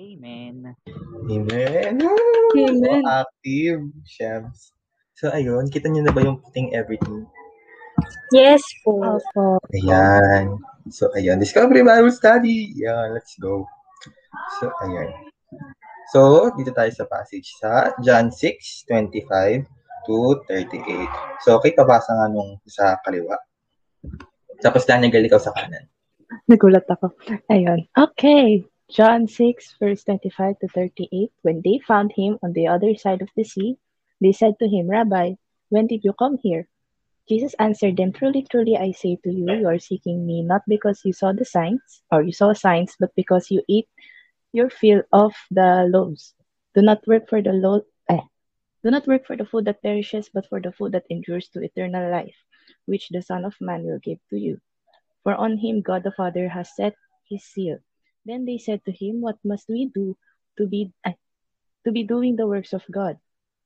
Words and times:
Amen. 0.00 0.72
Amen. 1.28 1.94
Amen. 2.00 2.80
So 2.80 3.04
active, 3.04 3.80
Shebs. 4.08 4.72
So, 5.20 5.28
ayun, 5.28 5.68
kita 5.68 5.92
niyo 5.92 6.08
na 6.08 6.16
ba 6.16 6.24
yung 6.24 6.40
putting 6.40 6.72
everything? 6.72 7.28
Yes 8.32 8.64
po. 8.80 9.20
Opo. 9.20 9.60
Ayan. 9.76 10.56
So, 10.88 11.12
ayan. 11.12 11.36
Discovery 11.36 11.84
Bible 11.84 12.08
Study. 12.16 12.72
Yeah, 12.72 13.12
let's 13.12 13.36
go. 13.36 13.68
So, 14.56 14.72
ayan. 14.88 15.12
So, 16.16 16.48
dito 16.56 16.72
tayo 16.72 16.88
sa 16.96 17.04
passage 17.04 17.52
sa 17.60 17.92
John 18.00 18.32
6, 18.32 18.88
25 18.88 19.68
to 20.08 20.40
38. 20.48 21.44
So, 21.44 21.60
okay, 21.60 21.76
pabasa 21.76 22.16
nga 22.16 22.32
nung 22.32 22.56
sa 22.64 22.96
kaliwa. 23.04 23.36
Tapos, 24.64 24.88
Daniel, 24.88 25.28
ikaw 25.28 25.36
sa 25.36 25.52
kanan. 25.52 25.84
Nagulat 26.48 26.88
ako. 26.88 27.12
Ayun. 27.52 27.84
Okay. 27.92 28.64
John 28.90 29.28
6, 29.28 29.76
verse 29.78 30.02
25 30.02 30.58
to 30.58 30.68
38. 30.68 31.30
When 31.42 31.62
they 31.62 31.78
found 31.78 32.12
him 32.16 32.38
on 32.42 32.52
the 32.52 32.66
other 32.66 32.96
side 32.96 33.22
of 33.22 33.30
the 33.36 33.44
sea, 33.44 33.78
they 34.20 34.32
said 34.32 34.58
to 34.58 34.68
him, 34.68 34.90
Rabbi, 34.90 35.34
when 35.68 35.86
did 35.86 36.02
you 36.02 36.12
come 36.12 36.38
here? 36.42 36.66
Jesus 37.28 37.54
answered 37.60 37.96
them, 37.96 38.12
Truly, 38.12 38.44
truly, 38.50 38.76
I 38.76 38.90
say 38.90 39.16
to 39.22 39.30
you, 39.30 39.46
you 39.52 39.68
are 39.68 39.78
seeking 39.78 40.26
me 40.26 40.42
not 40.42 40.62
because 40.66 41.02
you 41.04 41.12
saw 41.12 41.32
the 41.32 41.44
signs, 41.44 42.02
or 42.10 42.22
you 42.22 42.32
saw 42.32 42.52
signs, 42.52 42.96
but 42.98 43.14
because 43.14 43.50
you 43.50 43.62
eat 43.68 43.86
your 44.52 44.70
fill 44.70 45.02
of 45.12 45.34
the 45.52 45.86
loaves. 45.88 46.34
Do 46.74 46.82
not 46.82 47.06
work 47.06 47.28
for 47.28 47.40
the 47.40 47.52
lo- 47.52 47.86
eh. 48.08 48.26
Do 48.82 48.90
not 48.90 49.06
work 49.06 49.24
for 49.24 49.36
the 49.36 49.46
food 49.46 49.66
that 49.66 49.82
perishes, 49.82 50.28
but 50.34 50.48
for 50.48 50.60
the 50.60 50.72
food 50.72 50.92
that 50.92 51.06
endures 51.10 51.48
to 51.50 51.62
eternal 51.62 52.10
life, 52.10 52.36
which 52.86 53.08
the 53.10 53.22
Son 53.22 53.44
of 53.44 53.54
Man 53.60 53.84
will 53.84 54.00
give 54.00 54.18
to 54.30 54.36
you. 54.36 54.58
For 55.22 55.36
on 55.36 55.58
him 55.58 55.80
God 55.80 56.02
the 56.02 56.10
Father 56.10 56.48
has 56.48 56.74
set 56.74 56.96
his 57.28 57.44
seal. 57.44 57.78
Then 58.30 58.46
they 58.46 58.62
said 58.62 58.86
to 58.86 58.92
him, 58.94 59.20
What 59.20 59.42
must 59.42 59.66
we 59.66 59.90
do 59.90 60.14
to 60.54 60.70
be 60.70 60.94
eh, 61.02 61.18
to 61.82 61.90
be 61.90 62.06
doing 62.06 62.38
the 62.38 62.46
works 62.46 62.70
of 62.72 62.86
God? 62.86 63.18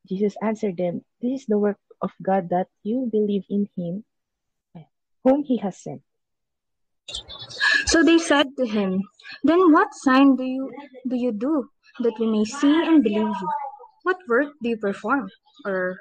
Jesus 0.08 0.40
answered 0.40 0.80
them, 0.80 1.04
This 1.20 1.44
is 1.44 1.46
the 1.46 1.60
work 1.60 1.76
of 2.00 2.16
God 2.24 2.48
that 2.48 2.72
you 2.80 3.04
believe 3.12 3.44
in 3.52 3.68
him 3.76 4.08
whom 5.20 5.44
he 5.44 5.60
has 5.60 5.76
sent. 5.76 6.00
So 7.92 8.04
they 8.04 8.16
said 8.16 8.56
to 8.56 8.64
him, 8.64 9.04
Then 9.42 9.72
what 9.72 9.92
sign 9.92 10.36
do 10.36 10.44
you 10.44 10.72
do 11.08 11.16
you 11.16 11.32
do 11.32 11.68
that 12.00 12.16
we 12.16 12.24
may 12.24 12.44
see 12.44 12.72
and 12.72 13.04
believe 13.04 13.36
you? 13.36 13.48
What 14.04 14.16
work 14.28 14.56
do 14.62 14.68
you 14.72 14.80
perform? 14.80 15.28
Or 15.68 16.00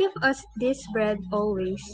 give 0.00 0.16
us 0.24 0.40
this 0.56 0.80
bread 0.96 1.20
always. 1.28 1.84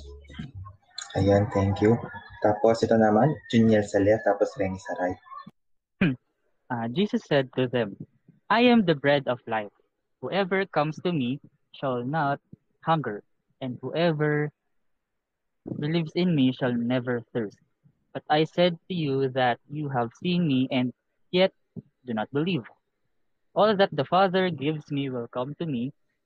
Ayan, 1.19 1.51
thank 1.51 1.83
you. 1.83 1.99
Tapos, 2.47 2.79
ito 2.87 2.95
naman, 2.95 3.35
Junior 3.51 3.83
sa 3.83 3.99
left, 3.99 4.23
tapos 4.23 4.55
Renny 4.55 4.79
sa 4.79 4.95
right. 5.03 5.19
Uh, 6.67 6.87
Jesus 6.91 7.23
said 7.27 7.47
to 7.55 7.67
them, 7.71 7.95
I 8.51 8.67
am 8.71 8.87
the 8.87 8.95
bread 8.95 9.27
of 9.27 9.39
life. 9.47 9.71
Whoever 10.23 10.67
comes 10.67 10.99
to 11.07 11.11
me 11.15 11.39
shall 11.75 12.03
not 12.03 12.39
hunger, 12.83 13.23
and 13.63 13.79
whoever 13.83 14.51
believes 15.67 16.11
in 16.15 16.35
me 16.35 16.51
shall 16.51 16.75
never 16.75 17.23
thirst. 17.31 17.59
But 18.15 18.23
I 18.31 18.51
said 18.51 18.79
to 18.91 18.95
you 18.95 19.31
that 19.39 19.59
you 19.71 19.91
have 19.91 20.11
seen 20.19 20.47
me, 20.47 20.67
and 20.71 20.91
yet 21.31 21.55
do 22.07 22.15
not 22.15 22.31
believe. 22.35 22.67
All 23.55 23.71
that 23.75 23.95
the 23.95 24.07
Father 24.07 24.51
gives 24.51 24.91
me 24.91 25.07
will 25.07 25.31
come 25.31 25.55
to 25.63 25.67
me, 25.67 25.95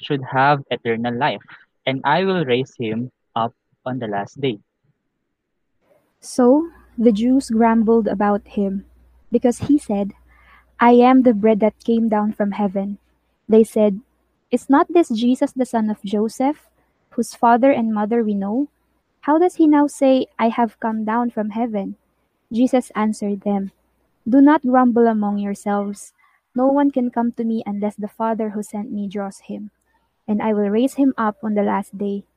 should 0.00 0.22
have 0.24 0.62
eternal 0.70 1.16
life, 1.16 1.42
and 1.86 2.00
I 2.04 2.24
will 2.24 2.44
raise 2.44 2.74
him 2.78 3.10
up 3.34 3.54
on 3.84 3.98
the 3.98 4.06
last 4.06 4.40
day. 4.40 4.58
So 6.20 6.68
the 6.96 7.12
Jews 7.12 7.50
grumbled 7.50 8.08
about 8.08 8.58
him, 8.58 8.86
because 9.30 9.70
he 9.70 9.78
said, 9.78 10.12
I 10.80 10.92
am 10.92 11.22
the 11.22 11.34
bread 11.34 11.60
that 11.60 11.84
came 11.84 12.08
down 12.08 12.32
from 12.32 12.52
heaven. 12.52 12.98
They 13.48 13.64
said, 13.64 14.00
Is 14.50 14.70
not 14.70 14.86
this 14.92 15.08
Jesus 15.08 15.52
the 15.52 15.66
son 15.66 15.90
of 15.90 16.02
Joseph, 16.04 16.68
whose 17.10 17.34
father 17.34 17.70
and 17.70 17.94
mother 17.94 18.22
we 18.22 18.34
know? 18.34 18.68
How 19.22 19.38
does 19.38 19.56
he 19.56 19.66
now 19.66 19.86
say, 19.86 20.26
I 20.38 20.48
have 20.48 20.80
come 20.80 21.04
down 21.04 21.30
from 21.30 21.50
heaven? 21.50 21.96
Jesus 22.52 22.90
answered 22.94 23.42
them, 23.42 23.72
Do 24.28 24.40
not 24.40 24.62
grumble 24.62 25.06
among 25.06 25.38
yourselves. 25.38 26.12
No 26.54 26.66
one 26.66 26.90
can 26.90 27.10
come 27.10 27.32
to 27.32 27.44
me 27.44 27.62
unless 27.66 27.96
the 27.96 28.08
Father 28.08 28.50
who 28.50 28.62
sent 28.62 28.90
me 28.90 29.08
draws 29.08 29.40
him, 29.40 29.70
and 30.28 30.44
I 30.44 30.52
will 30.52 30.68
raise 30.68 31.00
him 31.00 31.16
up 31.16 31.40
on 31.42 31.56
the 31.56 31.64
last 31.64 31.96
day. 31.96 32.28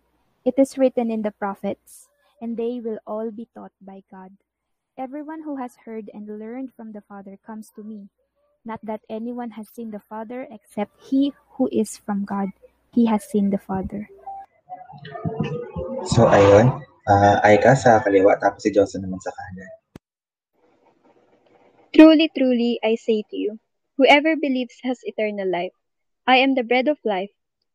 It 0.48 0.56
is 0.58 0.80
written 0.80 1.12
in 1.12 1.22
the 1.22 1.36
prophets, 1.36 2.08
and 2.42 2.56
they 2.56 2.80
will 2.80 2.98
all 3.06 3.30
be 3.30 3.52
taught 3.54 3.76
by 3.84 4.08
God. 4.10 4.32
Everyone 4.98 5.44
who 5.44 5.60
has 5.60 5.76
heard 5.84 6.10
and 6.16 6.40
learned 6.40 6.72
from 6.74 6.96
the 6.96 7.04
Father 7.04 7.38
comes 7.46 7.70
to 7.76 7.84
me. 7.84 8.08
Not 8.64 8.80
that 8.88 9.02
anyone 9.10 9.52
has 9.60 9.68
seen 9.70 9.92
the 9.92 10.02
Father 10.08 10.48
except 10.50 10.96
he 11.04 11.34
who 11.60 11.68
is 11.72 11.98
from 11.98 12.24
God. 12.24 12.50
He 12.96 13.06
has 13.12 13.28
seen 13.28 13.52
the 13.52 13.60
Father. 13.60 14.08
So, 16.08 16.32
ayun. 16.32 16.80
Uh, 17.10 17.42
Aika 17.44 17.76
sa 17.76 18.00
kaliwa, 18.00 18.38
tapos 18.38 18.62
si 18.62 18.72
Johnson 18.72 19.04
naman 19.04 19.20
sa 19.20 19.34
kanan. 19.34 19.72
Truly, 21.92 22.30
truly, 22.32 22.80
I 22.86 22.96
say 22.96 23.26
to 23.30 23.36
you, 23.36 23.60
whoever 23.98 24.38
believes 24.38 24.80
has 24.86 25.02
eternal 25.04 25.50
life. 25.50 25.76
I 26.26 26.40
am 26.40 26.56
the 26.56 26.64
bread 26.64 26.88
of 26.88 27.02
life. 27.04 27.34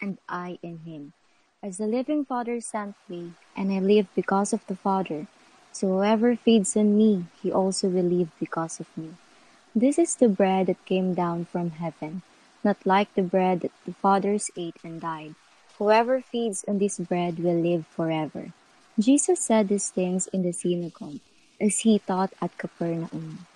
and 0.00 0.18
I 0.28 0.58
in 0.62 0.78
him. 0.86 1.12
As 1.62 1.78
the 1.78 1.86
living 1.86 2.24
Father 2.24 2.60
sent 2.60 2.94
me, 3.08 3.32
and 3.56 3.72
I 3.72 3.80
live 3.80 4.06
because 4.14 4.52
of 4.52 4.66
the 4.66 4.76
Father, 4.76 5.26
so 5.72 5.88
whoever 5.88 6.36
feeds 6.36 6.76
on 6.76 6.96
me, 6.96 7.26
he 7.42 7.52
also 7.52 7.88
will 7.88 8.06
live 8.06 8.30
because 8.38 8.80
of 8.80 8.86
me. 8.96 9.14
This 9.74 9.98
is 9.98 10.16
the 10.16 10.28
bread 10.28 10.66
that 10.66 10.84
came 10.86 11.14
down 11.14 11.44
from 11.44 11.70
heaven, 11.78 12.22
not 12.64 12.78
like 12.84 13.14
the 13.14 13.22
bread 13.22 13.60
that 13.60 13.74
the 13.86 13.94
fathers 13.94 14.50
ate 14.56 14.78
and 14.82 15.00
died. 15.00 15.34
Whoever 15.78 16.20
feeds 16.20 16.64
on 16.66 16.78
this 16.78 16.98
bread 16.98 17.38
will 17.38 17.58
live 17.58 17.86
forever. 17.86 18.50
Jesus 18.98 19.38
said 19.38 19.68
these 19.68 19.90
things 19.90 20.26
in 20.34 20.42
the 20.42 20.52
synagogue 20.52 21.22
as 21.60 21.86
he 21.86 22.00
taught 22.00 22.34
at 22.42 22.58
Capernaum. 22.58 23.46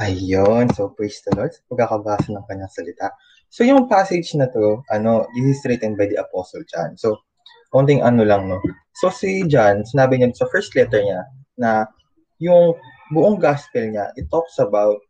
Ayun. 0.00 0.74
So, 0.74 0.88
praise 0.88 1.22
the 1.22 1.36
Lord. 1.36 1.52
Pagkakabasa 1.70 2.32
ng 2.32 2.44
kanyang 2.48 2.72
salita. 2.72 3.12
So, 3.56 3.64
yung 3.64 3.88
passage 3.88 4.36
na 4.36 4.52
to, 4.52 4.84
ano, 4.92 5.24
this 5.32 5.56
is 5.56 5.64
written 5.64 5.96
by 5.96 6.12
the 6.12 6.20
Apostle 6.20 6.60
John. 6.68 6.92
So, 7.00 7.24
konting 7.72 8.04
ano 8.04 8.20
lang, 8.20 8.52
no? 8.52 8.60
So, 9.00 9.08
si 9.08 9.48
John, 9.48 9.80
sinabi 9.80 10.20
niya 10.20 10.36
sa 10.36 10.44
first 10.52 10.76
letter 10.76 11.00
niya 11.00 11.24
na 11.56 11.88
yung 12.36 12.76
buong 13.16 13.40
gospel 13.40 13.88
niya, 13.88 14.12
it 14.20 14.28
talks 14.28 14.60
about, 14.60 15.00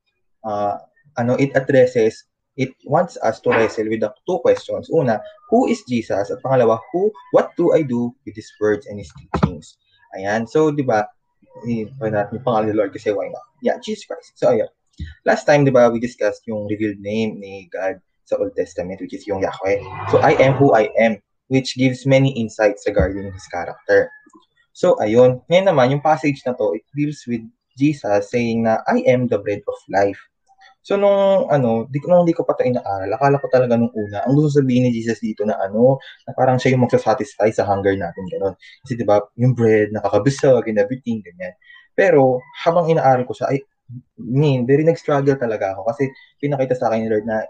uh, 0.47 0.79
ano, 1.19 1.35
it 1.43 1.59
addresses, 1.59 2.23
it 2.55 2.71
wants 2.87 3.19
us 3.27 3.43
to 3.43 3.51
wrestle 3.51 3.91
with 3.91 4.07
the 4.07 4.15
two 4.31 4.39
questions. 4.47 4.87
Una, 4.95 5.19
who 5.51 5.67
is 5.67 5.83
Jesus? 5.91 6.31
At 6.31 6.39
pangalawa, 6.47 6.79
who, 6.95 7.11
what 7.35 7.51
do 7.59 7.75
I 7.75 7.83
do 7.83 8.15
with 8.23 8.39
his 8.39 8.47
words 8.63 8.87
and 8.87 9.03
his 9.03 9.11
teachings? 9.19 9.75
Ayan. 10.15 10.47
So, 10.47 10.71
di 10.71 10.87
ba, 10.87 11.03
i-try 11.67 12.15
natin 12.15 12.39
yung 12.39 12.47
pangalan 12.47 12.71
ni 12.71 12.79
Lord 12.79 12.95
kasi 12.95 13.11
why 13.11 13.27
not? 13.27 13.43
Yeah, 13.59 13.83
Jesus 13.83 14.07
Christ. 14.07 14.39
So, 14.39 14.55
ayun. 14.55 14.71
Last 15.27 15.51
time, 15.51 15.67
di 15.67 15.75
ba, 15.75 15.91
we 15.91 15.99
discussed 15.99 16.47
yung 16.47 16.71
revealed 16.71 17.03
name 17.03 17.43
ni 17.43 17.67
God 17.75 17.99
sa 18.27 18.37
Old 18.43 18.53
Testament, 18.59 18.99
which 18.99 19.15
is 19.15 19.25
yung 19.25 19.41
Yahweh. 19.41 19.79
So, 20.11 20.19
I 20.19 20.35
am 20.43 20.59
who 20.59 20.75
I 20.75 20.91
am, 20.99 21.23
which 21.47 21.79
gives 21.79 22.05
many 22.05 22.35
insights 22.35 22.83
regarding 22.85 23.31
His 23.31 23.47
character. 23.47 24.11
So, 24.75 24.99
ayun. 24.99 25.47
Ngayon 25.47 25.67
naman, 25.71 25.95
yung 25.95 26.05
passage 26.05 26.43
na 26.45 26.53
to, 26.59 26.75
it 26.75 26.85
deals 26.93 27.23
with 27.25 27.41
Jesus 27.79 28.29
saying 28.29 28.67
na, 28.67 28.83
I 28.91 29.07
am 29.07 29.31
the 29.31 29.39
bread 29.39 29.63
of 29.65 29.79
life. 29.89 30.19
So, 30.83 30.99
nung, 30.99 31.51
ano, 31.51 31.87
di, 31.91 31.99
nung 32.07 32.27
di 32.27 32.35
ko 32.35 32.43
pa 32.47 32.55
ito 32.59 32.67
inaaral, 32.67 33.11
akala 33.11 33.43
ko 33.43 33.47
talaga 33.51 33.75
nung 33.75 33.91
una, 33.95 34.23
ang 34.23 34.39
gusto 34.39 34.63
sabihin 34.63 34.87
ni 34.87 34.95
Jesus 34.95 35.19
dito 35.19 35.43
na 35.43 35.59
ano, 35.59 35.99
na 36.27 36.31
parang 36.35 36.59
siya 36.59 36.75
yung 36.75 36.87
magsasatisfy 36.87 37.51
sa 37.51 37.67
hunger 37.67 37.95
natin, 37.99 38.23
gano'n. 38.31 38.55
Kasi, 38.87 38.95
di 38.95 39.03
ba, 39.07 39.23
yung 39.39 39.55
bread, 39.55 39.91
nakakabusog 39.95 40.67
and 40.67 40.79
everything, 40.79 41.23
ganyan. 41.23 41.55
Pero, 41.95 42.39
habang 42.63 42.87
inaaral 42.87 43.27
ko 43.27 43.35
siya, 43.35 43.51
ay, 43.51 43.63
mean, 44.19 44.67
very 44.67 44.83
nag-struggle 44.83 45.39
talaga 45.39 45.75
ako 45.75 45.87
kasi 45.95 46.11
pinakita 46.43 46.75
sa 46.75 46.91
akin 46.91 47.07
ni 47.07 47.09
Lord 47.11 47.27
na 47.27 47.47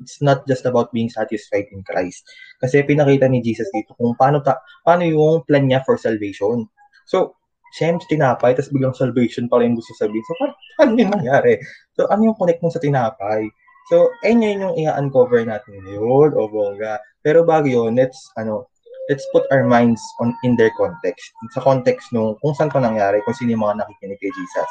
it's 0.00 0.22
not 0.22 0.46
just 0.46 0.64
about 0.64 0.94
being 0.94 1.10
satisfied 1.10 1.66
in 1.74 1.82
Christ. 1.82 2.22
Kasi 2.62 2.86
pinakita 2.86 3.26
ni 3.26 3.42
Jesus 3.42 3.68
dito 3.74 3.92
kung 3.98 4.14
paano 4.14 4.40
ta 4.40 4.62
paano 4.86 5.02
yung 5.04 5.42
plan 5.44 5.66
niya 5.66 5.82
for 5.82 5.98
salvation. 5.98 6.64
So, 7.10 7.36
siyempre 7.74 8.06
tinapay, 8.06 8.54
tapos 8.54 8.70
biglang 8.70 8.94
salvation 8.94 9.50
pala 9.50 9.66
yung 9.66 9.76
gusto 9.76 9.92
sabihin. 9.98 10.22
So, 10.24 10.34
paano, 10.38 10.52
paano 10.78 10.92
yun 10.94 11.10
nangyari? 11.10 11.58
So, 11.98 12.06
ano 12.06 12.30
yung 12.30 12.38
connect 12.38 12.62
mo 12.62 12.70
sa 12.70 12.78
tinapay? 12.78 13.50
So, 13.90 14.08
ayun 14.24 14.40
yun 14.40 14.64
yung 14.64 14.74
i-uncover 14.80 15.44
natin 15.44 15.82
yun, 15.84 16.32
o 16.32 16.48
bongga. 16.48 17.02
Pero 17.20 17.44
bago 17.44 17.68
yun, 17.68 17.98
let's, 17.98 18.16
ano, 18.40 18.70
let's 19.10 19.26
put 19.34 19.44
our 19.52 19.66
minds 19.68 20.00
on 20.22 20.32
in 20.46 20.56
their 20.56 20.72
context. 20.78 21.34
Sa 21.52 21.60
context 21.60 22.08
nung 22.14 22.40
kung 22.40 22.56
saan 22.56 22.72
pa 22.72 22.80
nangyari, 22.80 23.20
kung 23.28 23.36
sino 23.36 23.52
yung 23.52 23.64
mga 23.66 23.84
nakikinig 23.84 24.16
kay 24.16 24.32
Jesus. 24.32 24.70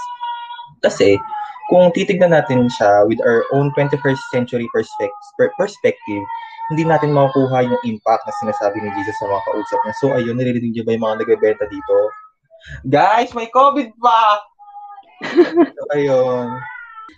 Kasi, 0.84 1.18
kung 1.72 1.90
titignan 1.96 2.36
natin 2.36 2.68
siya 2.68 3.08
with 3.08 3.24
our 3.24 3.48
own 3.56 3.72
21st 3.74 4.20
century 4.36 4.68
perspective, 4.76 5.52
perspective 5.56 6.24
hindi 6.72 6.84
natin 6.88 7.12
makukuha 7.12 7.68
yung 7.68 7.82
impact 7.84 8.24
na 8.24 8.34
sinasabi 8.40 8.80
ni 8.80 8.90
Jesus 8.96 9.16
sa 9.20 9.28
mga 9.28 9.44
kausap 9.52 9.80
niya. 9.84 9.96
So, 10.00 10.06
ayun, 10.16 10.36
nililinig 10.40 10.72
niyo 10.72 10.84
ba 10.88 10.96
yung 10.96 11.04
mga 11.04 11.18
nagbebenta 11.24 11.66
dito? 11.68 11.96
Guys, 12.88 13.36
may 13.36 13.52
COVID 13.52 13.92
pa! 14.00 14.40
so, 15.76 15.84
ayun. 15.92 16.48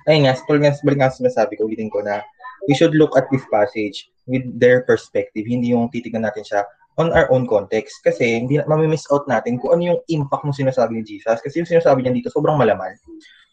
Ayun 0.09 0.21
nga, 0.25 0.33
tulad 0.49 0.61
nga, 0.65 0.73
balik 0.81 0.99
nga 1.01 1.13
sinasabi 1.13 1.57
ko, 1.57 1.69
ulitin 1.69 1.93
ko 1.93 2.01
na 2.01 2.25
we 2.65 2.73
should 2.73 2.97
look 2.97 3.13
at 3.13 3.29
this 3.29 3.45
passage 3.53 4.09
with 4.25 4.45
their 4.57 4.81
perspective, 4.81 5.45
hindi 5.45 5.73
yung 5.73 5.93
titignan 5.93 6.25
natin 6.25 6.41
siya 6.41 6.61
on 6.97 7.13
our 7.13 7.29
own 7.29 7.45
context. 7.45 8.01
Kasi 8.01 8.41
hindi 8.41 8.57
mamimiss 8.65 9.05
out 9.13 9.29
natin 9.29 9.61
kung 9.61 9.77
ano 9.77 9.93
yung 9.93 9.99
impact 10.09 10.45
ng 10.45 10.57
sinasabi 10.57 10.97
ni 10.97 11.03
Jesus. 11.05 11.37
Kasi 11.37 11.61
yung 11.61 11.69
sinasabi 11.69 12.01
niya 12.01 12.17
dito, 12.17 12.33
sobrang 12.33 12.57
malaman. 12.57 12.97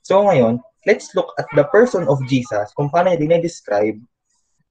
So 0.02 0.26
ngayon, 0.26 0.58
let's 0.86 1.14
look 1.14 1.30
at 1.38 1.46
the 1.54 1.62
person 1.70 2.10
of 2.10 2.18
Jesus, 2.26 2.74
kung 2.74 2.90
paano 2.90 3.14
niya 3.14 3.22
dinedescribe 3.22 4.02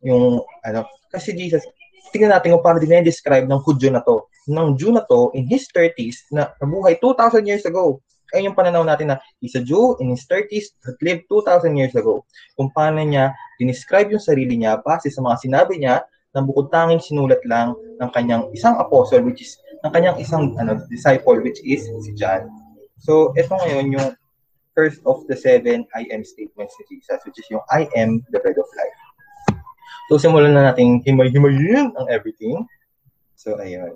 yung, 0.04 0.44
ano, 0.68 0.84
kasi 1.08 1.32
Jesus, 1.32 1.64
tingnan 2.12 2.36
natin 2.36 2.52
kung 2.56 2.64
paano 2.64 2.84
dinedescribe 2.84 3.48
ng 3.48 3.62
Hudyo 3.64 3.96
na 3.96 4.04
to. 4.04 4.28
Ng 4.52 4.76
Jew 4.76 4.92
na 4.92 5.08
to, 5.08 5.32
in 5.32 5.48
his 5.48 5.72
30s, 5.72 6.28
na 6.36 6.52
nabuhay 6.60 7.00
2,000 7.00 7.48
years 7.48 7.64
ago. 7.64 8.04
Ayun 8.32 8.52
yung 8.52 8.58
pananaw 8.58 8.84
natin 8.84 9.12
na 9.12 9.20
he's 9.44 9.56
a 9.60 9.64
Jew 9.64 10.00
in 10.00 10.12
his 10.12 10.24
30s 10.28 10.72
that 10.88 10.96
lived 11.04 11.28
2,000 11.28 11.76
years 11.76 11.96
ago. 11.96 12.24
Kung 12.56 12.72
paano 12.72 13.04
niya 13.04 13.36
dinescribe 13.60 14.12
yung 14.12 14.24
sarili 14.24 14.56
niya 14.56 14.80
base 14.80 15.12
sa 15.12 15.20
mga 15.20 15.36
sinabi 15.44 15.84
niya 15.84 16.04
na 16.32 16.40
bukod 16.40 16.72
tanging 16.72 17.04
sinulat 17.04 17.44
lang 17.44 17.76
ng 17.76 18.10
kanyang 18.16 18.48
isang 18.56 18.80
apostle 18.80 19.20
which 19.28 19.44
is 19.44 19.60
ng 19.84 19.92
kanyang 19.92 20.16
isang 20.16 20.56
ano 20.56 20.80
disciple 20.88 21.44
which 21.44 21.60
is 21.68 21.84
si 22.08 22.16
John. 22.16 22.48
So, 23.04 23.36
ito 23.36 23.52
ngayon 23.52 24.00
yung 24.00 24.08
first 24.74 25.04
of 25.04 25.24
the 25.28 25.36
seven 25.36 25.84
I 25.96 26.08
am 26.12 26.24
statements 26.24 26.76
ni 26.80 26.98
Jesus 26.98 27.20
which 27.28 27.40
is 27.40 27.48
yung 27.52 27.64
I 27.72 27.88
am 27.96 28.24
the 28.32 28.40
bread 28.40 28.58
of 28.58 28.70
life. 28.78 29.00
So, 30.12 30.20
simulan 30.20 30.52
na 30.52 30.72
natin 30.76 31.00
himay-himayin 31.08 31.96
ang 31.96 32.08
everything. 32.12 32.68
So, 33.40 33.56
ayun. 33.56 33.96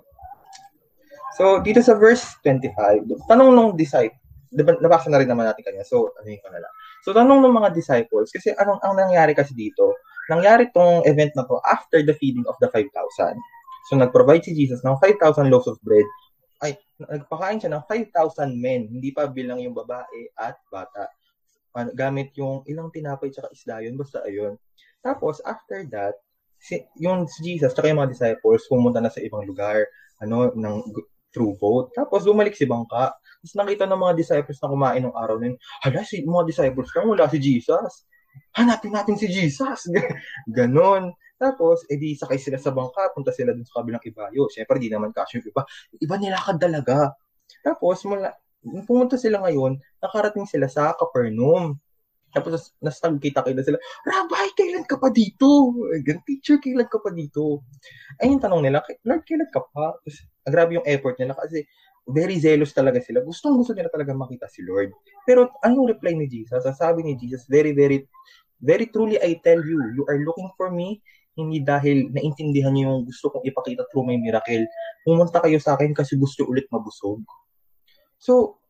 So, 1.35 1.59
dito 1.59 1.83
sa 1.83 1.99
verse 1.99 2.23
25, 2.47 3.27
tanong 3.27 3.51
nung 3.51 3.75
disciple, 3.75 4.15
diba, 4.55 4.79
nabasa 4.79 5.11
na 5.11 5.19
rin 5.19 5.27
naman 5.27 5.51
natin 5.51 5.67
kanya. 5.67 5.83
So, 5.83 6.15
ano 6.15 6.27
yung 6.31 6.39
na 6.47 6.63
lang. 6.63 6.73
So, 7.03 7.11
tanong 7.11 7.43
ng 7.43 7.55
mga 7.59 7.69
disciples, 7.75 8.31
kasi 8.31 8.55
anong 8.55 8.79
ang 8.87 8.95
nangyari 8.95 9.35
kasi 9.35 9.51
dito, 9.51 9.99
nangyari 10.31 10.71
tong 10.71 11.03
event 11.03 11.35
na 11.35 11.43
to 11.43 11.59
after 11.67 11.99
the 11.99 12.15
feeding 12.15 12.47
of 12.47 12.55
the 12.63 12.71
5,000. 12.71 12.87
So, 13.91 13.99
nag-provide 13.99 14.47
si 14.47 14.55
Jesus 14.55 14.79
ng 14.87 14.95
5,000 15.03 15.51
loaves 15.51 15.67
of 15.67 15.75
bread. 15.83 16.07
Ay, 16.63 16.79
nagpakain 16.99 17.59
siya 17.59 17.71
ng 17.75 17.83
5,000 17.83 18.55
men, 18.55 18.87
hindi 18.87 19.11
pa 19.11 19.27
bilang 19.27 19.59
yung 19.59 19.75
babae 19.75 20.31
at 20.39 20.55
bata. 20.71 21.11
Gamit 21.91 22.31
yung 22.39 22.63
ilang 22.71 22.87
tinapay 22.87 23.27
tsaka 23.27 23.51
isda 23.51 23.83
yun, 23.83 23.99
basta 23.99 24.23
ayun. 24.23 24.55
Tapos, 25.03 25.43
after 25.43 25.83
that, 25.91 26.15
si, 26.55 26.79
yung 26.95 27.27
Jesus 27.43 27.75
tsaka 27.75 27.91
yung 27.91 27.99
mga 27.99 28.15
disciples 28.15 28.63
pumunta 28.71 29.03
na 29.03 29.11
sa 29.11 29.19
ibang 29.19 29.43
lugar, 29.43 29.83
ano, 30.23 30.55
ng 30.55 30.75
through 31.35 31.59
boat. 31.59 31.91
Tapos, 31.91 32.23
bumalik 32.23 32.55
si 32.55 32.63
Bangka. 32.63 33.11
Tapos 33.11 33.53
nakita 33.59 33.83
ng 33.85 33.99
mga 33.99 34.15
disciples 34.15 34.57
na 34.63 34.71
kumain 34.71 35.03
ng 35.03 35.11
araw 35.11 35.35
na 35.35 35.51
yun, 35.51 35.57
hala, 35.83 36.01
si 36.07 36.23
mga 36.23 36.47
disciples 36.47 36.89
ka, 36.95 37.03
wala 37.03 37.27
si 37.27 37.37
Jesus. 37.43 38.07
Hanapin 38.55 38.95
natin 38.95 39.15
si 39.19 39.27
Jesus. 39.27 39.91
Ganon. 40.55 41.11
Tapos, 41.35 41.83
edi 41.91 42.15
sakay 42.15 42.39
sila 42.39 42.55
sa 42.55 42.71
bangka, 42.71 43.11
punta 43.11 43.35
sila 43.35 43.51
dun 43.51 43.67
sa 43.67 43.83
kabilang 43.83 43.99
ibayo. 44.07 44.47
Siyempre, 44.47 44.79
di 44.79 44.87
naman 44.87 45.11
kasi 45.11 45.39
yung 45.39 45.47
iba. 45.51 45.61
Iba 45.99 46.15
nilakad 46.15 46.57
talaga. 46.57 47.11
Tapos, 47.59 47.99
mula, 48.07 48.31
pumunta 48.87 49.19
sila 49.19 49.43
ngayon, 49.43 49.75
nakarating 49.99 50.47
sila 50.47 50.71
sa 50.71 50.95
Capernaum. 50.95 51.75
Tapos, 52.31 52.75
nastagkita 52.83 53.43
kayo 53.43 53.55
na 53.55 53.63
sila, 53.63 53.79
Rabbi, 54.03 54.51
kailan 54.55 54.83
ka 54.87 54.99
pa 54.99 55.07
dito? 55.11 55.71
Gan 56.03 56.19
teacher, 56.27 56.59
kailan 56.59 56.87
ka 56.87 56.99
pa 56.99 57.11
dito? 57.11 57.63
Ay, 58.19 58.31
yung 58.31 58.43
tanong 58.43 58.63
nila, 58.63 58.83
Lord, 59.07 59.23
kailan 59.23 59.51
ka 59.51 59.63
pa? 59.71 59.95
Tapos, 59.99 60.17
grabe 60.43 60.79
yung 60.79 60.87
effort 60.87 61.15
nila 61.19 61.35
kasi 61.35 61.63
very 62.05 62.37
zealous 62.37 62.71
talaga 62.71 63.01
sila. 63.01 63.25
Gustong 63.25 63.57
gusto 63.57 63.73
nila 63.73 63.89
talaga 63.89 64.13
makita 64.13 64.45
si 64.45 64.61
Lord. 64.61 64.93
Pero 65.25 65.49
anong 65.65 65.97
reply 65.97 66.13
ni 66.13 66.29
Jesus? 66.29 66.61
Sabi 66.77 67.01
ni 67.01 67.17
Jesus, 67.17 67.49
very, 67.49 67.73
very, 67.73 68.05
very 68.61 68.85
truly 68.93 69.17
I 69.17 69.41
tell 69.41 69.61
you, 69.61 69.81
you 69.97 70.03
are 70.05 70.21
looking 70.21 70.49
for 70.53 70.69
me, 70.69 71.01
hindi 71.35 71.65
dahil 71.65 72.13
naintindihan 72.15 72.71
niyo 72.71 72.95
yung 72.95 73.03
gusto 73.09 73.27
kong 73.33 73.43
ipakita 73.43 73.83
through 73.91 74.07
my 74.07 74.15
miracle. 74.15 74.63
Pumunta 75.03 75.43
kayo 75.43 75.59
sa 75.59 75.75
akin 75.75 75.91
kasi 75.91 76.15
gusto 76.15 76.47
ulit 76.47 76.69
mabusog. 76.71 77.19
So, 78.15 78.63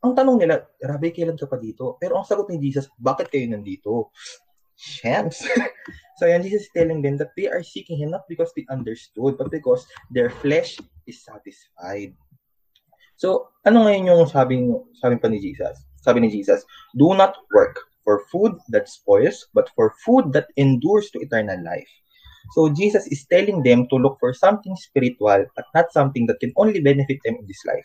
ang 0.00 0.16
tanong 0.16 0.40
nila, 0.40 0.64
Rabbi, 0.80 1.12
kailan 1.12 1.36
ka 1.36 1.46
pa 1.46 1.60
dito? 1.60 2.00
Pero 2.00 2.16
ang 2.16 2.26
sagot 2.26 2.48
ni 2.48 2.58
Jesus, 2.58 2.88
bakit 2.96 3.28
kayo 3.28 3.44
nandito? 3.46 4.10
Shams. 4.80 5.44
so 6.18 6.24
yan, 6.24 6.40
Jesus 6.40 6.66
is 6.66 6.72
telling 6.72 7.04
them 7.04 7.20
that 7.20 7.36
they 7.36 7.52
are 7.52 7.60
seeking 7.60 8.00
Him 8.00 8.16
not 8.16 8.24
because 8.24 8.48
they 8.56 8.64
understood, 8.72 9.36
but 9.36 9.52
because 9.52 9.84
their 10.08 10.32
flesh 10.40 10.80
is 11.04 11.20
satisfied. 11.20 12.16
So, 13.20 13.52
ano 13.68 13.84
ngayon 13.84 14.08
yung 14.08 14.24
sabi, 14.32 14.64
sabi 14.96 15.20
pa 15.20 15.28
ni 15.28 15.36
Jesus? 15.36 15.76
Sabi 16.00 16.24
ni 16.24 16.32
Jesus, 16.32 16.64
do 16.96 17.12
not 17.12 17.36
work 17.52 17.76
for 18.00 18.24
food 18.32 18.56
that 18.72 18.88
spoils, 18.88 19.44
but 19.52 19.68
for 19.76 19.92
food 20.08 20.32
that 20.32 20.48
endures 20.56 21.12
to 21.12 21.20
eternal 21.20 21.60
life. 21.60 21.92
So, 22.56 22.72
Jesus 22.72 23.04
is 23.12 23.28
telling 23.28 23.60
them 23.60 23.84
to 23.92 24.00
look 24.00 24.16
for 24.16 24.32
something 24.32 24.72
spiritual, 24.80 25.44
but 25.52 25.68
not 25.76 25.92
something 25.92 26.24
that 26.32 26.40
can 26.40 26.56
only 26.56 26.80
benefit 26.80 27.20
them 27.20 27.36
in 27.36 27.44
this 27.44 27.60
life. 27.68 27.84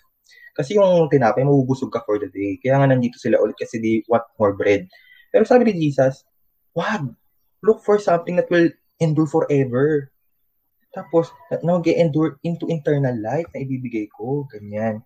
Kasi 0.56 0.80
yung 0.80 1.12
tinapay, 1.12 1.44
mabubusog 1.44 1.92
ka 1.92 2.00
for 2.08 2.16
the 2.16 2.32
day. 2.32 2.56
Kaya 2.64 2.80
nga 2.80 2.96
nandito 2.96 3.20
sila 3.20 3.36
ulit 3.44 3.60
kasi 3.60 3.76
they 3.84 4.08
want 4.08 4.24
more 4.40 4.56
bread. 4.56 4.88
Pero 5.36 5.44
sabi 5.44 5.68
ni 5.68 5.92
Jesus, 5.92 6.24
wag, 6.72 7.12
look 7.60 7.84
for 7.84 8.00
something 8.00 8.40
that 8.40 8.48
will 8.48 8.72
endure 9.04 9.28
forever. 9.28 10.08
Tapos, 10.96 11.28
mag-endure 11.60 12.40
into 12.48 12.72
eternal 12.72 13.20
life 13.20 13.52
na 13.52 13.68
ibibigay 13.68 14.08
ko. 14.16 14.48
Ganyan. 14.48 15.04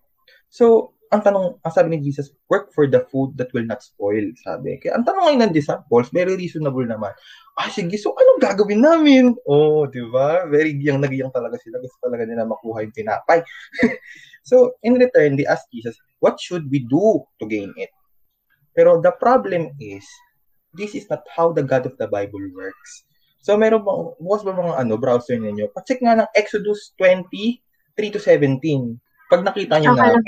So, 0.50 0.98
ang 1.10 1.26
tanong, 1.26 1.58
ang 1.62 1.72
sabi 1.74 1.94
ni 1.94 1.98
Jesus, 2.06 2.30
work 2.46 2.70
for 2.70 2.86
the 2.86 3.02
food 3.10 3.34
that 3.34 3.50
will 3.50 3.66
not 3.66 3.82
spoil, 3.82 4.22
sabi. 4.46 4.78
Kaya 4.78 4.94
ang 4.94 5.02
tanong 5.02 5.26
ngayon 5.26 5.42
ng 5.50 5.54
disciples, 5.54 6.06
very 6.14 6.38
reasonable 6.38 6.86
naman. 6.86 7.10
Ah, 7.58 7.66
sige, 7.66 7.98
so 7.98 8.14
anong 8.14 8.38
gagawin 8.38 8.82
namin? 8.82 9.34
Oh, 9.46 9.90
di 9.90 10.02
ba? 10.06 10.46
Very 10.46 10.78
giyang 10.78 11.02
nagiyang 11.02 11.34
talaga 11.34 11.58
sila. 11.58 11.82
Gusto 11.82 11.98
talaga 11.98 12.22
nila 12.26 12.46
makuha 12.46 12.86
yung 12.86 12.94
tinapay. 12.94 13.42
so, 14.50 14.78
in 14.86 14.94
return, 14.98 15.34
they 15.34 15.46
ask 15.50 15.66
Jesus, 15.74 15.98
what 16.22 16.38
should 16.38 16.70
we 16.70 16.86
do 16.86 17.26
to 17.42 17.44
gain 17.50 17.74
it? 17.74 17.90
Pero 18.70 19.02
the 19.02 19.10
problem 19.10 19.74
is, 19.82 20.06
this 20.78 20.94
is 20.94 21.10
not 21.10 21.26
how 21.26 21.50
the 21.50 21.66
God 21.66 21.90
of 21.90 21.98
the 21.98 22.06
Bible 22.06 22.42
works. 22.54 23.02
So, 23.42 23.58
meron 23.58 23.82
bang, 23.82 24.14
bukas 24.22 24.46
ba 24.46 24.54
mga 24.54 24.74
ano, 24.78 24.94
browser 24.94 25.42
ninyo? 25.42 25.74
Pacheck 25.74 25.98
nga 26.06 26.22
ng 26.22 26.30
Exodus 26.38 26.94
20, 27.02 27.26
3 27.98 28.14
to 28.14 28.20
17. 28.22 28.94
Pag 29.30 29.46
nakita 29.46 29.78
Okay 29.78 29.94
na, 29.94 30.18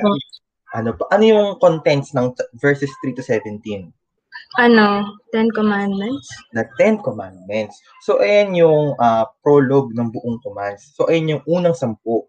ano, 0.72 0.96
pa, 0.96 1.04
ano 1.12 1.24
yung 1.26 1.48
contents 1.60 2.16
ng 2.16 2.32
verses 2.56 2.88
3 3.04 3.18
to 3.18 3.22
17? 3.26 3.92
Ano, 4.60 5.16
Ten 5.32 5.48
Commandments? 5.52 6.28
na 6.52 6.64
Ten 6.76 7.00
Commandments. 7.00 7.80
So, 8.04 8.20
ayan 8.20 8.56
yung 8.56 8.96
ah, 9.00 9.28
prologue 9.44 9.92
ng 9.92 10.12
buong 10.12 10.40
commands. 10.40 10.92
So, 10.96 11.08
ayan 11.08 11.36
yung 11.36 11.42
unang 11.48 11.76
sampu. 11.76 12.24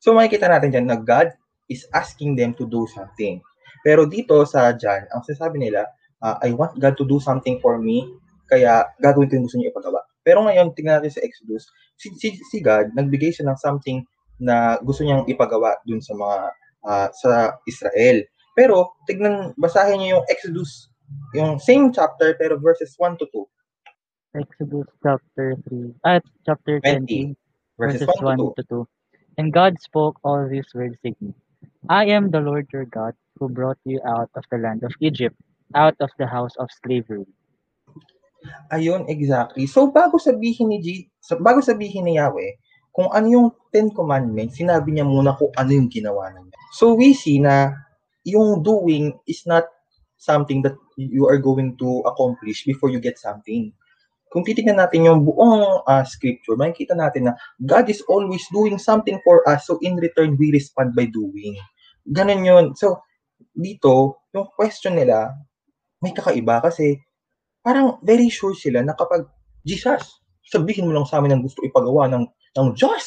So, 0.00 0.12
makikita 0.12 0.48
natin 0.48 0.72
dyan 0.72 0.88
na 0.88 0.98
God 1.00 1.32
is 1.68 1.84
asking 1.92 2.36
them 2.36 2.52
to 2.56 2.64
do 2.68 2.84
something. 2.90 3.40
Pero 3.84 4.04
dito 4.08 4.40
sa 4.48 4.72
John, 4.74 5.04
ang 5.12 5.22
sinasabi 5.24 5.62
nila, 5.62 5.88
ah, 6.24 6.36
I 6.40 6.52
want 6.52 6.76
God 6.80 6.96
to 7.00 7.06
do 7.08 7.20
something 7.20 7.60
for 7.60 7.76
me, 7.80 8.08
kaya 8.48 8.88
gagawin 9.00 9.28
ko 9.28 9.34
yung 9.36 9.46
gusto 9.48 9.58
niya 9.60 9.72
ipagawa. 9.72 10.00
Pero 10.26 10.42
ngayon, 10.42 10.74
tingnan 10.74 11.00
natin 11.00 11.12
sa 11.12 11.22
Exodus, 11.22 11.70
si, 11.94 12.10
si, 12.18 12.34
si 12.34 12.58
God, 12.58 12.92
nagbigay 12.98 13.30
siya 13.30 13.46
ng 13.46 13.58
something 13.60 14.02
na 14.40 14.76
gusto 14.84 15.04
niyang 15.04 15.24
ipagawa 15.28 15.80
dun 15.84 16.00
sa 16.00 16.12
mga 16.12 16.38
ah, 16.86 17.08
sa 17.12 17.56
Israel. 17.66 18.24
Pero, 18.56 18.96
tignan, 19.04 19.52
basahin 19.60 20.00
niyo 20.00 20.08
yung 20.16 20.26
Exodus, 20.32 20.88
yung 21.36 21.60
same 21.60 21.92
chapter, 21.92 22.32
pero 22.40 22.56
verses 22.56 22.96
1 22.96 23.20
to 23.20 23.28
2. 23.28 23.44
Exodus 24.40 24.88
chapter 25.04 25.56
3, 25.68 25.92
at 26.04 26.24
chapter 26.44 26.80
20, 26.80 27.36
20, 27.36 27.36
verses 27.76 28.04
verses 28.04 28.20
1 28.20 28.40
1 28.40 28.40
to 28.40 28.52
2. 28.56 28.56
to 28.56 28.64
2. 28.88 29.36
And 29.36 29.52
God 29.52 29.76
spoke 29.80 30.16
all 30.24 30.48
these 30.48 30.68
words, 30.72 30.96
saying, 31.04 31.36
I 31.88 32.08
am 32.08 32.32
the 32.32 32.40
Lord 32.40 32.68
your 32.72 32.88
God, 32.88 33.12
who 33.36 33.48
brought 33.52 33.76
you 33.84 34.00
out 34.08 34.32
of 34.32 34.44
the 34.48 34.56
land 34.56 34.84
of 34.84 34.92
Egypt, 35.00 35.36
out 35.76 35.96
of 36.00 36.08
the 36.16 36.26
house 36.26 36.56
of 36.56 36.72
slavery. 36.84 37.28
Ayun, 38.72 39.04
exactly. 39.08 39.68
So, 39.68 39.92
bago 39.92 40.16
sabihin 40.16 40.72
ni 40.72 40.78
G, 40.80 40.88
bago 41.40 41.60
sabihin 41.60 42.08
ni 42.08 42.16
Yahweh, 42.16 42.56
kung 42.96 43.12
ano 43.12 43.26
yung 43.28 43.48
Ten 43.68 43.92
Commandments, 43.92 44.56
sinabi 44.56 44.96
niya 44.96 45.04
muna 45.04 45.36
kung 45.36 45.52
ano 45.52 45.68
yung 45.68 45.92
ginawa 45.92 46.32
niya. 46.32 46.56
So, 46.72 46.96
we 46.96 47.12
see 47.12 47.36
na 47.36 47.76
yung 48.24 48.64
doing 48.64 49.12
is 49.28 49.44
not 49.44 49.68
something 50.16 50.64
that 50.64 50.72
you 50.96 51.28
are 51.28 51.36
going 51.36 51.76
to 51.76 52.00
accomplish 52.08 52.64
before 52.64 52.88
you 52.88 52.96
get 52.96 53.20
something. 53.20 53.68
Kung 54.32 54.42
titignan 54.42 54.80
natin 54.80 55.06
yung 55.06 55.28
buong 55.28 55.84
ah, 55.84 56.02
scripture, 56.08 56.56
makikita 56.56 56.96
natin 56.96 57.30
na 57.30 57.32
God 57.60 57.86
is 57.92 58.00
always 58.08 58.42
doing 58.48 58.80
something 58.80 59.20
for 59.22 59.44
us, 59.44 59.68
so 59.68 59.76
in 59.84 60.00
return, 60.00 60.34
we 60.40 60.48
respond 60.50 60.96
by 60.96 61.04
doing. 61.06 61.54
Ganun 62.08 62.42
yun. 62.48 62.64
So, 62.74 63.04
dito, 63.52 64.24
yung 64.32 64.48
question 64.56 64.96
nila, 64.96 65.36
may 66.00 66.16
kakaiba 66.16 66.64
kasi 66.64 67.00
parang 67.60 68.00
very 68.00 68.32
sure 68.32 68.56
sila 68.56 68.80
na 68.80 68.96
kapag 68.96 69.28
Jesus, 69.66 70.22
sabihin 70.46 70.86
mo 70.86 70.94
lang 70.94 71.06
sa 71.08 71.18
amin 71.18 71.38
ang 71.38 71.42
gusto 71.42 71.64
ipagawa 71.66 72.06
ng, 72.06 72.24
ng 72.56 72.72
Diyos 72.74 73.04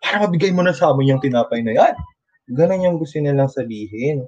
para 0.00 0.22
mabigay 0.22 0.54
mo 0.54 0.62
na 0.62 0.72
sa 0.72 0.94
amin 0.94 1.18
yung 1.18 1.22
tinapay 1.22 1.60
na 1.66 1.74
yan. 1.74 1.94
Ganun 2.54 2.86
yung 2.86 2.96
gusto 3.02 3.18
nilang 3.18 3.50
sabihin. 3.50 4.22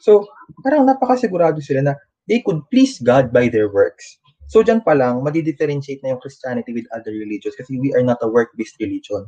So, 0.00 0.24
parang 0.62 0.86
napakasigurado 0.86 1.58
sila 1.60 1.82
na 1.82 1.94
they 2.30 2.40
could 2.40 2.62
please 2.70 3.02
God 3.02 3.34
by 3.34 3.50
their 3.50 3.68
works. 3.68 4.22
So, 4.50 4.62
dyan 4.62 4.82
pa 4.82 4.94
lang, 4.94 5.22
madi-differentiate 5.22 6.02
na 6.02 6.14
yung 6.14 6.22
Christianity 6.22 6.74
with 6.74 6.86
other 6.94 7.14
religions 7.14 7.54
kasi 7.54 7.78
we 7.78 7.94
are 7.94 8.02
not 8.02 8.18
a 8.22 8.30
work-based 8.30 8.78
religion. 8.82 9.26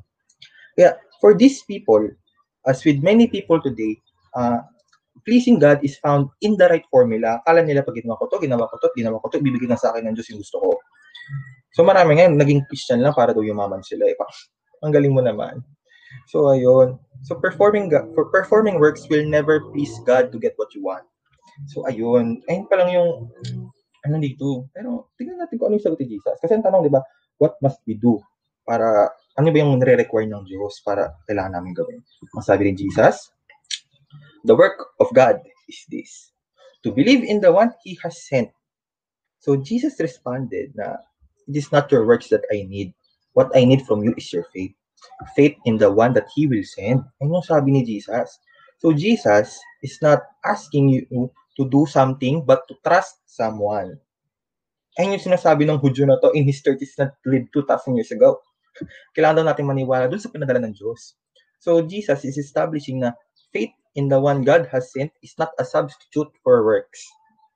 Kaya, 0.79 0.99
for 1.23 1.35
these 1.35 1.63
people, 1.67 2.03
as 2.67 2.83
with 2.83 3.03
many 3.03 3.27
people 3.27 3.59
today, 3.63 3.99
uh, 4.35 4.63
pleasing 5.27 5.59
God 5.59 5.79
is 5.85 5.99
found 6.03 6.27
in 6.43 6.57
the 6.57 6.67
right 6.67 6.87
formula. 6.91 7.39
Akala 7.43 7.63
nila 7.63 7.87
pag 7.87 7.99
ginawa 7.99 8.19
ko 8.19 8.27
to, 8.33 8.43
ginawa 8.43 8.67
ko 8.67 8.79
to, 8.83 8.89
ginawa 8.99 9.23
ko 9.23 9.31
to, 9.31 9.39
ibibigay 9.39 9.71
na 9.71 9.79
sa 9.79 9.95
akin 9.95 10.11
ng 10.11 10.15
Diyos 10.19 10.31
yung 10.35 10.41
gusto 10.43 10.59
ko. 10.59 10.71
So 11.73 11.85
marami 11.85 12.21
ngayon, 12.21 12.37
naging 12.37 12.69
Christian 12.69 13.01
lang 13.01 13.17
para 13.17 13.33
daw 13.33 13.41
yumaman 13.41 13.81
sila. 13.81 14.09
Eh. 14.09 14.17
Ang 14.85 14.93
galing 14.93 15.13
mo 15.13 15.25
naman. 15.25 15.65
So 16.29 16.53
ayun. 16.53 17.01
So 17.25 17.41
performing 17.41 17.89
for 18.13 18.29
performing 18.29 18.77
works 18.77 19.09
will 19.09 19.25
never 19.25 19.73
please 19.73 19.93
God 20.05 20.29
to 20.33 20.39
get 20.39 20.53
what 20.61 20.69
you 20.77 20.85
want. 20.85 21.07
So 21.73 21.89
ayun. 21.89 22.45
Ayun 22.49 22.69
pa 22.69 22.77
lang 22.77 22.93
yung 22.93 23.11
ano 24.05 24.17
dito. 24.19 24.69
Pero 24.75 25.15
tingnan 25.17 25.41
natin 25.41 25.57
kung 25.57 25.73
ano 25.73 25.79
yung 25.79 25.85
sagot 25.87 26.01
ni 26.03 26.19
Jesus. 26.19 26.37
Kasi 26.43 26.53
ang 26.59 26.65
tanong, 26.67 26.85
di 26.87 26.93
ba, 26.93 27.01
what 27.39 27.57
must 27.63 27.81
we 27.87 27.97
do? 27.97 28.19
Para, 28.67 29.11
ano 29.39 29.49
ba 29.49 29.57
yung 29.59 29.79
nire-require 29.79 30.29
ng 30.29 30.45
Diyos 30.45 30.83
para 30.83 31.15
kailangan 31.27 31.59
namin 31.59 31.73
gawin? 31.73 32.03
Ang 32.35 32.45
sabi 32.45 32.69
ni 32.71 32.75
Jesus, 32.77 33.31
The 34.43 34.59
work 34.59 34.99
of 34.99 35.07
God 35.15 35.39
is 35.71 35.87
this, 35.87 36.35
to 36.83 36.91
believe 36.91 37.23
in 37.23 37.39
the 37.39 37.55
one 37.55 37.71
He 37.87 37.95
has 38.03 38.27
sent. 38.27 38.51
So 39.39 39.55
Jesus 39.55 39.95
responded 40.03 40.75
na, 40.75 40.99
it 41.49 41.57
is 41.57 41.71
not 41.73 41.91
your 41.91 42.07
works 42.07 42.29
that 42.29 42.45
I 42.53 42.67
need. 42.69 42.95
What 43.33 43.51
I 43.57 43.65
need 43.65 43.83
from 43.87 44.05
you 44.05 44.15
is 44.17 44.33
your 44.33 44.45
faith. 44.53 44.73
Faith 45.35 45.57
in 45.65 45.79
the 45.79 45.91
one 45.91 46.13
that 46.15 46.29
He 46.35 46.47
will 46.47 46.65
send. 46.65 47.03
Ano 47.21 47.41
sabi 47.43 47.73
ni 47.73 47.83
Jesus? 47.85 48.39
So 48.83 48.91
Jesus 48.93 49.59
is 49.83 49.99
not 50.03 50.27
asking 50.43 50.91
you 50.91 51.31
to 51.57 51.63
do 51.69 51.87
something 51.87 52.43
but 52.43 52.67
to 52.69 52.75
trust 52.83 53.23
someone. 53.27 53.99
Ayun 55.01 55.17
yung 55.17 55.25
sinasabi 55.25 55.65
ng 55.65 55.81
Hudyo 55.81 56.05
na 56.05 56.21
to 56.21 56.35
in 56.37 56.45
his 56.45 56.61
30s 56.61 56.99
that 57.01 57.17
lived 57.25 57.49
2,000 57.57 57.97
years 57.97 58.13
ago. 58.13 58.45
Kailangan 59.17 59.41
daw 59.41 59.47
natin 59.49 59.65
maniwala 59.65 60.05
dun 60.11 60.21
sa 60.21 60.29
pinadala 60.29 60.61
ng 60.61 60.77
Diyos. 60.77 61.17
So 61.63 61.81
Jesus 61.81 62.27
is 62.29 62.37
establishing 62.37 63.01
na 63.01 63.17
faith 63.55 63.73
in 63.97 64.13
the 64.13 64.21
one 64.21 64.45
God 64.45 64.69
has 64.69 64.93
sent 64.93 65.15
is 65.25 65.33
not 65.41 65.57
a 65.57 65.65
substitute 65.65 66.29
for 66.45 66.61
works. 66.67 67.07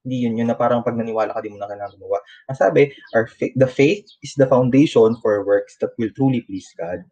Hindi 0.07 0.23
yun 0.23 0.39
yun 0.39 0.47
na 0.47 0.55
parang 0.55 0.87
pag 0.87 0.95
naniwala 0.95 1.35
ka, 1.35 1.43
di 1.43 1.51
mo 1.51 1.59
na 1.59 1.67
kailangan 1.67 1.99
gumawa. 1.99 2.23
Ang 2.47 2.55
sabi, 2.55 2.95
our 3.19 3.27
fa- 3.27 3.51
the 3.59 3.67
faith 3.67 4.07
is 4.23 4.39
the 4.39 4.47
foundation 4.47 5.19
for 5.19 5.43
works 5.43 5.75
that 5.83 5.91
will 5.99 6.15
truly 6.15 6.47
please 6.47 6.71
God. 6.79 7.03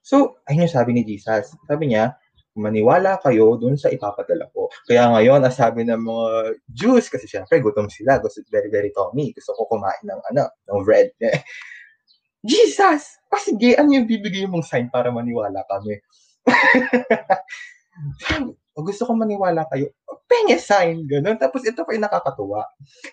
So, 0.00 0.40
ayun 0.48 0.64
yung 0.64 0.72
sabi 0.72 0.96
ni 0.96 1.04
Jesus. 1.04 1.52
Sabi 1.68 1.92
niya, 1.92 2.16
maniwala 2.58 3.22
kayo 3.22 3.54
dun 3.60 3.78
sa 3.78 3.92
ipapadala 3.92 4.50
ko. 4.50 4.66
Kaya 4.88 5.14
ngayon, 5.14 5.44
ang 5.44 5.54
sabi 5.54 5.86
ng 5.86 6.00
mga 6.00 6.28
Jews, 6.72 7.06
kasi 7.06 7.30
syempre 7.30 7.62
gutom 7.62 7.86
sila, 7.86 8.18
gusto 8.18 8.42
very, 8.50 8.72
very 8.72 8.90
tummy, 8.90 9.30
gusto 9.30 9.54
ko 9.54 9.68
kumain 9.70 10.02
ng, 10.02 10.20
ano, 10.34 10.48
ng 10.48 10.80
bread. 10.82 11.14
Jesus! 12.50 13.20
Ah, 13.28 13.42
sige, 13.42 13.76
ano 13.76 13.92
yung 13.92 14.08
bibigay 14.08 14.48
mong 14.48 14.66
sign 14.66 14.88
para 14.88 15.12
maniwala 15.12 15.62
kami? 15.68 16.00
o 18.78 18.86
gusto 18.86 19.02
ko 19.02 19.12
maniwala 19.18 19.66
kayo, 19.74 19.90
penye 20.30 20.54
sign, 20.54 21.02
ganun. 21.10 21.34
Tapos 21.34 21.66
ito 21.66 21.82
pa 21.82 21.90
yung 21.90 22.06
nakakatuwa. 22.06 22.62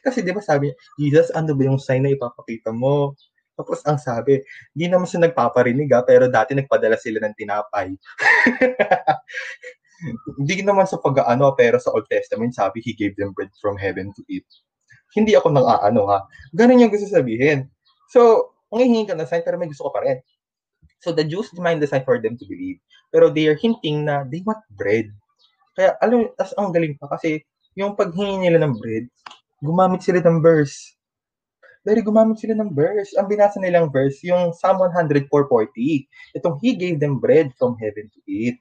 Kasi 0.05 0.21
di 0.21 0.29
ba 0.29 0.45
sabi 0.45 0.69
Jesus, 1.01 1.33
ano 1.33 1.57
ba 1.57 1.65
yung 1.65 1.81
sign 1.81 2.05
na 2.05 2.13
ipapakita 2.13 2.69
mo? 2.69 3.17
Tapos 3.57 3.81
ang 3.87 3.97
sabi, 3.97 4.45
di 4.75 4.85
naman 4.85 5.09
siya 5.09 5.25
nagpaparinig 5.25 5.89
ha, 5.95 6.05
pero 6.05 6.29
dati 6.29 6.53
nagpadala 6.53 6.99
sila 6.99 7.23
ng 7.25 7.33
tinapay. 7.33 7.95
Hindi 10.37 10.55
naman 10.61 10.85
sa 10.85 10.99
pag-ano, 10.99 11.55
pero 11.55 11.79
sa 11.79 11.95
Old 11.95 12.05
Testament, 12.11 12.53
sabi, 12.53 12.83
He 12.83 12.93
gave 12.93 13.15
them 13.15 13.31
bread 13.31 13.49
from 13.57 13.79
heaven 13.79 14.11
to 14.19 14.21
eat. 14.27 14.45
Hindi 15.15 15.39
ako 15.39 15.55
nang 15.55 15.65
aano 15.65 16.11
ha. 16.11 16.27
Ganun 16.51 16.83
yung 16.83 16.91
gusto 16.91 17.07
sabihin. 17.07 17.71
So, 18.11 18.51
ang 18.69 18.83
hihingi 18.83 19.07
ka 19.07 19.15
ng 19.15 19.25
sign, 19.25 19.41
pero 19.41 19.55
may 19.55 19.71
gusto 19.71 19.87
ko 19.87 19.91
pa 19.95 20.03
rin. 20.03 20.19
So, 20.99 21.15
the 21.15 21.23
Jews 21.23 21.47
demand 21.55 21.79
the 21.79 21.87
sign 21.87 22.03
for 22.03 22.19
them 22.19 22.35
to 22.35 22.43
believe. 22.43 22.83
Pero 23.15 23.31
they 23.31 23.47
are 23.47 23.55
hinting 23.55 24.03
na 24.03 24.27
they 24.27 24.43
want 24.43 24.59
bread. 24.75 25.07
Kaya, 25.75 25.99
alam, 25.99 26.31
as 26.39 26.55
ang 26.55 26.71
galing 26.71 26.95
pa 26.95 27.11
kasi 27.11 27.43
yung 27.75 27.99
paghingi 27.99 28.47
nila 28.47 28.63
ng 28.63 28.79
bread, 28.79 29.05
gumamit 29.59 30.01
sila 30.01 30.23
ng 30.23 30.39
verse. 30.39 30.95
Very 31.85 32.01
gumamit 32.01 32.41
sila 32.41 32.57
ng 32.57 32.73
verse. 32.73 33.13
Ang 33.13 33.29
binasa 33.29 33.61
nilang 33.61 33.93
verse, 33.93 34.17
yung 34.25 34.55
Psalm 34.55 34.81
104.40. 34.81 35.29
Itong 36.33 36.57
He 36.63 36.73
gave 36.73 36.97
them 36.97 37.21
bread 37.21 37.53
from 37.59 37.77
heaven 37.77 38.09
to 38.09 38.19
eat. 38.25 38.57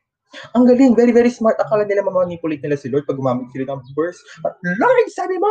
Ang 0.53 0.67
galing, 0.67 0.99
very, 0.99 1.15
very 1.15 1.31
smart. 1.31 1.57
Akala 1.63 1.87
nila 1.87 2.03
mamanipulate 2.03 2.61
nila 2.61 2.75
si 2.75 2.91
Lord 2.91 3.07
pag 3.07 3.17
gumamit 3.17 3.49
sila 3.55 3.79
ng 3.79 3.81
verse. 3.95 4.19
But 4.43 4.59
Lord, 4.61 5.09
sabi 5.15 5.39
mo! 5.39 5.51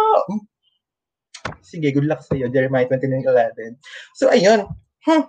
Sige, 1.63 1.89
good 1.95 2.05
luck 2.05 2.21
sa 2.21 2.35
iyo, 2.35 2.51
Jeremiah 2.51 2.85
29.11. 2.85 3.79
So, 4.13 4.29
ayun. 4.29 4.67
Hmm. 5.07 5.23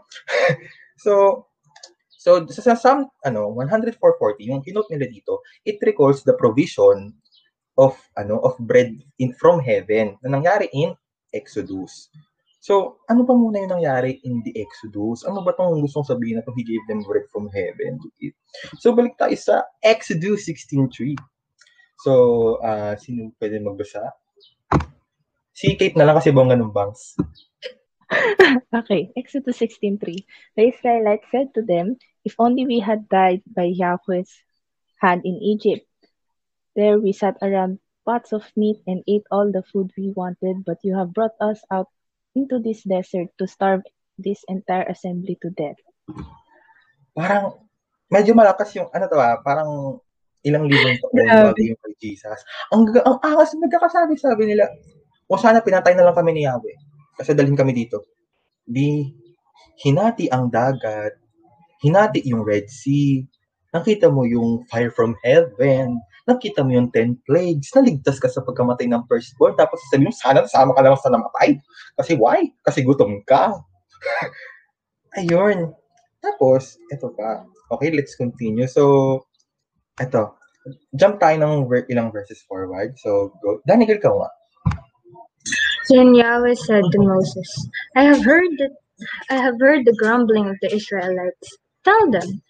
so, 1.04 1.46
So 2.24 2.40
sa, 2.48 2.72
sa 2.72 2.74
Psalm 2.80 3.04
ano 3.20 3.52
104:40 3.52 4.48
yung 4.48 4.64
kinote 4.64 4.88
nila 4.96 5.12
dito, 5.12 5.44
it 5.68 5.76
recalls 5.84 6.24
the 6.24 6.32
provision 6.32 7.12
of 7.76 7.92
ano 8.16 8.40
of 8.40 8.56
bread 8.56 8.96
in 9.20 9.36
from 9.36 9.60
heaven 9.60 10.16
na 10.24 10.32
nangyari 10.32 10.72
in 10.72 10.96
Exodus. 11.36 12.08
So, 12.64 13.04
ano 13.12 13.28
ba 13.28 13.36
muna 13.36 13.60
yung 13.60 13.76
nangyari 13.76 14.24
in 14.24 14.40
the 14.40 14.56
Exodus? 14.56 15.28
Ano 15.28 15.44
ba 15.44 15.52
tong 15.52 15.84
gustong 15.84 16.08
sabihin 16.08 16.40
na 16.40 16.44
to 16.48 16.54
he 16.56 16.64
gave 16.64 16.80
them 16.88 17.04
bread 17.04 17.28
from 17.28 17.52
heaven 17.52 18.00
to 18.00 18.08
eat? 18.24 18.32
So, 18.80 18.96
balik 18.96 19.20
tayo 19.20 19.36
sa 19.36 19.68
Exodus 19.84 20.48
16.3. 20.48 21.12
So, 22.00 22.12
uh, 22.64 22.96
sino 22.96 23.36
pwede 23.36 23.60
magbasa? 23.60 24.16
Si 25.52 25.76
Kate 25.76 25.92
na 25.92 26.08
lang 26.08 26.16
kasi 26.16 26.32
bongga 26.32 26.56
ng 26.56 26.72
bangs. 26.72 27.20
okay, 28.80 29.10
Exodus 29.16 29.58
16.3 29.58 30.24
The 30.56 30.64
Israelites 30.70 31.26
said 31.30 31.54
to 31.54 31.62
them, 31.62 31.96
If 32.24 32.34
only 32.38 32.64
we 32.66 32.80
had 32.80 33.08
died 33.08 33.42
by 33.44 33.68
Yahweh's 33.68 34.32
hand 35.04 35.22
in 35.28 35.36
Egypt. 35.44 35.84
There 36.72 36.98
we 36.98 37.12
sat 37.12 37.36
around 37.44 37.78
pots 38.08 38.32
of 38.32 38.48
meat 38.56 38.80
and 38.88 39.04
ate 39.06 39.28
all 39.30 39.52
the 39.52 39.62
food 39.62 39.92
we 39.96 40.10
wanted, 40.16 40.64
but 40.64 40.80
you 40.82 40.96
have 40.96 41.12
brought 41.12 41.36
us 41.40 41.60
out 41.68 41.92
into 42.34 42.58
this 42.58 42.82
desert 42.82 43.28
to 43.38 43.46
starve 43.46 43.84
this 44.18 44.40
entire 44.48 44.88
assembly 44.88 45.38
to 45.44 45.52
death. 45.52 45.78
Parang, 47.14 47.60
medyo 48.10 48.34
malakas 48.34 48.74
yung, 48.74 48.90
ano 48.90 49.06
to 49.06 49.18
ah, 49.20 49.38
parang 49.44 50.00
ilang 50.44 50.66
libong 50.66 50.98
taon 51.00 51.52
bago 51.52 51.60
yung 51.62 51.80
kay 51.80 51.94
Jesus. 52.00 52.40
Ang, 52.74 52.90
ang 53.04 53.18
angas, 53.22 53.54
nagkakasabi-sabi 53.54 54.50
nila, 54.50 54.66
o 55.30 55.38
sana 55.38 55.64
pinatay 55.64 55.94
na 55.94 56.04
lang 56.04 56.16
kami 56.16 56.34
ni 56.34 56.42
Yahweh. 56.44 56.76
Kasi 57.14 57.34
kami 57.34 57.72
dito. 57.72 58.04
Di, 58.64 59.06
hinati 59.82 60.30
ang 60.30 60.50
dagat, 60.50 61.18
hinati 61.82 62.24
yung 62.26 62.42
Red 62.42 62.66
Sea, 62.70 63.22
nakita 63.74 64.06
mo 64.08 64.22
yung 64.22 64.62
fire 64.70 64.94
from 64.94 65.18
heaven, 65.26 65.98
nakita 66.24 66.64
mo 66.64 66.72
yung 66.72 66.88
10 66.94 67.26
plagues, 67.26 67.74
naligtas 67.74 68.16
ka 68.22 68.30
sa 68.30 68.40
pagkamatay 68.40 68.88
ng 68.88 69.04
firstborn, 69.10 69.58
tapos 69.58 69.82
sabi 69.92 70.08
mo, 70.08 70.12
sana 70.14 70.46
nasama 70.46 70.72
ka 70.72 70.80
lang 70.80 70.96
sa 70.96 71.12
namatay. 71.12 71.58
Kasi 71.98 72.16
why? 72.16 72.48
Kasi 72.64 72.86
gutom 72.86 73.20
ka. 73.26 73.52
Ayun. 75.20 75.74
Tapos, 76.24 76.80
ito 76.88 77.12
pa. 77.12 77.44
Okay, 77.76 77.92
let's 77.92 78.16
continue. 78.16 78.64
So, 78.64 79.26
ito. 80.00 80.40
Jump 80.96 81.20
tayo 81.20 81.36
ng 81.36 81.68
ilang 81.92 82.08
verses 82.08 82.40
forward. 82.48 82.96
So, 82.96 83.36
go. 83.44 83.60
Daniel, 83.68 84.00
ka 84.00 84.08
nga. 84.08 84.30
Then 85.90 86.14
Yahweh 86.14 86.54
said 86.54 86.84
to 86.92 86.98
Moses, 86.98 87.68
I 87.96 88.04
have 88.04 88.24
heard 88.24 88.50
that 88.58 88.74
I 89.30 89.36
have 89.36 89.56
heard 89.60 89.84
the 89.84 89.96
grumbling 89.98 90.48
of 90.48 90.56
the 90.62 90.74
Israelites. 90.74 91.58
Tell 91.84 92.10
them, 92.10 92.42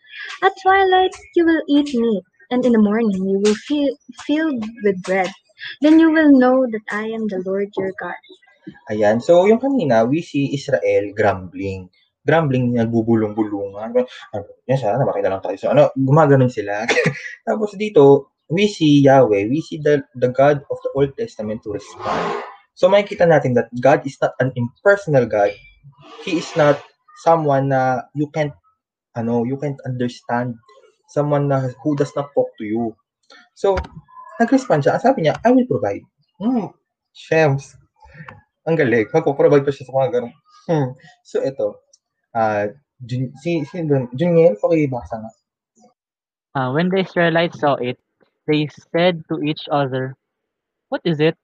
at 0.42 0.52
twilight 0.62 1.14
you 1.36 1.46
will 1.46 1.62
eat 1.68 1.94
meat, 1.94 2.24
and 2.50 2.64
in 2.64 2.72
the 2.72 2.78
morning 2.82 3.12
you 3.26 3.40
will 3.44 3.56
feel 3.56 3.96
filled 4.26 4.64
with 4.84 5.02
bread. 5.02 5.30
Then 5.82 5.98
you 6.00 6.10
will 6.12 6.38
know 6.38 6.66
that 6.70 6.86
I 6.92 7.06
am 7.10 7.26
the 7.28 7.42
Lord 7.46 7.70
your 7.76 7.92
God. 8.00 8.14
Ayan. 8.92 9.18
So, 9.24 9.48
yung 9.48 9.58
kanina, 9.58 10.04
we 10.06 10.22
see 10.22 10.52
Israel 10.54 11.10
grumbling. 11.16 11.90
Grumbling, 12.24 12.76
nagbubulong-bulungan. 12.76 13.92
Ano, 14.34 14.40
yan 14.68 14.78
sana, 14.80 15.02
makita 15.08 15.32
lang 15.32 15.42
tayo. 15.44 15.56
So, 15.58 15.68
ano, 15.72 15.90
gumaganon 15.96 16.52
sila. 16.52 16.84
Tapos 17.48 17.74
dito, 17.80 18.32
we 18.52 18.68
see 18.68 19.02
Yahweh, 19.04 19.48
we 19.48 19.60
see 19.64 19.80
the, 19.80 20.04
the 20.16 20.28
God 20.30 20.62
of 20.68 20.78
the 20.84 20.90
Old 20.96 21.12
Testament 21.16 21.64
to 21.64 21.72
respond. 21.74 22.44
So, 22.74 22.90
makikita 22.90 23.26
natin 23.30 23.54
that 23.54 23.70
God 23.78 24.02
is 24.02 24.18
not 24.18 24.34
an 24.42 24.50
impersonal 24.58 25.26
God. 25.26 25.54
He 26.26 26.38
is 26.38 26.50
not 26.58 26.82
someone 27.22 27.70
na 27.70 28.02
you 28.18 28.26
can't, 28.34 28.54
ano, 29.14 29.46
you 29.46 29.56
can't 29.58 29.78
understand. 29.86 30.58
Someone 31.10 31.46
na 31.46 31.70
who 31.82 31.94
does 31.94 32.10
not 32.18 32.34
talk 32.34 32.50
to 32.58 32.64
you. 32.66 32.94
So, 33.54 33.78
nag-respond 34.42 34.82
siya. 34.82 34.98
Ang 34.98 35.04
sabi 35.06 35.18
niya, 35.22 35.38
I 35.46 35.54
will 35.54 35.70
provide. 35.70 36.02
Hmm, 36.42 36.74
Shems. 37.14 37.78
Ang 38.66 38.74
galing. 38.74 39.06
Magpo-provide 39.14 39.62
pa 39.62 39.70
siya 39.70 39.86
sa 39.86 39.94
mga 39.94 40.10
ganun. 40.10 40.34
Hmm. 40.66 40.88
So, 41.22 41.38
ito. 41.44 41.78
Uh, 42.34 42.74
Jun, 43.04 43.30
si, 43.38 43.62
si 43.68 43.84
Juniel, 44.16 44.56
pakibasa 44.58 45.22
nga. 45.22 45.30
Uh, 46.54 46.70
when 46.72 46.88
the 46.88 47.02
Israelites 47.02 47.58
saw 47.58 47.74
it, 47.74 47.98
they 48.46 48.66
said 48.90 49.22
to 49.28 49.42
each 49.42 49.66
other, 49.70 50.16
What 50.88 51.02
is 51.04 51.18
it? 51.20 51.36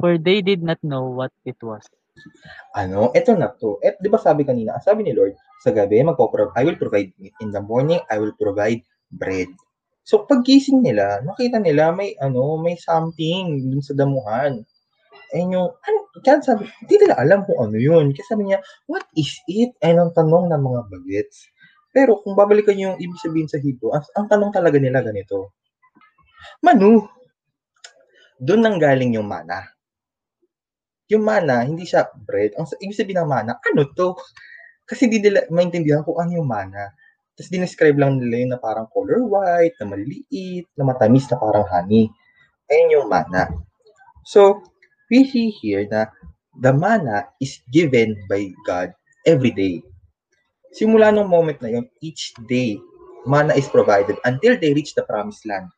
For 0.00 0.18
they 0.18 0.40
did 0.40 0.62
not 0.62 0.80
know 0.82 1.10
what 1.10 1.32
it 1.44 1.58
was. 1.62 1.84
Ano, 2.76 3.12
ito 3.16 3.32
na 3.36 3.52
to. 3.56 3.80
Et, 3.80 3.96
di 4.00 4.08
ba 4.08 4.20
sabi 4.20 4.44
kanina, 4.44 4.76
sabi 4.80 5.04
ni 5.04 5.12
Lord, 5.16 5.36
sa 5.64 5.72
gabi, 5.72 6.00
magpo 6.04 6.28
I 6.56 6.62
will 6.64 6.76
provide 6.76 7.12
meat. 7.16 7.32
In 7.40 7.52
the 7.52 7.62
morning, 7.62 8.00
I 8.08 8.20
will 8.20 8.34
provide 8.36 8.84
bread. 9.12 9.48
So, 10.02 10.26
paggising 10.26 10.82
nila, 10.82 11.22
nakita 11.22 11.62
nila 11.62 11.94
may, 11.94 12.18
ano, 12.18 12.58
may 12.58 12.74
something 12.74 13.70
dun 13.70 13.82
sa 13.84 13.94
damuhan. 13.94 14.66
Ayun 15.32 15.54
yung, 15.54 15.68
ano, 15.70 15.98
kaya 16.20 16.42
sabi, 16.42 16.66
hindi 16.84 16.94
nila 17.00 17.16
alam 17.22 17.46
kung 17.46 17.70
ano 17.70 17.76
yun. 17.78 18.10
Kasi 18.12 18.26
sabi 18.34 18.50
niya, 18.50 18.58
what 18.90 19.06
is 19.16 19.32
it? 19.46 19.72
Ayun 19.80 20.10
ang 20.10 20.12
tanong 20.12 20.50
ng 20.50 20.62
mga 20.62 20.80
bagets. 20.90 21.48
Pero 21.92 22.20
kung 22.24 22.34
babalikan 22.34 22.76
yung 22.76 22.96
ibig 22.98 23.20
sabihin 23.20 23.48
sa 23.48 23.60
Hebrew, 23.60 23.92
ang, 23.92 24.04
ang 24.16 24.26
tanong 24.26 24.50
talaga 24.52 24.80
nila 24.80 25.04
ganito. 25.04 25.54
Manu, 26.64 27.06
doon 28.42 28.60
nang 28.64 28.80
galing 28.80 29.14
yung 29.14 29.28
mana. 29.28 29.62
Yung 31.10 31.24
mana, 31.26 31.66
hindi 31.66 31.82
siya 31.82 32.06
bread. 32.14 32.54
Ang 32.54 32.70
ibig 32.78 32.94
sabihin 32.94 33.26
ng 33.26 33.30
mana, 33.30 33.58
ano 33.58 33.82
to? 33.90 34.14
Kasi 34.86 35.08
hindi 35.08 35.24
nila 35.24 35.48
maintindihan 35.50 36.04
kung 36.06 36.20
ano 36.20 36.30
yung 36.38 36.50
mana. 36.50 36.92
Tapos 37.32 37.48
dinescribe 37.48 37.96
lang 37.96 38.20
nila 38.20 38.36
yun 38.44 38.50
na 38.52 38.60
parang 38.60 38.86
color 38.92 39.24
white, 39.24 39.74
na 39.80 39.88
maliliit, 39.88 40.68
na 40.76 40.84
matamis 40.84 41.26
na 41.32 41.40
parang 41.40 41.64
honey. 41.66 42.12
Ayun 42.68 43.00
yung 43.00 43.08
mana. 43.08 43.48
So, 44.22 44.62
we 45.10 45.26
see 45.26 45.50
here 45.50 45.88
na 45.88 46.12
the 46.60 46.70
mana 46.70 47.32
is 47.40 47.64
given 47.72 48.14
by 48.28 48.52
God 48.68 48.92
every 49.24 49.50
day. 49.50 49.80
Simula 50.72 51.12
nung 51.12 51.28
moment 51.28 51.60
na 51.60 51.68
yun, 51.68 51.84
each 52.00 52.32
day, 52.48 52.80
mana 53.28 53.52
is 53.56 53.68
provided 53.68 54.16
until 54.24 54.56
they 54.56 54.72
reach 54.72 54.96
the 54.96 55.04
promised 55.04 55.44
land. 55.44 55.68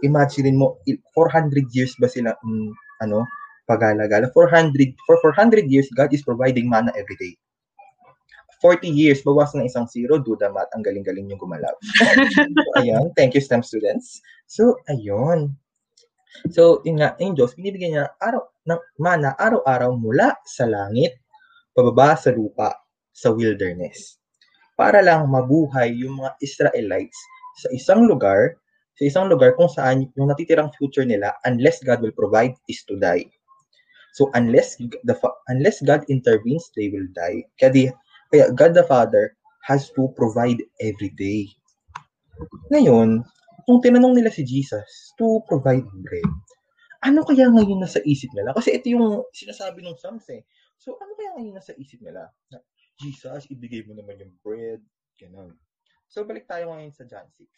Imagine 0.00 0.56
mo, 0.56 0.80
400 1.12 1.68
years 1.72 1.96
ba 2.00 2.08
sila, 2.08 2.36
um, 2.44 2.72
ano, 3.00 3.24
pagala-gala? 3.64 4.30
400, 4.32 4.96
for 5.04 5.16
400 5.20 5.68
years, 5.68 5.88
God 5.92 6.12
is 6.12 6.24
providing 6.24 6.68
mana 6.68 6.92
every 6.96 7.16
day. 7.16 7.34
40 8.64 8.88
years, 8.88 9.20
bawas 9.20 9.52
ng 9.52 9.68
isang 9.68 9.84
zero, 9.84 10.16
do 10.16 10.40
the 10.40 10.48
math. 10.48 10.72
Ang 10.72 10.80
galing-galing 10.80 11.28
yung 11.28 11.36
gumalaw. 11.36 11.72
so, 12.32 12.48
ayun. 12.80 13.12
Thank 13.12 13.36
you, 13.36 13.44
STEM 13.44 13.60
students. 13.60 14.24
So, 14.48 14.80
ayun. 14.88 15.52
So, 16.48 16.80
yun 16.88 17.04
nga, 17.04 17.12
yung 17.20 17.36
Diyos, 17.36 17.52
binibigyan 17.54 17.92
niya 17.92 18.06
araw, 18.18 18.48
ng 18.64 18.80
mana 18.96 19.36
araw-araw 19.36 19.92
mula 20.00 20.32
sa 20.48 20.64
langit, 20.64 21.20
pababa 21.76 22.16
sa 22.16 22.32
lupa, 22.32 22.72
sa 23.12 23.30
wilderness. 23.30 24.16
Para 24.74 25.04
lang 25.04 25.28
mabuhay 25.28 25.94
yung 25.94 26.24
mga 26.24 26.34
Israelites 26.40 27.20
sa 27.54 27.68
isang 27.70 28.10
lugar, 28.10 28.58
sa 28.98 29.02
isang 29.06 29.26
lugar 29.30 29.54
kung 29.54 29.70
saan 29.70 30.10
yung 30.18 30.26
natitirang 30.26 30.74
future 30.74 31.06
nila, 31.06 31.36
unless 31.46 31.78
God 31.84 32.02
will 32.02 32.14
provide, 32.14 32.56
is 32.66 32.82
to 32.90 32.98
die. 32.98 33.28
So, 34.14 34.30
unless 34.38 34.78
the 34.78 35.14
unless 35.50 35.82
God 35.82 36.06
intervenes, 36.06 36.70
they 36.78 36.86
will 36.86 37.10
die. 37.10 37.50
Kaya, 37.58 37.70
di, 37.74 37.82
kaya 38.30 38.54
God 38.54 38.78
the 38.78 38.86
Father 38.86 39.34
has 39.66 39.90
to 39.98 40.06
provide 40.14 40.62
every 40.78 41.10
day. 41.18 41.50
Ngayon, 42.70 43.26
kung 43.66 43.82
tinanong 43.82 44.14
nila 44.14 44.30
si 44.30 44.46
Jesus 44.46 44.86
to 45.18 45.42
provide 45.50 45.82
bread, 46.06 46.30
ano 47.02 47.26
kaya 47.26 47.50
ngayon 47.50 47.82
nasa 47.82 47.98
isip 48.06 48.30
nila? 48.38 48.54
Kasi 48.54 48.78
ito 48.78 48.86
yung 48.94 49.26
sinasabi 49.34 49.82
ng 49.82 49.98
Psalms 49.98 50.30
eh. 50.30 50.46
So, 50.78 50.94
ano 51.02 51.18
kaya 51.18 51.34
ngayon 51.34 51.58
nasa 51.58 51.74
isip 51.74 51.98
nila? 51.98 52.30
Na, 52.54 52.62
Jesus, 53.02 53.50
ibigay 53.50 53.82
mo 53.82 53.98
naman 53.98 54.22
yung 54.22 54.34
bread. 54.46 54.78
Ganun. 55.18 55.58
So, 56.06 56.22
balik 56.22 56.46
tayo 56.46 56.70
ngayon 56.70 56.94
sa 56.94 57.02
John 57.02 57.26
6. 57.26 57.50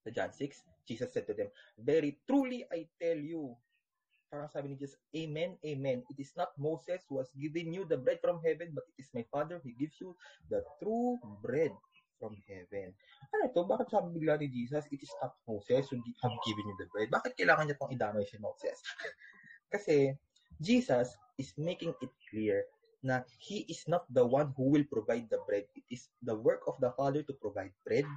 Sa 0.00 0.08
John 0.08 0.32
6, 0.32 0.64
Jesus 0.88 1.12
said 1.12 1.28
to 1.28 1.36
them, 1.36 1.52
Very 1.76 2.16
truly 2.24 2.64
I 2.72 2.88
tell 2.96 3.20
you, 3.20 3.52
parang 4.30 4.50
sabi 4.50 4.74
ni 4.74 4.76
Jesus, 4.76 4.98
Amen, 5.14 5.56
Amen. 5.62 6.02
It 6.10 6.18
is 6.18 6.34
not 6.34 6.52
Moses 6.58 7.02
who 7.08 7.18
has 7.22 7.30
given 7.34 7.72
you 7.72 7.86
the 7.86 7.96
bread 7.96 8.18
from 8.20 8.42
heaven, 8.42 8.74
but 8.74 8.84
it 8.94 9.06
is 9.06 9.10
my 9.14 9.24
Father 9.30 9.62
who 9.62 9.70
gives 9.78 9.96
you 10.02 10.14
the 10.50 10.62
true 10.82 11.18
bread 11.42 11.72
from 12.18 12.36
heaven. 12.48 12.92
Ano 13.36 13.52
to? 13.52 13.68
Bakit 13.68 13.86
sabi 13.92 14.08
bigla 14.16 14.40
ni 14.40 14.48
Jesus, 14.48 14.84
it 14.88 15.00
is 15.00 15.12
not 15.20 15.36
Moses 15.44 15.88
who 15.92 16.00
have 16.00 16.36
given 16.44 16.64
you 16.64 16.76
the 16.80 16.88
bread? 16.90 17.08
Bakit 17.12 17.36
kailangan 17.36 17.70
niya 17.70 17.78
pang 17.78 17.92
idamay 17.92 18.24
si 18.24 18.40
Moses? 18.40 18.76
Kasi, 19.72 20.16
Jesus 20.60 21.12
is 21.36 21.52
making 21.60 21.92
it 22.00 22.12
clear 22.32 22.64
na 23.04 23.20
He 23.38 23.68
is 23.68 23.84
not 23.86 24.08
the 24.08 24.24
one 24.24 24.56
who 24.56 24.72
will 24.72 24.86
provide 24.88 25.28
the 25.28 25.38
bread. 25.44 25.68
It 25.76 25.86
is 25.92 26.08
the 26.24 26.34
work 26.34 26.64
of 26.64 26.80
the 26.80 26.90
Father 26.96 27.20
to 27.28 27.34
provide 27.36 27.76
bread, 27.84 28.08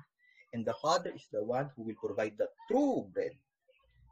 and 0.55 0.63
the 0.63 0.73
Father 0.79 1.11
is 1.11 1.27
the 1.29 1.43
one 1.43 1.69
who 1.75 1.83
will 1.83 1.99
provide 1.99 2.39
the 2.39 2.47
true 2.71 3.05
bread 3.11 3.35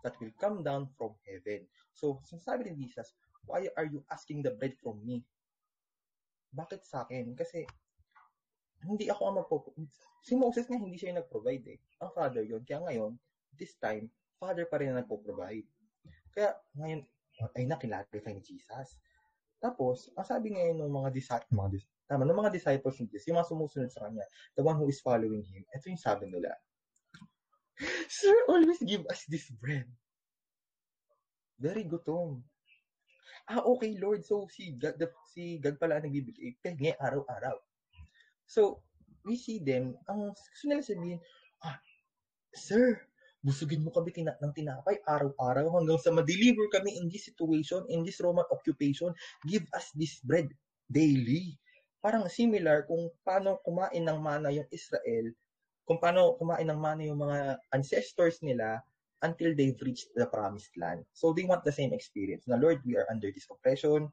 that 0.08 0.16
will 0.24 0.32
come 0.40 0.64
down 0.64 0.88
from 0.96 1.20
heaven. 1.28 1.68
So, 1.92 2.24
sinasabi 2.24 2.72
ni 2.72 2.88
Jesus, 2.88 3.12
why 3.44 3.68
are 3.76 3.84
you 3.84 4.08
asking 4.08 4.48
the 4.48 4.56
bread 4.56 4.80
from 4.80 5.04
me? 5.04 5.28
Bakit 6.56 6.88
sa 6.88 7.04
akin? 7.04 7.36
Kasi, 7.36 7.68
hindi 8.88 9.12
ako 9.12 9.22
ang 9.28 9.36
magpo 9.44 9.76
Si 10.24 10.40
Moses 10.40 10.64
nga, 10.72 10.80
hindi 10.80 10.96
siya 10.96 11.12
yung 11.12 11.20
nag-provide 11.20 11.66
eh. 11.76 11.80
Ang 12.00 12.12
father 12.16 12.44
yon 12.48 12.64
Kaya 12.64 12.80
ngayon, 12.88 13.20
this 13.60 13.76
time, 13.76 14.08
father 14.40 14.64
pa 14.64 14.80
rin 14.80 14.96
ang 14.96 15.04
nagpo-provide. 15.04 15.68
Kaya, 16.32 16.56
ngayon, 16.80 17.04
ay 17.60 17.64
nakilagify 17.68 18.32
ni 18.32 18.44
Jesus. 18.44 18.96
Tapos, 19.58 20.14
ang 20.14 20.26
sabi 20.26 20.54
ngayon 20.54 20.78
ng 20.80 20.94
mga 20.94 21.10
disciples, 21.12 21.52
mga 21.52 21.70
dis- 21.74 21.90
tama, 22.08 22.24
ng 22.24 22.40
mga 22.40 22.54
disciples 22.54 22.96
ni 23.02 23.06
Jesus, 23.12 23.28
yung 23.28 23.38
mga 23.42 23.50
sumusunod 23.50 23.90
sa 23.92 24.06
kanya, 24.08 24.26
the 24.56 24.64
one 24.64 24.78
who 24.78 24.88
is 24.88 25.02
following 25.02 25.44
him, 25.44 25.66
ito 25.74 25.86
yung 25.90 26.00
sabi 26.00 26.30
nila. 26.30 26.54
Sir, 28.10 28.36
always 28.50 28.82
give 28.82 29.06
us 29.10 29.26
this 29.30 29.50
bread. 29.54 29.86
Very 31.58 31.86
gutom. 31.86 32.42
Ah, 33.50 33.64
okay, 33.64 33.96
Lord. 33.98 34.26
So, 34.28 34.46
si 34.52 34.76
God, 34.76 35.00
the, 35.00 35.10
si 35.34 35.58
God 35.62 35.80
pala 35.80 36.02
nagbibigay. 36.04 36.60
Penge 36.62 36.94
araw-araw. 37.00 37.58
So, 38.48 38.84
we 39.28 39.36
see 39.36 39.60
them, 39.60 39.96
ang 40.08 40.32
gusto 40.32 40.66
nila 40.68 40.84
sabihin, 40.84 41.20
ah, 41.64 41.78
Sir, 42.56 42.98
busugin 43.46 43.86
mo 43.86 43.94
kami 43.94 44.12
tina- 44.12 44.40
ng 44.42 44.54
tinapay 44.56 45.00
araw-araw 45.06 45.70
hanggang 45.78 46.00
sa 46.02 46.12
ma-deliver 46.12 46.68
kami 46.74 46.98
in 46.98 47.08
this 47.08 47.30
situation, 47.30 47.86
in 47.92 48.04
this 48.04 48.20
Roman 48.24 48.48
occupation. 48.52 49.14
Give 49.46 49.64
us 49.76 49.92
this 49.96 50.20
bread 50.26 50.50
daily. 50.90 51.56
Parang 52.02 52.28
similar 52.32 52.88
kung 52.88 53.12
paano 53.24 53.60
kumain 53.64 54.04
ng 54.04 54.20
mana 54.20 54.50
yung 54.52 54.68
Israel, 54.74 55.32
kung 55.88 55.98
paano 55.98 56.36
kumain 56.36 56.68
ng 56.68 56.78
mana 56.78 57.02
yung 57.08 57.24
mga 57.24 57.58
ancestors 57.72 58.44
nila 58.44 58.84
until 59.24 59.56
they've 59.56 59.80
reached 59.82 60.12
the 60.14 60.28
promised 60.30 60.76
land. 60.78 61.02
So 61.16 61.32
they 61.34 61.48
want 61.48 61.64
the 61.64 61.74
same 61.74 61.96
experience. 61.96 62.46
Na 62.46 62.60
Lord, 62.60 62.84
we 62.86 63.00
are 63.00 63.08
under 63.10 63.32
this 63.32 63.48
oppression. 63.50 64.12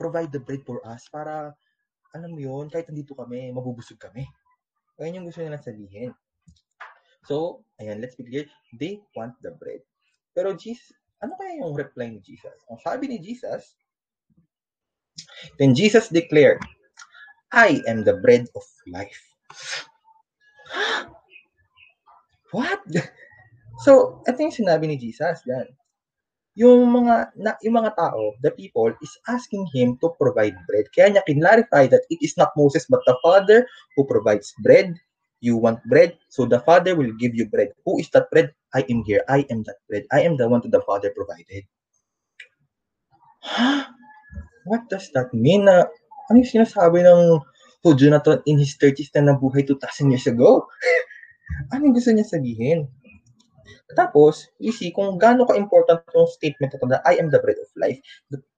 Provide 0.00 0.32
the 0.32 0.42
bread 0.42 0.66
for 0.66 0.82
us 0.82 1.06
para, 1.12 1.54
alam 2.16 2.34
mo 2.34 2.40
yun, 2.42 2.66
kahit 2.72 2.90
nandito 2.90 3.14
kami, 3.14 3.54
mabubusog 3.54 4.00
kami. 4.00 4.26
Ayun 4.98 5.22
yung 5.22 5.26
gusto 5.30 5.44
nila 5.44 5.62
sabihin. 5.62 6.10
So, 7.28 7.62
ayan, 7.78 8.02
let's 8.02 8.18
be 8.18 8.26
clear. 8.26 8.50
They 8.74 8.98
want 9.14 9.38
the 9.46 9.54
bread. 9.54 9.86
Pero 10.34 10.58
Jesus, 10.58 10.90
ano 11.22 11.38
kaya 11.38 11.62
yung 11.62 11.76
reply 11.78 12.10
ni 12.10 12.18
Jesus? 12.18 12.56
Ang 12.66 12.82
sabi 12.82 13.06
ni 13.06 13.22
Jesus, 13.22 13.78
Then 15.58 15.74
Jesus 15.74 16.08
declared, 16.08 16.60
I 17.52 17.82
am 17.86 18.04
the 18.04 18.16
bread 18.16 18.48
of 18.56 18.64
life. 18.88 19.20
What? 22.52 22.84
So, 23.82 24.22
ito 24.28 24.38
yung 24.38 24.54
sinabi 24.54 24.84
ni 24.86 25.00
Jesus 25.00 25.42
yan. 25.48 25.66
Yung 26.54 26.92
mga 26.92 27.32
na, 27.34 27.56
yung 27.64 27.80
mga 27.80 27.96
tao, 27.96 28.36
the 28.44 28.52
people 28.52 28.92
is 29.00 29.10
asking 29.26 29.64
him 29.72 29.96
to 30.04 30.12
provide 30.20 30.54
bread. 30.68 30.86
Kaya 30.92 31.16
niya 31.16 31.24
kinlarify 31.24 31.88
that 31.88 32.04
it 32.12 32.20
is 32.20 32.36
not 32.36 32.52
Moses 32.54 32.84
but 32.86 33.00
the 33.08 33.16
Father 33.24 33.64
who 33.96 34.04
provides 34.04 34.52
bread. 34.60 34.92
You 35.42 35.58
want 35.58 35.82
bread, 35.90 36.14
so 36.30 36.46
the 36.46 36.62
Father 36.62 36.94
will 36.94 37.10
give 37.18 37.34
you 37.34 37.50
bread. 37.50 37.74
Who 37.82 37.98
is 37.98 38.06
that 38.14 38.30
bread? 38.30 38.54
I 38.70 38.86
am 38.86 39.02
here. 39.02 39.26
I 39.26 39.42
am 39.50 39.66
that 39.66 39.82
bread. 39.90 40.06
I 40.14 40.22
am 40.22 40.38
the 40.38 40.46
one 40.46 40.62
that 40.62 40.70
the 40.70 40.84
Father 40.86 41.10
provided. 41.10 41.66
Huh? 43.42 43.90
What 44.62 44.86
does 44.86 45.10
that 45.18 45.34
mean? 45.34 45.66
Na, 45.66 45.90
ano 46.30 46.36
yung 46.38 46.62
sinasabi 46.62 47.02
ng 47.02 47.42
Na 47.82 48.22
to 48.22 48.38
in 48.46 48.62
his 48.62 48.78
30s 48.78 49.10
na 49.18 49.34
nabuhay 49.34 49.66
2,000 49.66 50.14
years 50.14 50.26
ago? 50.30 50.70
ano 51.74 51.90
yung 51.90 51.96
gusto 51.98 52.14
niya 52.14 52.26
sabihin? 52.26 52.86
Tapos, 53.92 54.48
you 54.56 54.72
see 54.72 54.94
kung 54.94 55.20
gaano 55.20 55.44
ka-important 55.44 56.00
yung 56.16 56.30
statement 56.30 56.72
na 56.72 56.78
to 56.80 56.86
na 56.88 56.98
I 57.04 57.20
am 57.20 57.28
the 57.28 57.42
bread 57.42 57.60
of 57.60 57.68
life. 57.76 57.98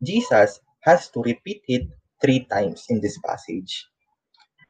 Jesus 0.04 0.62
has 0.86 1.10
to 1.10 1.24
repeat 1.24 1.64
it 1.66 1.90
three 2.22 2.46
times 2.46 2.86
in 2.92 3.00
this 3.00 3.18
passage. 3.24 3.88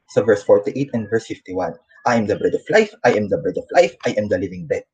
Sa 0.09 0.23
verse 0.23 0.41
48 0.41 0.95
and 0.95 1.05
verse 1.11 1.27
51. 1.29 1.77
I 2.05 2.15
am 2.15 2.25
the 2.25 2.37
bread 2.37 2.53
of 2.53 2.65
life, 2.69 2.93
I 3.03 3.17
am 3.17 3.29
the 3.29 3.41
bread 3.41 3.57
of 3.57 3.65
life, 3.73 3.93
I 4.05 4.13
am 4.17 4.29
the 4.29 4.37
living 4.37 4.69
bread. 4.69 4.85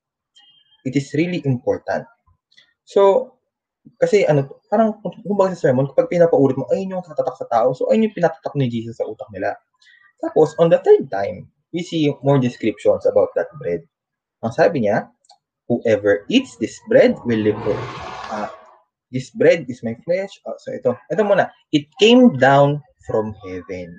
It 0.87 0.95
is 0.95 1.11
really 1.13 1.43
important. 1.43 2.07
So, 2.87 3.35
kasi 3.97 4.25
ano, 4.25 4.45
parang 4.69 4.97
kumbaga 5.25 5.53
sa 5.53 5.69
sermon, 5.69 5.89
kapag 5.89 6.09
pinapaulit 6.09 6.57
mo, 6.57 6.65
ayun 6.69 6.97
yung 6.97 7.05
tatatak 7.05 7.37
sa 7.37 7.49
tao. 7.49 7.73
So, 7.73 7.89
ayun 7.89 8.09
yung 8.09 8.17
pinatatak 8.17 8.53
ni 8.57 8.69
Jesus 8.69 8.97
sa 8.97 9.05
utak 9.05 9.29
nila. 9.33 9.57
Tapos, 10.21 10.53
on 10.61 10.69
the 10.69 10.77
third 10.81 11.09
time, 11.09 11.49
we 11.73 11.81
see 11.81 12.13
more 12.21 12.37
descriptions 12.37 13.05
about 13.09 13.33
that 13.33 13.49
bread. 13.57 13.81
Ang 14.45 14.53
sabi 14.53 14.85
niya, 14.85 15.09
whoever 15.65 16.25
eats 16.29 16.57
this 16.57 16.77
bread 16.89 17.17
will 17.25 17.41
live 17.41 17.57
forever. 17.61 17.89
Uh, 18.29 18.49
this 19.09 19.29
bread 19.33 19.65
is 19.69 19.81
my 19.81 19.97
flesh. 20.05 20.33
Oh, 20.45 20.57
so 20.57 20.73
ito, 20.73 20.97
ito 21.09 21.21
muna. 21.21 21.49
It 21.73 21.89
came 21.97 22.37
down 22.37 22.81
from 23.05 23.33
heaven. 23.45 23.97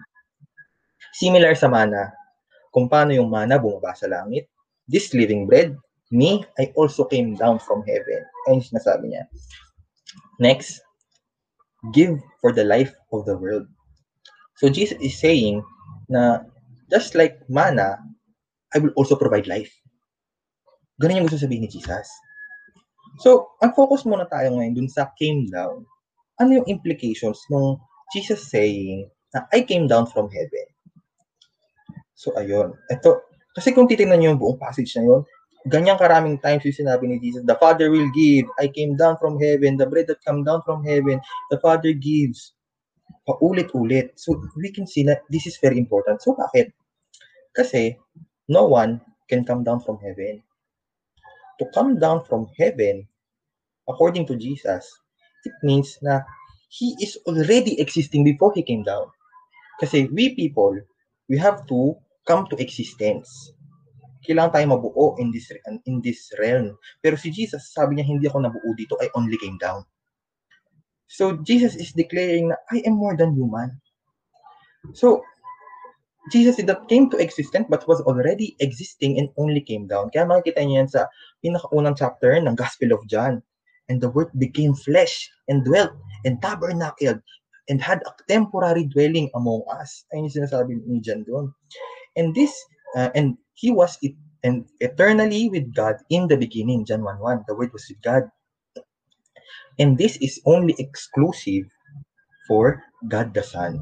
Similar 1.14 1.54
sa 1.58 1.70
mana. 1.70 2.10
Kung 2.70 2.88
paano 2.88 3.14
yung 3.14 3.30
mana 3.30 3.58
bumaba 3.58 3.94
sa 3.94 4.08
langit. 4.08 4.48
This 4.86 5.14
living 5.14 5.46
bread, 5.46 5.78
me, 6.10 6.44
I 6.58 6.74
also 6.76 7.06
came 7.08 7.38
down 7.38 7.62
from 7.62 7.86
heaven. 7.86 8.20
Ayun 8.50 8.60
sinasabi 8.60 9.14
niya. 9.14 9.24
Next, 10.42 10.82
give 11.94 12.18
for 12.42 12.50
the 12.50 12.66
life 12.66 12.90
of 13.14 13.22
the 13.30 13.38
world. 13.38 13.70
So 14.58 14.66
Jesus 14.66 14.98
is 14.98 15.14
saying 15.22 15.62
na 16.10 16.42
just 16.90 17.14
like 17.14 17.38
mana, 17.46 18.02
I 18.74 18.82
will 18.82 18.90
also 18.98 19.14
provide 19.14 19.46
life. 19.46 19.70
Ganun 20.98 21.22
yung 21.22 21.26
gusto 21.30 21.46
sabihin 21.46 21.62
ni 21.62 21.70
Jesus. 21.70 22.10
So, 23.20 23.54
ang 23.60 23.76
focus 23.76 24.08
muna 24.08 24.24
tayo 24.26 24.56
ngayon 24.56 24.72
dun 24.72 24.88
sa 24.88 25.12
came 25.20 25.44
down. 25.52 25.84
Ano 26.40 26.62
yung 26.62 26.68
implications 26.68 27.38
ng 27.52 27.76
Jesus 28.10 28.48
saying 28.48 29.06
na 29.36 29.44
I 29.52 29.62
came 29.68 29.84
down 29.84 30.08
from 30.08 30.32
heaven? 30.32 30.68
So, 32.16 32.32
ayun. 32.40 32.72
Ito, 32.88 33.20
kasi 33.52 33.76
kung 33.76 33.84
titingnan 33.84 34.20
niyo 34.20 34.32
yung 34.32 34.40
buong 34.40 34.60
passage 34.60 34.96
na 34.96 35.04
yun, 35.04 35.20
ganyan 35.68 35.98
karaming 35.98 36.42
times 36.42 36.66
yung 36.66 36.74
sinabi 36.74 37.06
ni 37.06 37.16
Jesus, 37.22 37.46
the 37.46 37.54
Father 37.58 37.90
will 37.90 38.10
give, 38.10 38.46
I 38.58 38.66
came 38.66 38.98
down 38.98 39.18
from 39.22 39.38
heaven, 39.38 39.78
the 39.78 39.86
bread 39.86 40.10
that 40.10 40.22
come 40.26 40.42
down 40.42 40.62
from 40.66 40.82
heaven, 40.82 41.20
the 41.50 41.58
Father 41.62 41.92
gives. 41.94 42.54
Paulit-ulit. 43.22 44.18
So, 44.18 44.34
we 44.58 44.74
can 44.74 44.86
see 44.86 45.06
that 45.06 45.22
this 45.30 45.46
is 45.46 45.54
very 45.62 45.78
important. 45.78 46.22
So, 46.22 46.34
bakit? 46.34 46.74
Kasi, 47.54 47.94
no 48.50 48.66
one 48.66 48.98
can 49.30 49.46
come 49.46 49.62
down 49.62 49.78
from 49.78 50.02
heaven. 50.02 50.42
To 51.62 51.64
come 51.70 52.02
down 52.02 52.26
from 52.26 52.50
heaven, 52.58 53.06
according 53.86 54.26
to 54.26 54.34
Jesus, 54.34 54.90
it 55.46 55.54
means 55.62 55.98
na 56.02 56.26
He 56.72 56.96
is 56.98 57.20
already 57.28 57.78
existing 57.78 58.24
before 58.26 58.50
He 58.56 58.66
came 58.66 58.82
down. 58.82 59.06
Kasi 59.78 60.10
we 60.10 60.34
people, 60.34 60.74
we 61.30 61.38
have 61.38 61.62
to 61.70 61.94
come 62.26 62.50
to 62.50 62.58
existence 62.58 63.52
kailangan 64.22 64.54
tayo 64.54 64.66
mabuo 64.78 65.18
in 65.18 65.34
this 65.34 65.50
in 65.84 66.00
this 66.00 66.30
realm. 66.38 66.78
Pero 67.02 67.18
si 67.18 67.34
Jesus, 67.34 67.74
sabi 67.74 67.98
niya, 67.98 68.06
hindi 68.06 68.30
ako 68.30 68.46
nabuo 68.46 68.70
dito, 68.78 68.94
I 69.02 69.10
only 69.18 69.36
came 69.36 69.58
down. 69.58 69.82
So, 71.12 71.36
Jesus 71.44 71.76
is 71.76 71.92
declaring 71.92 72.48
na, 72.48 72.56
I 72.72 72.80
am 72.88 72.96
more 72.96 73.12
than 73.12 73.36
human. 73.36 73.68
So, 74.96 75.20
Jesus 76.30 76.56
did 76.56 76.70
not 76.70 76.88
came 76.88 77.10
to 77.10 77.18
existence 77.18 77.66
but 77.68 77.84
was 77.88 78.00
already 78.06 78.56
existing 78.60 79.18
and 79.18 79.28
only 79.36 79.60
came 79.60 79.90
down. 79.90 80.08
Kaya 80.14 80.24
makikita 80.24 80.62
niyo 80.62 80.86
yan 80.86 80.88
sa 80.88 81.10
pinakaunang 81.42 81.98
chapter 81.98 82.38
ng 82.38 82.54
Gospel 82.54 82.94
of 82.94 83.02
John. 83.10 83.42
And 83.90 83.98
the 84.00 84.08
Word 84.08 84.30
became 84.38 84.72
flesh 84.72 85.28
and 85.50 85.66
dwelt 85.66 85.92
and 86.24 86.38
tabernacled 86.40 87.20
and 87.68 87.78
had 87.82 88.00
a 88.06 88.12
temporary 88.30 88.86
dwelling 88.86 89.28
among 89.34 89.66
us. 89.68 90.06
Ayun 90.14 90.30
yung 90.30 90.36
sinasabi 90.40 90.80
ni 90.86 91.02
John 91.02 91.26
doon. 91.26 91.50
And 92.14 92.30
this, 92.32 92.54
uh, 92.96 93.10
and 93.12 93.36
he 93.62 93.70
was 93.70 93.94
it 94.02 94.18
and 94.42 94.66
eternally 94.82 95.46
with 95.46 95.70
God 95.70 96.02
in 96.10 96.26
the 96.26 96.34
beginning, 96.34 96.82
John 96.84 97.06
1.1. 97.06 97.46
The 97.46 97.54
Word 97.54 97.70
was 97.70 97.86
with 97.86 98.02
God. 98.02 98.26
And 99.78 99.94
this 99.96 100.18
is 100.18 100.42
only 100.44 100.74
exclusive 100.82 101.70
for 102.50 102.82
God 103.06 103.30
the 103.30 103.46
Son. 103.46 103.78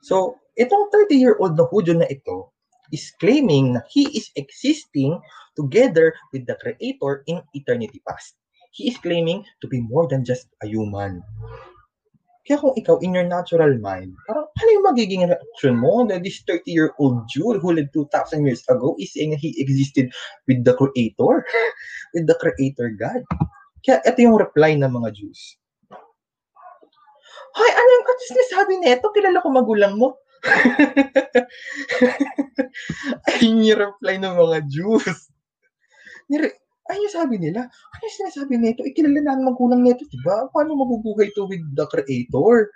So, 0.00 0.40
itong 0.56 0.88
30-year-old 0.88 1.60
na 1.60 1.68
Hudyo 1.68 2.00
na 2.00 2.08
ito 2.08 2.48
is 2.88 3.12
claiming 3.20 3.76
na 3.76 3.84
he 3.92 4.08
is 4.16 4.32
existing 4.40 5.20
together 5.52 6.16
with 6.32 6.48
the 6.48 6.56
Creator 6.56 7.28
in 7.28 7.44
eternity 7.52 8.00
past. 8.08 8.40
He 8.72 8.88
is 8.88 8.96
claiming 8.96 9.44
to 9.60 9.68
be 9.68 9.84
more 9.84 10.08
than 10.08 10.24
just 10.24 10.48
a 10.64 10.66
human. 10.66 11.20
Kaya 12.48 12.64
kung 12.64 12.72
ikaw, 12.80 12.96
in 13.04 13.12
your 13.12 13.28
natural 13.28 13.76
mind, 13.76 14.16
parang 14.24 14.48
ano 14.48 14.68
yung 14.72 14.88
magiging 14.88 15.28
reaction 15.28 15.76
mo 15.76 16.00
na 16.08 16.16
this 16.16 16.40
30-year-old 16.48 17.28
Jew 17.28 17.60
who 17.60 17.76
lived 17.76 17.92
2,000 17.92 18.48
years 18.48 18.64
ago 18.72 18.96
is 18.96 19.12
saying 19.12 19.36
he 19.36 19.52
existed 19.60 20.08
with 20.48 20.64
the 20.64 20.72
Creator, 20.72 21.44
with 22.16 22.24
the 22.24 22.32
Creator 22.40 22.96
God. 22.96 23.20
Kaya 23.84 24.00
ito 24.08 24.24
yung 24.24 24.40
reply 24.40 24.80
ng 24.80 24.88
mga 24.88 25.12
Jews. 25.12 25.60
Hoy, 27.52 27.68
ano 27.68 27.90
yung 28.00 28.06
ano 28.08 28.20
sinasabi 28.32 28.72
nito? 28.80 29.12
Kilala 29.12 29.44
ko 29.44 29.52
magulang 29.52 30.00
mo. 30.00 30.16
Ayun 33.28 33.60
yung 33.60 33.92
reply 33.92 34.16
ng 34.16 34.34
mga 34.40 34.58
Jews. 34.72 35.04
Ay, 36.88 36.96
yung 37.04 37.14
sabi 37.14 37.36
nila, 37.36 37.68
ano 37.68 38.02
yung 38.02 38.18
sinasabi 38.24 38.56
nito? 38.56 38.80
Ikilala 38.82 39.20
na 39.20 39.32
ang 39.36 39.44
magulang 39.44 39.84
nito, 39.84 40.08
diba? 40.08 40.48
Paano 40.48 40.72
mabubuhay 40.72 41.28
to 41.36 41.44
with 41.44 41.62
the 41.76 41.84
creator? 41.88 42.72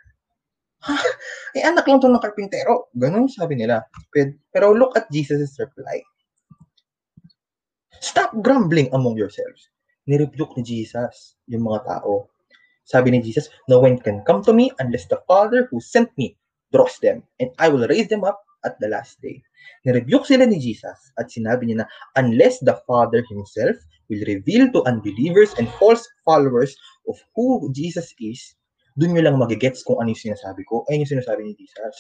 Ha? 0.85 0.97
Eh, 1.57 1.65
anak 1.65 1.85
lang 1.89 2.01
to 2.01 2.09
ng 2.09 2.21
karpintero. 2.21 2.93
Ganun 2.97 3.29
sabi 3.29 3.57
nila. 3.57 3.85
Pero 4.53 4.73
look 4.73 4.97
at 4.97 5.09
Jesus' 5.13 5.57
reply. 5.57 6.01
Stop 8.03 8.35
grumbling 8.41 8.91
among 8.93 9.15
yourselves. 9.15 9.71
Nirebuke 10.11 10.59
ni 10.59 10.65
Jesus 10.67 11.39
yung 11.47 11.69
mga 11.69 11.87
tao. 11.87 12.27
Sabi 12.83 13.15
ni 13.15 13.23
Jesus, 13.23 13.47
No 13.71 13.79
one 13.79 13.95
can 13.97 14.27
come 14.27 14.43
to 14.43 14.51
me 14.51 14.75
unless 14.83 15.07
the 15.07 15.23
Father 15.31 15.71
who 15.71 15.79
sent 15.79 16.11
me 16.19 16.35
draws 16.73 16.99
them, 16.99 17.23
and 17.39 17.53
I 17.61 17.69
will 17.69 17.87
raise 17.87 18.09
them 18.09 18.25
up 18.25 18.43
at 18.65 18.79
the 18.81 18.89
last 18.89 19.19
day. 19.21 19.43
Nirebuke 19.87 20.27
sila 20.27 20.47
ni 20.47 20.59
Jesus 20.59 21.13
at 21.19 21.31
sinabi 21.31 21.71
niya 21.71 21.85
na 21.85 21.89
unless 22.19 22.59
the 22.63 22.79
Father 22.87 23.23
Himself 23.31 23.77
will 24.11 24.23
reveal 24.27 24.71
to 24.75 24.85
unbelievers 24.85 25.55
and 25.59 25.71
false 25.79 26.05
followers 26.27 26.75
of 27.09 27.17
who 27.35 27.71
Jesus 27.73 28.15
is, 28.21 28.55
dun 28.99 29.15
nyo 29.17 29.25
lang 29.25 29.41
magigets 29.41 29.83
kung 29.83 29.99
ano 29.99 30.13
yung 30.13 30.33
sinasabi 30.33 30.63
ko. 30.69 30.85
Ayun 30.91 31.07
yung 31.07 31.13
sinasabi 31.19 31.41
ni 31.47 31.53
Jesus. 31.57 31.97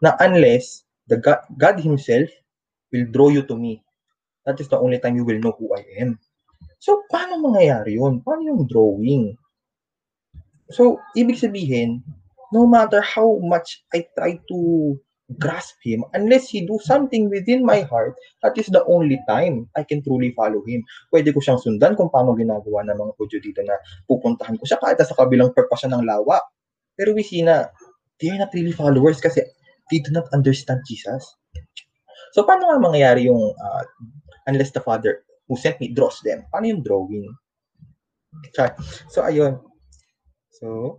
Na 0.00 0.16
unless 0.20 0.84
the 1.06 1.20
God, 1.20 1.44
God 1.60 1.78
Himself 1.78 2.28
will 2.90 3.06
draw 3.12 3.30
you 3.30 3.46
to 3.46 3.54
me, 3.54 3.84
that 4.44 4.58
is 4.58 4.68
the 4.68 4.80
only 4.80 4.98
time 4.98 5.14
you 5.14 5.24
will 5.24 5.38
know 5.38 5.54
who 5.56 5.70
I 5.76 5.84
am. 6.02 6.18
So, 6.80 7.04
paano 7.12 7.38
mangyayari 7.40 8.00
yun? 8.00 8.24
Paano 8.24 8.40
yung 8.40 8.64
drawing? 8.64 9.36
So, 10.72 10.98
ibig 11.14 11.36
sabihin, 11.38 12.00
no 12.50 12.66
matter 12.66 13.04
how 13.04 13.38
much 13.42 13.84
I 13.94 14.06
try 14.16 14.38
to 14.50 14.58
grasp 15.38 15.78
him, 15.84 16.02
unless 16.14 16.50
he 16.50 16.66
do 16.66 16.78
something 16.82 17.30
within 17.30 17.62
my 17.62 17.86
heart, 17.86 18.18
that 18.42 18.56
is 18.58 18.66
the 18.66 18.82
only 18.86 19.20
time 19.28 19.68
I 19.76 19.84
can 19.84 20.02
truly 20.02 20.34
follow 20.34 20.64
him. 20.66 20.82
Pwede 21.14 21.30
ko 21.30 21.38
siyang 21.38 21.62
sundan 21.62 21.94
kung 21.94 22.10
paano 22.10 22.34
ginagawa 22.34 22.82
ng 22.88 22.96
mga 22.98 23.12
Hudyo 23.14 23.38
dito 23.38 23.60
na 23.62 23.78
pupuntahan 24.10 24.58
ko 24.58 24.64
siya 24.66 24.82
kahit 24.82 24.98
sa 24.98 25.14
kabilang 25.14 25.54
purpose 25.54 25.86
ng 25.86 26.02
lawa. 26.02 26.42
Pero 26.98 27.14
we 27.14 27.22
see 27.22 27.46
na 27.46 27.70
they 28.18 28.34
are 28.34 28.40
not 28.42 28.50
really 28.50 28.74
followers 28.74 29.22
kasi 29.22 29.46
they 29.94 30.02
do 30.02 30.10
not 30.10 30.26
understand 30.34 30.82
Jesus. 30.88 31.22
So, 32.34 32.42
paano 32.42 32.66
nga 32.70 32.82
mangyayari 32.82 33.30
yung 33.30 33.54
uh, 33.54 33.84
unless 34.50 34.74
the 34.74 34.82
Father 34.82 35.22
who 35.46 35.54
sent 35.54 35.78
me 35.78 35.94
draws 35.94 36.18
them? 36.26 36.46
Paano 36.50 36.66
yung 36.70 36.82
drawing? 36.82 37.26
Char. 38.54 38.74
So, 39.10 39.26
ayun. 39.26 39.58
So, 40.54 40.98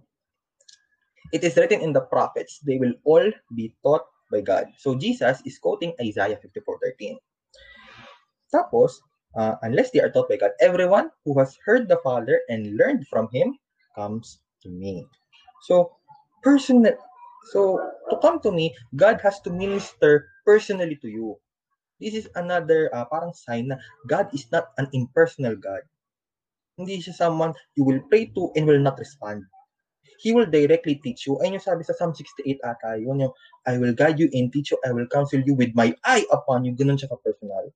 it 1.32 1.44
is 1.44 1.56
written 1.56 1.80
in 1.80 1.96
the 1.96 2.04
prophets, 2.04 2.60
they 2.64 2.76
will 2.76 2.96
all 3.08 3.24
be 3.56 3.72
taught 3.84 4.04
by 4.32 4.42
God. 4.42 4.72
So, 4.80 4.96
Jesus 4.96 5.44
is 5.46 5.60
quoting 5.60 5.94
Isaiah 6.02 6.40
54.13. 6.40 7.20
Tapos, 8.52 9.00
uh, 9.36 9.56
unless 9.62 9.92
they 9.92 10.00
are 10.00 10.12
taught 10.12 10.30
by 10.30 10.38
God, 10.38 10.52
everyone 10.60 11.12
who 11.24 11.38
has 11.40 11.56
heard 11.66 11.88
the 11.88 12.00
Father 12.04 12.42
and 12.50 12.76
learned 12.78 13.08
from 13.08 13.28
Him 13.32 13.60
comes 13.96 14.40
to 14.64 14.70
me. 14.70 15.08
So, 15.64 15.96
personal, 16.44 16.96
so 17.52 17.80
to 18.10 18.18
come 18.20 18.40
to 18.42 18.52
me, 18.52 18.76
God 18.96 19.22
has 19.24 19.40
to 19.48 19.50
minister 19.52 20.28
personally 20.46 20.98
to 21.02 21.08
you. 21.08 21.38
This 22.02 22.16
is 22.16 22.28
another 22.34 22.90
uh, 22.90 23.06
parang 23.06 23.34
sign 23.38 23.70
na 23.70 23.78
God 24.10 24.34
is 24.34 24.50
not 24.50 24.74
an 24.82 24.90
impersonal 24.90 25.54
God. 25.54 25.86
Hindi 26.82 26.98
siya 26.98 27.14
someone 27.14 27.54
you 27.78 27.86
will 27.86 28.02
pray 28.10 28.34
to 28.34 28.50
and 28.58 28.66
will 28.66 28.82
not 28.82 28.98
respond. 28.98 29.46
He 30.22 30.34
will 30.34 30.46
directly 30.46 31.02
teach 31.02 31.26
you. 31.26 31.42
Ayun 31.42 31.58
yung 31.58 31.66
sabi 31.66 31.82
sa 31.82 31.98
Psalm 31.98 32.14
68 32.14 32.62
ata, 32.62 32.98
yun 33.02 33.26
yung, 33.26 33.34
I 33.66 33.82
will 33.82 33.94
guide 33.98 34.22
you 34.22 34.30
and 34.34 34.54
teach 34.54 34.70
you, 34.70 34.78
I 34.86 34.94
will 34.94 35.10
counsel 35.10 35.42
you 35.42 35.58
with 35.58 35.74
my 35.74 35.94
eye 36.06 36.26
upon 36.30 36.62
you. 36.62 36.78
Ganun 36.78 36.98
siya 37.02 37.10
ka-personal. 37.10 37.74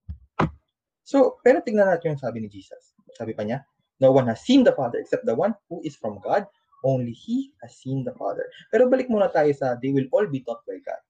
So, 1.05 1.41
pero 1.45 1.61
tignan 1.61 1.89
natin 1.89 2.17
yung 2.17 2.21
sabi 2.21 2.45
ni 2.45 2.49
Jesus. 2.49 2.93
Sabi 3.17 3.33
pa 3.33 3.45
niya, 3.45 3.65
no 4.01 4.13
one 4.13 4.29
has 4.29 4.45
seen 4.45 4.61
the 4.61 4.73
Father 4.73 5.01
except 5.01 5.25
the 5.25 5.33
one 5.33 5.57
who 5.69 5.81
is 5.81 5.97
from 5.97 6.21
God. 6.21 6.45
Only 6.85 7.17
He 7.17 7.49
has 7.65 7.73
seen 7.77 8.05
the 8.05 8.13
Father. 8.13 8.45
Pero 8.69 8.85
balik 8.89 9.09
muna 9.09 9.29
tayo 9.33 9.49
sa, 9.53 9.77
they 9.81 9.89
will 9.89 10.05
all 10.13 10.29
be 10.29 10.45
taught 10.45 10.61
by 10.69 10.77
God. 10.85 11.01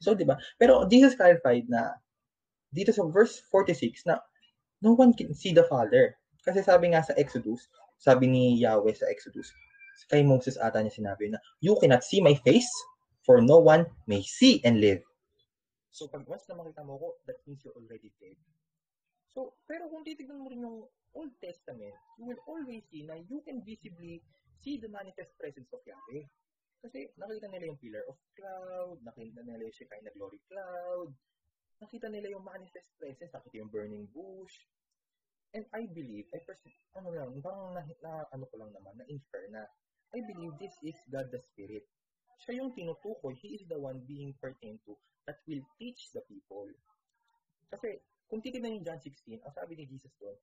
So, 0.00 0.16
di 0.16 0.24
ba? 0.24 0.40
Pero 0.56 0.88
Jesus 0.88 1.16
clarified 1.16 1.68
na 1.68 2.00
dito 2.72 2.92
sa 2.92 3.04
verse 3.08 3.40
46 3.52 4.08
na 4.08 4.20
no 4.80 4.92
one 4.92 5.12
can 5.12 5.32
see 5.32 5.52
the 5.52 5.64
Father. 5.68 6.16
Kasi 6.44 6.60
sabi 6.64 6.92
nga 6.92 7.04
sa 7.04 7.16
Exodus, 7.16 7.68
sabi 7.96 8.28
ni 8.28 8.60
Yahweh 8.60 8.92
sa 8.92 9.08
Exodus, 9.08 9.52
kay 10.04 10.20
Moses 10.20 10.60
ata 10.60 10.84
niya 10.84 10.92
sinabi 10.92 11.32
na, 11.32 11.40
you 11.64 11.72
cannot 11.80 12.04
see 12.04 12.20
my 12.20 12.36
face, 12.44 12.68
for 13.26 13.42
no 13.42 13.58
one 13.58 13.88
may 14.06 14.22
see 14.22 14.62
and 14.62 14.78
live. 14.78 15.02
So 15.90 16.06
pag 16.06 16.28
once 16.28 16.44
na 16.46 16.60
makita 16.60 16.84
mo 16.84 17.00
ko, 17.00 17.08
that 17.24 17.40
means 17.48 17.64
you're 17.64 17.74
already 17.74 18.12
dead. 18.20 18.36
So, 19.36 19.52
pero 19.68 19.92
kung 19.92 20.00
titignan 20.00 20.40
mo 20.40 20.48
rin 20.48 20.64
yung 20.64 20.88
Old 21.12 21.34
Testament, 21.44 21.92
you 22.16 22.24
will 22.24 22.40
always 22.48 22.88
see 22.88 23.04
na 23.04 23.20
you 23.20 23.44
can 23.44 23.60
visibly 23.60 24.24
see 24.64 24.80
the 24.80 24.88
manifest 24.88 25.36
presence 25.36 25.68
of 25.76 25.84
Yahweh. 25.84 26.24
Kasi 26.80 27.12
nakita 27.20 27.52
nila 27.52 27.68
yung 27.68 27.76
pillar 27.76 28.00
of 28.08 28.16
cloud, 28.32 28.96
nakita 29.04 29.44
nila 29.44 29.68
yung 29.68 29.76
Shekinah 29.76 30.12
glory 30.16 30.40
cloud, 30.48 31.12
nakita 31.84 32.08
nila 32.08 32.32
yung 32.32 32.48
manifest 32.48 32.88
presence, 32.96 33.28
nakita 33.36 33.60
yung 33.60 33.68
burning 33.68 34.08
bush. 34.08 34.56
And 35.52 35.68
I 35.76 35.84
believe, 35.84 36.32
I 36.32 36.40
pers- 36.40 36.84
ano 36.96 37.12
lang, 37.12 37.36
parang 37.44 37.76
na, 37.76 37.84
na, 37.84 38.24
ano 38.32 38.44
ko 38.48 38.56
lang 38.56 38.72
naman, 38.72 38.96
na-infer 38.96 39.52
na, 39.52 39.68
I 40.14 40.22
believe 40.22 40.54
this 40.60 40.76
is 40.82 40.96
God 41.10 41.32
the 41.34 41.40
Spirit. 41.40 41.86
Siya 42.44 42.62
yung 42.62 42.76
tinutukoy, 42.76 43.34
He 43.40 43.56
is 43.56 43.64
the 43.66 43.80
one 43.80 44.04
being 44.04 44.36
pertained 44.38 44.78
to 44.86 44.94
that 45.26 45.40
will 45.48 45.64
teach 45.80 46.12
the 46.14 46.22
people. 46.30 46.68
Kasi, 47.72 47.98
kung 48.30 48.38
titignan 48.44 48.78
yung 48.78 48.86
John 48.86 49.00
16, 49.02 49.42
ang 49.42 49.54
sabi 49.54 49.74
ni 49.74 49.84
Jesus 49.90 50.12
doon, 50.22 50.36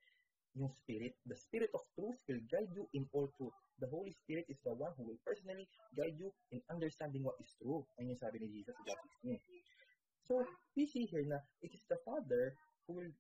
yung 0.54 0.70
Spirit, 0.70 1.18
the 1.26 1.38
Spirit 1.38 1.72
of 1.74 1.82
truth 1.98 2.20
will 2.30 2.44
guide 2.52 2.70
you 2.78 2.86
in 2.94 3.10
all 3.16 3.26
truth. 3.40 3.56
The 3.82 3.90
Holy 3.90 4.14
Spirit 4.14 4.46
is 4.52 4.62
the 4.62 4.74
one 4.74 4.94
who 5.00 5.10
will 5.10 5.22
personally 5.26 5.66
guide 5.98 6.14
you 6.20 6.30
in 6.54 6.62
understanding 6.70 7.26
what 7.26 7.40
is 7.42 7.50
true. 7.58 7.82
Ayun 7.98 8.14
yung 8.14 8.22
sabi 8.22 8.38
ni 8.38 8.48
Jesus 8.54 8.78
sa 8.78 8.84
John 8.86 9.02
16. 9.26 9.42
So, 10.24 10.34
we 10.78 10.86
see 10.86 11.10
here 11.10 11.26
na 11.26 11.42
it 11.66 11.74
is 11.74 11.84
the 11.90 12.00
Father 12.06 12.54
who 12.86 13.02
will, 13.02 13.14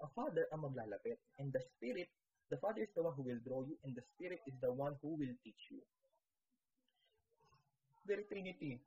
a 0.00 0.08
Father 0.14 0.46
ang 0.54 0.64
maglalapit. 0.64 1.18
And 1.42 1.50
the 1.50 1.60
Spirit, 1.60 2.08
the 2.50 2.58
Father 2.58 2.82
is 2.82 2.92
the 2.94 3.02
one 3.02 3.14
who 3.16 3.24
will 3.26 3.42
draw 3.42 3.62
you, 3.66 3.76
and 3.84 3.94
the 3.94 4.04
Spirit 4.14 4.40
is 4.46 4.56
the 4.62 4.70
one 4.70 4.94
who 5.02 5.18
will 5.18 5.36
teach 5.42 5.70
you. 5.70 5.80
Very 8.06 8.24
Trinity. 8.30 8.78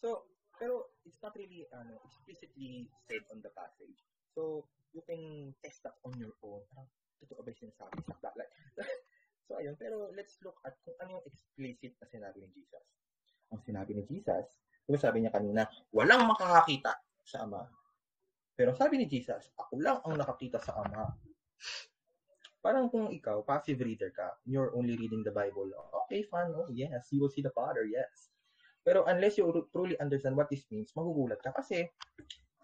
So, 0.00 0.26
pero 0.56 0.92
it's 1.04 1.20
not 1.20 1.36
really 1.36 1.68
ano, 1.72 2.00
explicitly 2.04 2.88
said 3.08 3.22
on 3.28 3.44
the 3.44 3.52
passage. 3.52 4.00
So, 4.32 4.64
you 4.96 5.04
can 5.04 5.52
test 5.60 5.84
that 5.84 6.00
on 6.04 6.16
your 6.16 6.32
own. 6.40 6.64
Parang, 6.72 6.88
totoo 7.20 7.44
ba 7.44 7.52
yung 7.52 7.68
sinasabi 7.68 8.00
sa 8.16 8.32
like, 8.34 8.52
So, 9.50 9.60
ayun. 9.60 9.76
Pero, 9.76 10.08
let's 10.16 10.40
look 10.40 10.56
at 10.64 10.78
kung 10.86 10.96
ano 11.04 11.20
yung 11.20 11.26
explicit 11.28 11.92
na 12.00 12.08
sinabi 12.08 12.40
ni 12.40 12.48
Jesus. 12.56 12.86
Ang 13.52 13.60
sinabi 13.60 13.92
ni 13.92 14.04
Jesus, 14.08 14.48
Diba 14.82 14.98
sabi 14.98 15.22
niya 15.22 15.30
kanina, 15.30 15.62
walang 15.94 16.26
makakakita 16.26 16.98
sa 17.22 17.46
Ama. 17.46 17.62
Pero 18.58 18.74
sabi 18.74 18.98
ni 18.98 19.06
Jesus, 19.06 19.54
ako 19.54 19.78
lang 19.78 19.98
ang 20.02 20.18
nakakita 20.18 20.58
sa 20.58 20.82
Ama. 20.82 21.06
Parang 22.62 22.86
kung 22.86 23.10
ikaw, 23.10 23.42
passive 23.42 23.82
reader 23.82 24.14
ka, 24.14 24.38
you're 24.46 24.70
only 24.78 24.94
reading 24.94 25.26
the 25.26 25.34
Bible, 25.34 25.66
okay, 26.06 26.22
fine, 26.30 26.54
oh 26.54 26.70
yes, 26.70 27.10
you 27.10 27.18
will 27.18 27.32
see 27.32 27.42
the 27.42 27.50
Father, 27.50 27.82
yes. 27.82 28.30
Pero 28.86 29.02
unless 29.06 29.38
you 29.38 29.46
truly 29.74 29.98
understand 29.98 30.38
what 30.38 30.46
this 30.46 30.66
means, 30.70 30.94
magugulat 30.94 31.38
ka. 31.42 31.54
Kasi, 31.54 31.86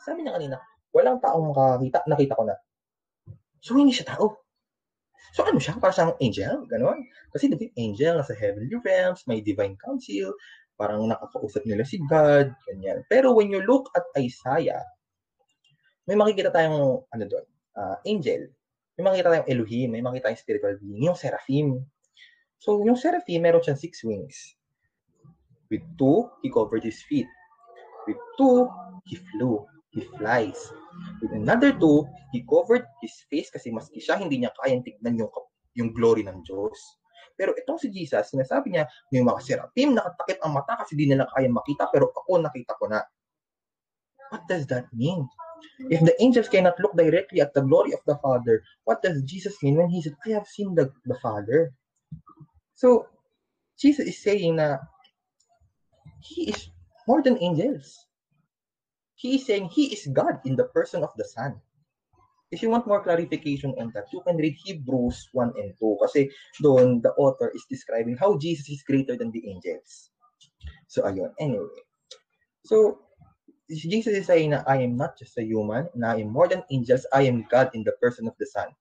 sabi 0.02 0.22
niya 0.22 0.38
kanina, 0.38 0.56
walang 0.90 1.22
taong 1.22 1.50
makakakita, 1.54 1.98
nakita 2.10 2.38
ko 2.38 2.42
na. 2.46 2.56
So, 3.62 3.78
hindi 3.78 3.94
siya 3.94 4.14
tao. 4.14 4.42
So, 5.34 5.46
ano 5.46 5.62
siya? 5.62 5.78
Para 5.78 5.94
siyang 5.94 6.18
angel? 6.18 6.66
Ganon. 6.66 7.06
Kasi 7.30 7.50
the 7.50 7.70
angel 7.78 8.18
nasa 8.18 8.34
heavenly 8.34 8.74
realms, 8.82 9.22
may 9.30 9.42
divine 9.42 9.78
council, 9.78 10.34
parang 10.78 11.06
nakakausap 11.06 11.66
nila 11.66 11.82
si 11.86 12.02
God, 12.06 12.54
ganyan. 12.70 13.02
Pero 13.10 13.34
when 13.34 13.50
you 13.50 13.62
look 13.62 13.90
at 13.94 14.06
Isaiah, 14.18 14.82
may 16.06 16.18
makikita 16.18 16.50
tayong, 16.50 17.02
ano 17.14 17.24
doon, 17.30 17.46
uh, 17.78 17.96
angel. 18.06 18.50
May 18.98 19.06
makikita 19.06 19.30
tayong 19.30 19.50
Elohim, 19.54 19.88
may 19.94 20.02
makikita 20.02 20.26
tayong 20.26 20.42
spiritual 20.42 20.74
being, 20.82 21.06
yung 21.06 21.14
seraphim. 21.14 21.86
So, 22.58 22.82
yung 22.82 22.98
seraphim, 22.98 23.46
meron 23.46 23.62
siyang 23.62 23.78
six 23.78 24.02
wings. 24.02 24.58
With 25.70 25.86
two, 25.94 26.26
he 26.42 26.50
covered 26.50 26.82
his 26.82 26.98
feet. 27.06 27.30
With 28.10 28.18
two, 28.34 28.66
he 29.06 29.22
flew. 29.30 29.62
He 29.94 30.02
flies. 30.18 30.58
With 31.22 31.30
another 31.30 31.70
two, 31.70 32.10
he 32.34 32.42
covered 32.42 32.90
his 32.98 33.14
face 33.30 33.54
kasi 33.54 33.70
maski 33.70 34.02
siya, 34.02 34.18
hindi 34.18 34.42
niya 34.42 34.50
kayang 34.58 34.82
tignan 34.82 35.14
yung, 35.14 35.30
yung 35.78 35.94
glory 35.94 36.26
ng 36.26 36.42
Diyos. 36.42 36.74
Pero 37.38 37.54
itong 37.54 37.78
si 37.78 37.94
Jesus, 37.94 38.34
sinasabi 38.34 38.74
niya, 38.74 38.90
yung 39.14 39.30
mga 39.30 39.46
seraphim, 39.46 39.94
nakatakip 39.94 40.42
ang 40.42 40.58
mata 40.58 40.74
kasi 40.82 40.98
di 40.98 41.06
nila 41.06 41.30
kaya 41.30 41.46
makita, 41.46 41.86
pero 41.94 42.10
ako 42.10 42.42
nakita 42.42 42.74
ko 42.74 42.90
na. 42.90 42.98
What 44.34 44.50
does 44.50 44.66
that 44.74 44.90
mean? 44.90 45.22
If 45.90 46.00
the 46.00 46.14
angels 46.22 46.48
cannot 46.48 46.78
look 46.80 46.96
directly 46.96 47.40
at 47.40 47.54
the 47.54 47.62
glory 47.62 47.92
of 47.92 48.00
the 48.06 48.16
Father, 48.18 48.62
what 48.84 49.02
does 49.02 49.22
Jesus 49.22 49.56
mean 49.62 49.76
when 49.76 49.88
he 49.88 50.02
said, 50.02 50.16
I 50.26 50.30
have 50.30 50.46
seen 50.46 50.74
the, 50.74 50.92
the 51.06 51.18
Father? 51.20 51.72
So, 52.74 53.06
Jesus 53.78 54.06
is 54.06 54.22
saying 54.22 54.56
na 54.56 54.78
he 56.20 56.50
is 56.50 56.70
more 57.06 57.22
than 57.22 57.42
angels. 57.42 57.94
He 59.14 59.36
is 59.36 59.46
saying 59.46 59.70
he 59.70 59.90
is 59.94 60.06
God 60.12 60.40
in 60.44 60.54
the 60.54 60.70
person 60.70 61.02
of 61.02 61.10
the 61.16 61.24
Son. 61.24 61.60
If 62.50 62.62
you 62.62 62.70
want 62.70 62.86
more 62.86 63.02
clarification 63.02 63.74
on 63.78 63.92
that, 63.94 64.06
you 64.12 64.22
can 64.26 64.36
read 64.36 64.56
Hebrews 64.64 65.28
1 65.32 65.52
and 65.58 65.74
2 65.76 65.98
kasi 66.00 66.30
doon 66.62 67.02
the 67.04 67.12
author 67.20 67.52
is 67.52 67.66
describing 67.68 68.16
how 68.16 68.38
Jesus 68.38 68.70
is 68.70 68.86
greater 68.86 69.16
than 69.16 69.30
the 69.30 69.44
angels. 69.44 70.10
So, 70.88 71.04
ayun. 71.04 71.28
Anyway. 71.36 71.84
So, 72.64 73.07
Jesus 73.68 74.16
is 74.16 74.26
saying 74.26 74.56
na 74.56 74.64
I 74.64 74.80
am 74.80 74.96
not 74.96 75.20
just 75.20 75.36
a 75.36 75.44
human, 75.44 75.88
na 75.92 76.16
I 76.16 76.24
am 76.24 76.32
more 76.32 76.48
than 76.48 76.64
angels, 76.72 77.04
I 77.12 77.28
am 77.28 77.44
God 77.52 77.70
in 77.76 77.84
the 77.84 77.92
person 78.00 78.24
of 78.24 78.34
the 78.40 78.48
Son. 78.48 78.72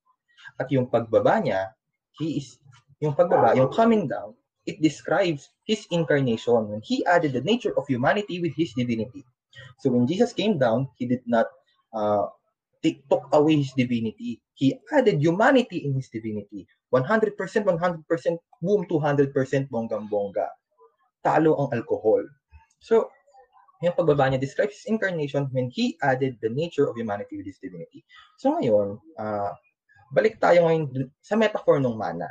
At 0.55 0.71
yung 0.71 0.87
pagbaba 0.87 1.43
niya, 1.43 1.75
he 2.15 2.39
is, 2.39 2.55
yung 3.03 3.13
pagbaba, 3.13 3.51
yung 3.59 3.69
coming 3.75 4.07
down, 4.07 4.33
it 4.63 4.79
describes 4.79 5.51
his 5.67 5.87
incarnation 5.91 6.71
when 6.71 6.81
he 6.83 7.03
added 7.07 7.35
the 7.35 7.43
nature 7.43 7.75
of 7.75 7.87
humanity 7.87 8.39
with 8.39 8.55
his 8.55 8.71
divinity. 8.75 9.23
So 9.79 9.91
when 9.91 10.07
Jesus 10.07 10.31
came 10.31 10.59
down, 10.59 10.87
he 10.95 11.07
did 11.07 11.23
not 11.27 11.47
uh, 11.91 12.27
take, 12.83 13.03
took 13.09 13.27
away 13.31 13.59
his 13.63 13.71
divinity. 13.75 14.39
He 14.55 14.79
added 14.91 15.21
humanity 15.21 15.83
in 15.83 15.95
his 15.95 16.09
divinity. 16.09 16.67
100%, 16.93 17.35
100%, 17.35 18.37
boom, 18.61 18.85
200% 18.87 19.33
bonggang-bongga. 19.67 20.47
Talo 21.23 21.59
ang 21.59 21.69
alcohol. 21.75 22.23
So, 22.79 23.11
yung 23.81 23.93
pagbaba 23.93 24.29
niya 24.29 24.41
describes 24.41 24.77
his 24.77 24.89
incarnation 24.89 25.45
when 25.53 25.69
he 25.69 25.97
added 26.01 26.37
the 26.41 26.49
nature 26.49 26.89
of 26.89 26.97
humanity 26.97 27.37
with 27.37 27.45
his 27.45 27.61
divinity. 27.61 28.01
So 28.41 28.57
ngayon, 28.57 28.97
uh, 29.19 29.53
balik 30.11 30.41
tayo 30.41 30.65
ngayon 30.65 31.13
sa 31.21 31.37
metaphor 31.37 31.77
ng 31.77 31.93
mana. 31.93 32.27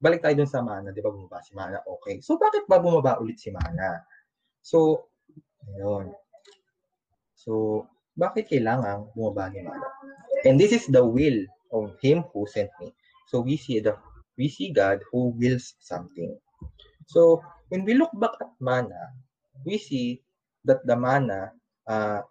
Balik 0.00 0.24
tayo 0.24 0.40
dun 0.40 0.50
sa 0.50 0.60
mana, 0.60 0.92
di 0.92 1.00
ba 1.00 1.12
bumaba 1.12 1.40
si 1.44 1.52
mana? 1.56 1.80
Okay. 1.84 2.20
So 2.24 2.36
bakit 2.40 2.64
ba 2.68 2.80
bumaba 2.80 3.20
ulit 3.20 3.40
si 3.40 3.52
mana? 3.52 4.04
So, 4.64 5.08
ayun. 5.76 6.16
So, 7.36 7.84
bakit 8.16 8.48
kailangan 8.48 9.12
bumaba 9.12 9.52
ni 9.52 9.60
mana? 9.60 9.84
And 10.48 10.56
this 10.56 10.72
is 10.72 10.88
the 10.88 11.04
will 11.04 11.44
of 11.76 11.92
him 12.00 12.24
who 12.32 12.48
sent 12.48 12.72
me. 12.80 12.96
So 13.28 13.44
we 13.44 13.60
see 13.60 13.80
the 13.84 14.00
we 14.40 14.48
see 14.48 14.72
God 14.72 15.04
who 15.12 15.36
wills 15.36 15.76
something. 15.84 16.32
So 17.04 17.44
when 17.68 17.84
we 17.84 17.92
look 17.92 18.12
back 18.16 18.40
at 18.40 18.52
mana, 18.60 19.12
we 19.68 19.76
see 19.76 20.23
that 20.64 20.86
the 20.86 20.96
mana, 20.96 21.52
uh, 21.88 22.22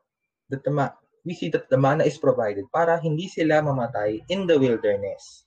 that 0.50 0.64
the 0.64 0.72
ma- 0.72 0.96
we 1.26 1.34
see 1.34 1.50
that 1.50 1.70
the 1.70 1.78
mana 1.78 2.04
is 2.04 2.18
provided 2.18 2.66
para 2.74 3.00
hindi 3.02 3.28
sila 3.30 3.62
mamatay 3.64 4.22
in 4.30 4.48
the 4.48 4.60
wilderness. 4.60 5.46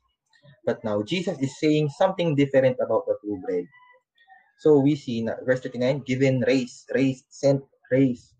But 0.66 0.84
now, 0.84 1.02
Jesus 1.02 1.38
is 1.40 1.58
saying 1.60 1.90
something 1.96 2.34
different 2.36 2.78
about 2.82 3.06
the 3.06 3.16
true 3.22 3.40
bread. 3.46 3.66
So 4.58 4.80
we 4.80 4.96
see 4.96 5.22
na 5.22 5.36
verse 5.44 5.60
39, 5.62 6.02
given, 6.06 6.42
raised, 6.46 6.90
raised, 6.94 7.26
sent, 7.30 7.62
raised. 7.90 8.34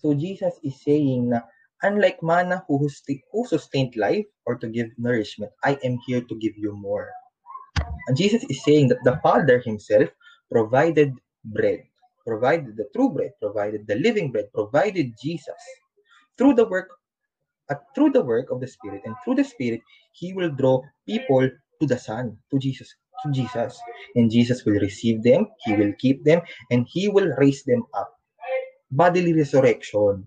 So 0.00 0.14
Jesus 0.14 0.54
is 0.62 0.78
saying 0.84 1.30
na 1.30 1.42
unlike 1.82 2.22
mana 2.22 2.64
who, 2.68 2.88
who 3.32 3.40
sustained 3.46 3.96
life 3.96 4.26
or 4.46 4.56
to 4.58 4.68
give 4.68 4.90
nourishment, 4.98 5.52
I 5.64 5.78
am 5.84 5.98
here 6.06 6.22
to 6.22 6.34
give 6.38 6.56
you 6.56 6.72
more. 6.76 7.10
And 8.08 8.16
Jesus 8.16 8.44
is 8.50 8.62
saying 8.64 8.88
that 8.88 9.04
the 9.04 9.18
Father 9.22 9.60
himself 9.60 10.10
provided 10.50 11.14
bread 11.44 11.89
provided 12.30 12.78
the 12.78 12.86
true 12.94 13.10
bread, 13.10 13.34
provided 13.42 13.90
the 13.90 13.98
living 13.98 14.30
bread, 14.30 14.46
provided 14.54 15.10
Jesus. 15.18 15.58
Through 16.38 16.54
the 16.54 16.66
work 16.70 16.86
uh, 17.70 17.78
through 17.94 18.10
the 18.10 18.22
work 18.22 18.50
of 18.54 18.62
the 18.62 18.70
Spirit 18.70 19.02
and 19.04 19.18
through 19.22 19.34
the 19.34 19.44
Spirit, 19.44 19.82
He 20.14 20.30
will 20.32 20.50
draw 20.50 20.82
people 21.06 21.50
to 21.80 21.84
the 21.86 21.98
Son, 21.98 22.38
to 22.50 22.58
Jesus, 22.58 22.94
to 23.26 23.32
Jesus. 23.34 23.78
And 24.14 24.30
Jesus 24.30 24.62
will 24.64 24.78
receive 24.78 25.22
them, 25.26 25.50
He 25.66 25.74
will 25.74 25.92
keep 25.98 26.22
them, 26.22 26.42
and 26.70 26.86
He 26.86 27.10
will 27.10 27.34
raise 27.38 27.66
them 27.66 27.82
up. 27.94 28.14
Bodily 28.90 29.34
resurrection. 29.34 30.26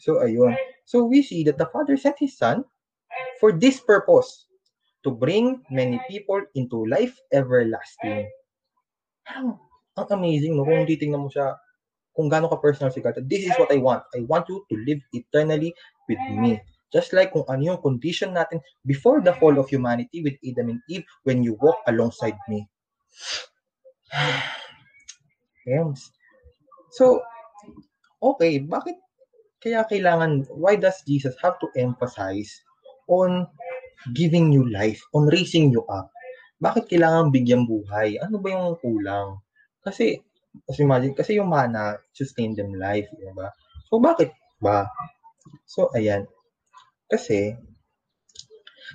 So, 0.00 0.24
ayun. 0.24 0.56
So, 0.84 1.04
we 1.04 1.24
see 1.24 1.44
that 1.44 1.56
the 1.56 1.68
Father 1.72 1.96
sent 1.96 2.20
His 2.20 2.36
Son 2.36 2.64
for 3.40 3.52
this 3.52 3.80
purpose, 3.80 4.48
to 5.04 5.12
bring 5.12 5.60
many 5.68 6.00
people 6.08 6.40
into 6.56 6.84
life 6.88 7.12
everlasting. 7.32 8.28
Ang 9.94 10.10
amazing, 10.10 10.58
no? 10.58 10.66
Kung 10.66 10.86
titingnan 10.86 11.22
mo 11.22 11.30
siya, 11.30 11.54
kung 12.14 12.30
gaano 12.30 12.50
ka 12.50 12.58
personal 12.58 12.90
si 12.94 13.02
God, 13.02 13.18
this 13.26 13.46
is 13.46 13.54
what 13.58 13.70
I 13.70 13.78
want. 13.78 14.02
I 14.14 14.22
want 14.26 14.46
you 14.50 14.62
to 14.70 14.74
live 14.86 15.02
eternally 15.14 15.74
with 16.06 16.22
me. 16.30 16.62
Just 16.94 17.10
like 17.10 17.34
kung 17.34 17.42
ano 17.50 17.74
yung 17.74 17.82
condition 17.82 18.38
natin 18.38 18.62
before 18.86 19.18
the 19.18 19.34
fall 19.42 19.58
of 19.58 19.66
humanity 19.66 20.22
with 20.22 20.38
Adam 20.46 20.78
and 20.78 20.82
Eve 20.86 21.02
when 21.26 21.42
you 21.42 21.58
walk 21.58 21.82
alongside 21.90 22.38
me. 22.46 22.70
yes. 25.66 26.14
So, 26.94 27.18
okay, 28.22 28.62
bakit 28.62 28.94
kaya 29.58 29.82
kailangan, 29.90 30.46
why 30.54 30.78
does 30.78 31.02
Jesus 31.02 31.34
have 31.42 31.58
to 31.58 31.66
emphasize 31.74 32.62
on 33.10 33.50
giving 34.14 34.54
you 34.54 34.70
life, 34.70 35.02
on 35.18 35.26
raising 35.34 35.74
you 35.74 35.82
up? 35.90 36.14
Bakit 36.62 36.86
kailangan 36.86 37.34
bigyan 37.34 37.66
buhay? 37.66 38.22
Ano 38.22 38.38
ba 38.38 38.54
yung 38.54 38.78
kulang? 38.78 39.42
Kasi, 39.84 40.16
as 40.64 40.80
imagine, 40.80 41.12
kasi 41.12 41.36
yung 41.36 41.52
mana, 41.52 42.00
sustain 42.16 42.56
them 42.56 42.72
life, 42.72 43.04
di 43.12 43.28
ba? 43.36 43.52
So, 43.92 44.00
bakit 44.00 44.32
ba? 44.64 44.88
So, 45.68 45.92
ayan. 45.92 46.24
Kasi, 47.04 47.52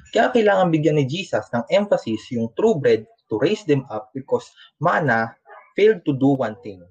kaya 0.10 0.34
kailangan 0.34 0.74
bigyan 0.74 0.98
ni 0.98 1.06
Jesus 1.06 1.46
ng 1.54 1.62
emphasis 1.70 2.26
yung 2.34 2.50
true 2.58 2.82
bread 2.82 3.06
to 3.30 3.38
raise 3.38 3.62
them 3.70 3.86
up 3.94 4.10
because 4.18 4.50
mana 4.82 5.38
failed 5.78 6.02
to 6.10 6.18
do 6.18 6.34
one 6.34 6.58
thing. 6.66 6.82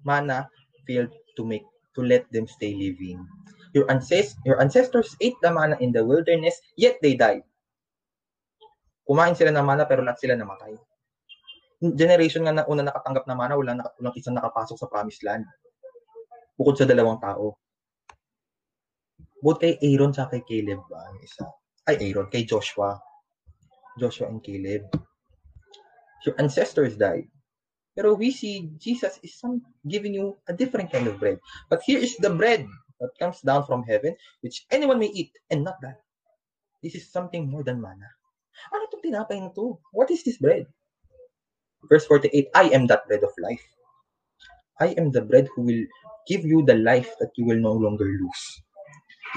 Mana 0.00 0.48
failed 0.88 1.12
to 1.36 1.44
make 1.44 1.68
to 1.92 2.00
let 2.00 2.24
them 2.32 2.48
stay 2.48 2.72
living. 2.72 3.20
Your 3.76 3.84
ancestors, 3.92 4.36
your 4.48 4.60
ancestors 4.60 5.12
ate 5.20 5.36
the 5.44 5.52
manna 5.52 5.76
in 5.80 5.92
the 5.92 6.04
wilderness, 6.04 6.56
yet 6.76 6.96
they 7.04 7.16
died. 7.16 7.44
Kumain 9.04 9.36
sila 9.36 9.52
ng 9.52 9.64
mana 9.64 9.84
pero 9.84 10.00
lahat 10.00 10.24
sila 10.24 10.36
namatay 10.36 10.72
generation 11.82 12.46
nga 12.46 12.54
na 12.54 12.64
una 12.70 12.86
nakatanggap 12.86 13.26
na 13.26 13.34
mana, 13.34 13.58
wala 13.58 13.74
na, 13.74 13.84
walang 13.98 14.14
isang 14.14 14.38
nakapasok 14.38 14.78
sa 14.78 14.86
promised 14.86 15.26
land. 15.26 15.42
Bukod 16.54 16.78
sa 16.78 16.86
dalawang 16.86 17.18
tao. 17.18 17.58
Bukod 19.42 19.58
kay 19.58 19.74
Aaron 19.82 20.14
sa 20.14 20.30
kay 20.30 20.46
Caleb 20.46 20.78
ba? 20.86 21.02
Isa. 21.18 21.42
Ay, 21.90 21.98
Aaron. 22.06 22.30
Kay 22.30 22.46
Joshua. 22.46 22.94
Joshua 23.98 24.30
and 24.30 24.38
Caleb. 24.46 24.86
Your 26.22 26.38
ancestors 26.38 26.94
died. 26.94 27.26
Pero 27.98 28.14
we 28.14 28.30
see 28.30 28.70
Jesus 28.78 29.18
is 29.26 29.36
some, 29.36 29.60
giving 29.84 30.14
you 30.14 30.38
a 30.46 30.54
different 30.54 30.94
kind 30.94 31.10
of 31.10 31.18
bread. 31.18 31.42
But 31.66 31.82
here 31.82 31.98
is 31.98 32.14
the 32.22 32.30
bread 32.30 32.64
that 33.02 33.12
comes 33.18 33.42
down 33.42 33.66
from 33.66 33.82
heaven, 33.82 34.14
which 34.40 34.64
anyone 34.70 35.02
may 35.02 35.10
eat 35.10 35.34
and 35.50 35.66
not 35.66 35.82
die. 35.82 35.98
This 36.80 36.94
is 36.94 37.10
something 37.10 37.50
more 37.50 37.66
than 37.66 37.82
manna. 37.82 38.06
Ano 38.70 38.86
itong 38.86 39.02
tinapay 39.02 39.42
na 39.42 39.50
to? 39.52 39.76
What 39.90 40.08
is 40.14 40.22
this 40.22 40.38
bread? 40.38 40.70
Verse 41.88 42.06
48, 42.06 42.48
I 42.54 42.64
am 42.70 42.86
that 42.88 43.06
bread 43.06 43.22
of 43.24 43.32
life. 43.38 43.62
I 44.80 44.94
am 44.98 45.10
the 45.10 45.22
bread 45.22 45.48
who 45.54 45.62
will 45.62 45.84
give 46.28 46.44
you 46.44 46.64
the 46.64 46.76
life 46.76 47.14
that 47.20 47.30
you 47.36 47.44
will 47.46 47.58
no 47.60 47.72
longer 47.72 48.04
lose. 48.04 48.62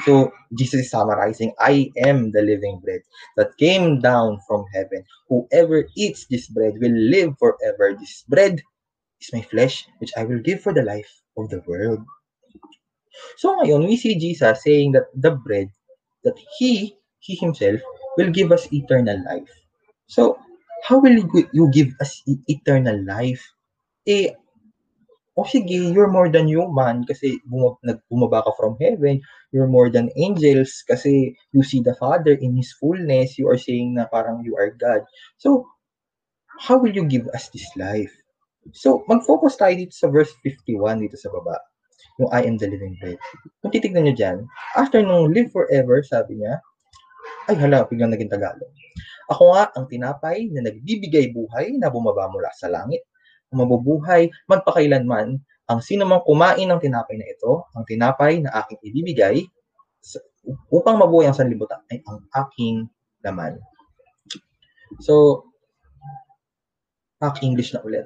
So 0.04 0.32
Jesus 0.58 0.82
is 0.82 0.92
summarizing, 0.92 1.54
I 1.60 1.90
am 1.98 2.32
the 2.32 2.42
living 2.42 2.82
bread 2.84 3.02
that 3.38 3.58
came 3.58 4.00
down 4.02 4.40
from 4.48 4.66
heaven. 4.74 5.04
Whoever 5.30 5.88
eats 5.96 6.26
this 6.28 6.48
bread 6.48 6.74
will 6.80 6.94
live 6.96 7.38
forever. 7.40 7.96
This 7.98 8.24
bread 8.28 8.62
is 9.22 9.34
my 9.34 9.42
flesh, 9.42 9.88
which 10.00 10.12
I 10.18 10.26
will 10.26 10.40
give 10.40 10.62
for 10.62 10.74
the 10.74 10.84
life 10.84 11.10
of 11.38 11.50
the 11.50 11.64
world. 11.66 12.00
So 13.38 13.56
ngayon, 13.56 13.88
we 13.88 13.96
see 13.98 14.20
Jesus 14.20 14.64
saying 14.64 14.94
that 14.94 15.08
the 15.16 15.32
bread, 15.32 15.72
that 16.24 16.36
He, 16.60 16.96
He 17.20 17.36
Himself, 17.36 17.80
will 18.18 18.32
give 18.32 18.52
us 18.52 18.68
eternal 18.72 19.24
life. 19.26 19.50
So, 20.08 20.38
how 20.86 21.02
will 21.02 21.18
you 21.50 21.66
give 21.74 21.98
us 21.98 22.22
eternal 22.46 23.02
life? 23.02 23.42
Eh, 24.06 24.30
o 25.34 25.42
oh 25.42 25.48
sige, 25.50 25.74
you're 25.74 26.14
more 26.14 26.30
than 26.30 26.48
human 26.48 27.04
kasi 27.10 27.42
bumab- 27.50 27.82
bumaba 28.08 28.46
ka 28.46 28.54
from 28.54 28.78
heaven. 28.78 29.20
You're 29.50 29.68
more 29.68 29.90
than 29.90 30.14
angels 30.14 30.86
kasi 30.86 31.34
you 31.52 31.66
see 31.66 31.82
the 31.82 31.98
Father 31.98 32.38
in 32.38 32.54
His 32.54 32.70
fullness. 32.78 33.42
You 33.42 33.50
are 33.50 33.58
saying 33.58 33.98
na 33.98 34.06
parang 34.08 34.46
you 34.46 34.54
are 34.56 34.72
God. 34.78 35.02
So, 35.42 35.66
how 36.62 36.78
will 36.78 36.94
you 36.94 37.04
give 37.04 37.26
us 37.34 37.50
this 37.50 37.66
life? 37.76 38.14
So, 38.72 39.04
mag-focus 39.10 39.58
tayo 39.58 39.74
dito 39.76 39.92
sa 39.92 40.08
verse 40.08 40.32
51 40.46 41.02
dito 41.02 41.18
sa 41.18 41.34
baba. 41.34 41.58
Yung 42.22 42.30
I 42.32 42.46
am 42.48 42.56
the 42.62 42.70
living 42.70 42.96
bread. 43.02 43.20
Kung 43.60 43.74
titignan 43.74 44.08
nyo 44.08 44.16
dyan, 44.16 44.48
after 44.78 45.02
nung 45.02 45.34
live 45.34 45.52
forever, 45.52 46.00
sabi 46.06 46.40
niya, 46.40 46.64
ay 47.52 47.60
hala, 47.60 47.86
biglang 47.90 48.14
naging 48.14 48.32
Tagalog. 48.32 48.72
Ako 49.32 49.44
nga 49.56 49.74
ang 49.74 49.86
tinapay 49.90 50.50
na 50.54 50.66
nagbibigay 50.66 51.34
buhay 51.34 51.76
na 51.78 51.90
bumaba 51.90 52.30
mula 52.30 52.50
sa 52.54 52.70
langit. 52.70 53.06
Ang 53.50 53.66
mabubuhay 53.66 54.30
magpakailanman 54.50 55.42
ang 55.66 55.80
sino 55.82 56.06
mang 56.06 56.22
kumain 56.22 56.70
ng 56.70 56.78
tinapay 56.78 57.18
na 57.18 57.26
ito, 57.26 57.66
ang 57.74 57.82
tinapay 57.90 58.38
na 58.38 58.54
aking 58.62 58.80
ibibigay 58.86 59.50
upang 60.70 61.02
mabuhay 61.02 61.26
ang 61.26 61.38
sanlibutan 61.38 61.82
ay 61.90 62.06
ang 62.06 62.22
aking 62.46 62.86
laman. 63.26 63.58
So, 65.02 65.50
back 67.18 67.42
English 67.42 67.74
na 67.74 67.82
ulit. 67.82 68.06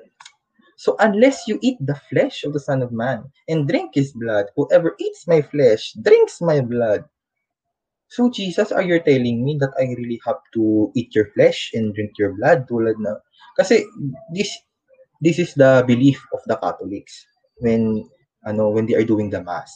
So 0.80 0.96
unless 1.04 1.44
you 1.44 1.60
eat 1.60 1.76
the 1.84 2.00
flesh 2.08 2.48
of 2.48 2.56
the 2.56 2.64
Son 2.64 2.80
of 2.80 2.96
Man 2.96 3.28
and 3.52 3.68
drink 3.68 4.00
His 4.00 4.16
blood, 4.16 4.48
whoever 4.56 4.96
eats 4.96 5.28
my 5.28 5.44
flesh 5.44 5.92
drinks 6.00 6.40
my 6.40 6.64
blood. 6.64 7.04
So, 8.10 8.30
Jesus, 8.34 8.74
are 8.74 8.82
you 8.82 8.98
telling 9.06 9.46
me 9.46 9.62
that 9.62 9.70
I 9.78 9.94
really 9.94 10.18
have 10.26 10.42
to 10.58 10.90
eat 10.98 11.14
your 11.14 11.30
flesh 11.38 11.70
and 11.78 11.94
drink 11.94 12.18
your 12.18 12.34
blood 12.34 12.66
tulad 12.66 12.98
na... 12.98 13.22
Kasi, 13.54 13.86
this 14.34 14.50
this 15.22 15.38
is 15.38 15.54
the 15.54 15.86
belief 15.86 16.18
of 16.34 16.42
the 16.50 16.58
Catholics 16.58 17.28
when 17.62 18.08
ano 18.50 18.74
when 18.74 18.90
they 18.90 18.98
are 18.98 19.06
doing 19.06 19.30
the 19.30 19.46
mass. 19.46 19.70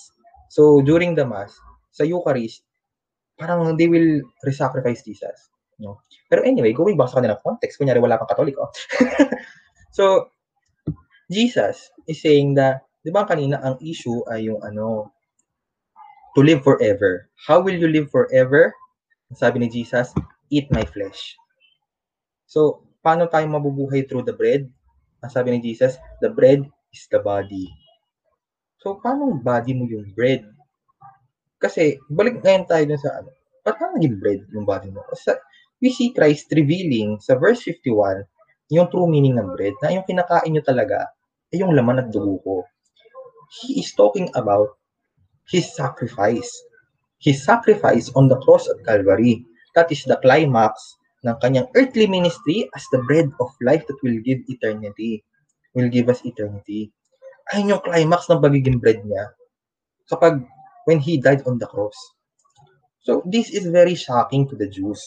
So, 0.50 0.82
during 0.82 1.14
the 1.14 1.30
mass, 1.30 1.54
sa 1.94 2.02
Eucharist, 2.10 2.66
parang 3.38 3.78
they 3.78 3.86
will 3.86 4.26
resacrifice 4.42 5.06
Jesus. 5.06 5.54
No? 5.78 6.02
Pero 6.26 6.42
anyway, 6.42 6.74
going 6.74 6.98
back 6.98 7.14
sa 7.14 7.22
kanilang 7.22 7.42
context, 7.46 7.78
kunyari 7.78 8.02
wala 8.02 8.18
pang 8.18 8.30
Katoliko. 8.30 8.74
so, 9.98 10.34
Jesus 11.30 11.94
is 12.10 12.18
saying 12.18 12.58
that 12.58 12.82
di 13.06 13.14
ba 13.14 13.30
kanina 13.30 13.62
ang 13.62 13.78
issue 13.78 14.26
ay 14.26 14.50
yung 14.50 14.62
ano, 14.66 15.13
to 16.34 16.42
live 16.42 16.66
forever. 16.66 17.30
How 17.46 17.62
will 17.62 17.78
you 17.78 17.88
live 17.88 18.10
forever? 18.10 18.74
Sabi 19.34 19.66
ni 19.66 19.70
Jesus, 19.70 20.14
eat 20.54 20.70
my 20.70 20.86
flesh. 20.86 21.38
So, 22.46 22.86
paano 23.02 23.26
tayo 23.30 23.50
mabubuhay 23.50 24.06
through 24.06 24.30
the 24.30 24.36
bread? 24.36 24.70
Sabi 25.26 25.58
ni 25.58 25.60
Jesus, 25.74 25.98
the 26.22 26.30
bread 26.30 26.66
is 26.94 27.06
the 27.10 27.18
body. 27.18 27.66
So, 28.84 29.00
paano 29.02 29.34
body 29.40 29.74
mo 29.74 29.90
yung 29.90 30.14
bread? 30.14 30.46
Kasi, 31.58 31.98
balik 32.12 32.44
ngayon 32.44 32.68
tayo 32.68 32.84
dun 32.86 33.02
sa 33.02 33.24
ano, 33.24 33.30
ba't 33.64 33.80
ka 33.80 33.90
naging 33.96 34.20
bread 34.20 34.42
yung 34.52 34.68
body 34.68 34.92
mo? 34.92 35.02
Kasi, 35.08 35.34
we 35.80 35.90
see 35.90 36.12
Christ 36.12 36.52
revealing 36.52 37.18
sa 37.24 37.40
verse 37.40 37.64
51 37.66 38.28
yung 38.74 38.90
true 38.90 39.08
meaning 39.08 39.38
ng 39.38 39.54
bread 39.54 39.76
na 39.86 39.94
yung 39.94 40.06
kinakain 40.08 40.50
nyo 40.50 40.64
talaga 40.66 41.12
ay 41.54 41.62
yung 41.62 41.78
laman 41.78 42.02
at 42.02 42.10
dugo 42.10 42.42
ko. 42.42 42.56
He 43.62 43.80
is 43.80 43.94
talking 43.94 44.34
about 44.34 44.76
His 45.50 45.76
sacrifice. 45.76 46.50
His 47.20 47.44
sacrifice 47.44 48.12
on 48.16 48.28
the 48.28 48.40
cross 48.44 48.68
at 48.70 48.84
Calvary. 48.86 49.46
That 49.76 49.92
is 49.92 50.04
the 50.04 50.20
climax 50.22 50.76
ng 51.24 51.40
kanyang 51.40 51.72
earthly 51.76 52.08
ministry 52.08 52.68
as 52.76 52.84
the 52.92 53.00
bread 53.08 53.32
of 53.40 53.50
life 53.64 53.88
that 53.88 54.00
will 54.04 54.20
give 54.24 54.44
eternity. 54.52 55.24
Will 55.74 55.90
give 55.90 56.12
us 56.12 56.22
eternity. 56.22 56.94
Ayun 57.52 57.74
yung 57.76 57.84
climax 57.84 58.30
ng 58.30 58.44
pagiging 58.44 58.78
bread 58.78 59.02
niya 59.04 59.34
kapag 60.08 60.46
when 60.86 61.00
He 61.00 61.18
died 61.18 61.42
on 61.50 61.58
the 61.58 61.68
cross. 61.68 61.96
So, 63.04 63.20
this 63.28 63.52
is 63.52 63.68
very 63.68 63.96
shocking 63.96 64.48
to 64.48 64.56
the 64.56 64.70
Jews. 64.70 65.04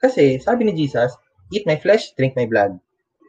Kasi, 0.00 0.40
sabi 0.40 0.68
ni 0.68 0.72
Jesus, 0.76 1.16
eat 1.52 1.64
my 1.64 1.76
flesh, 1.80 2.12
drink 2.16 2.36
my 2.36 2.44
blood. 2.44 2.76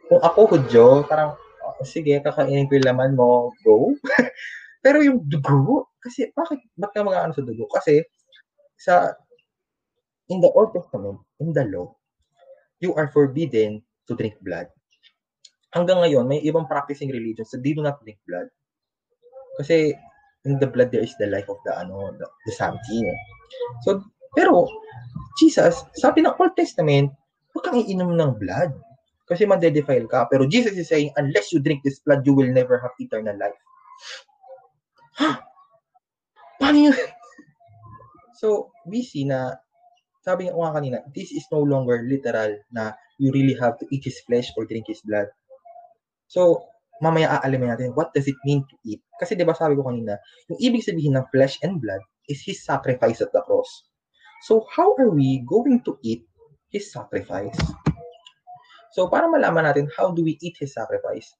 Kung 0.08 0.20
ako, 0.20 0.56
Hudyo, 0.56 1.08
parang, 1.08 1.32
oh, 1.64 1.86
sige, 1.88 2.20
kakainin 2.20 2.68
ko 2.68 2.76
yung 2.76 2.88
laman 2.92 3.12
mo, 3.16 3.56
go. 3.64 3.96
Pero 4.82 4.98
yung 4.98 5.22
dugo, 5.30 5.94
kasi, 6.02 6.34
bakit, 6.34 6.58
ba't 6.74 6.90
ka 6.90 7.06
mag-ano 7.06 7.30
sa 7.30 7.46
dugo? 7.46 7.70
Kasi, 7.70 8.02
sa, 8.74 9.14
in 10.26 10.42
the 10.42 10.50
Old 10.50 10.74
Testament, 10.74 11.22
in 11.38 11.54
the 11.54 11.62
law, 11.70 11.94
you 12.82 12.90
are 12.98 13.06
forbidden 13.14 13.78
to 14.10 14.18
drink 14.18 14.34
blood. 14.42 14.66
Hanggang 15.70 16.02
ngayon, 16.02 16.26
may 16.26 16.42
ibang 16.42 16.66
practicing 16.66 17.14
religions 17.14 17.54
that 17.54 17.62
they 17.62 17.72
do 17.72 17.80
not 17.80 18.02
drink 18.02 18.18
blood. 18.26 18.50
Kasi, 19.62 19.94
in 20.42 20.58
the 20.58 20.66
blood, 20.66 20.90
there 20.90 21.06
is 21.06 21.14
the 21.22 21.30
life 21.30 21.46
of 21.46 21.62
the, 21.62 21.72
ano, 21.78 22.10
the, 22.18 22.26
the 22.50 22.52
something. 22.52 23.06
So, 23.86 24.02
pero, 24.34 24.66
Jesus, 25.38 25.86
sabi 25.94 26.26
ng 26.26 26.34
Old 26.34 26.58
Testament, 26.58 27.14
huwag 27.54 27.64
kang 27.70 27.78
iinom 27.78 28.18
ng 28.18 28.42
blood. 28.42 28.74
Kasi 29.30 29.46
man-defile 29.46 30.10
ka. 30.10 30.26
Pero 30.28 30.44
Jesus 30.50 30.74
is 30.74 30.90
saying, 30.90 31.14
unless 31.16 31.54
you 31.54 31.62
drink 31.62 31.80
this 31.86 32.02
blood, 32.02 32.26
you 32.26 32.34
will 32.34 32.50
never 32.50 32.82
have 32.82 32.92
eternal 32.98 33.38
life. 33.38 33.56
Ha? 35.20 35.30
Paano 36.60 36.78
yun? 36.78 36.96
So, 38.38 38.72
we 38.86 39.02
see 39.04 39.28
na, 39.28 39.54
sabi 40.24 40.48
nga 40.48 40.56
nga 40.56 40.74
kanina, 40.78 40.98
this 41.14 41.30
is 41.34 41.46
no 41.50 41.60
longer 41.62 42.06
literal 42.06 42.54
na 42.70 42.94
you 43.18 43.30
really 43.34 43.54
have 43.58 43.78
to 43.78 43.86
eat 43.90 44.02
his 44.02 44.18
flesh 44.26 44.50
or 44.56 44.64
drink 44.64 44.86
his 44.88 45.02
blood. 45.02 45.28
So, 46.26 46.66
mamaya 47.02 47.42
aalamin 47.42 47.74
natin, 47.74 47.94
what 47.98 48.14
does 48.14 48.26
it 48.30 48.38
mean 48.46 48.62
to 48.66 48.76
eat? 48.86 49.02
Kasi 49.18 49.34
di 49.34 49.46
ba 49.46 49.54
sabi 49.54 49.74
ko 49.78 49.86
kanina, 49.86 50.18
yung 50.50 50.58
ibig 50.62 50.86
sabihin 50.86 51.18
ng 51.18 51.26
flesh 51.34 51.58
and 51.62 51.82
blood 51.82 52.02
is 52.30 52.42
his 52.42 52.62
sacrifice 52.62 53.22
at 53.22 53.34
the 53.34 53.42
cross. 53.42 53.68
So, 54.46 54.66
how 54.74 54.94
are 54.98 55.10
we 55.10 55.42
going 55.46 55.82
to 55.86 55.98
eat 56.02 56.26
his 56.70 56.90
sacrifice? 56.90 57.58
So, 58.94 59.06
para 59.06 59.30
malaman 59.30 59.70
natin 59.70 59.86
how 59.94 60.10
do 60.10 60.22
we 60.26 60.38
eat 60.42 60.58
his 60.58 60.74
sacrifice, 60.74 61.30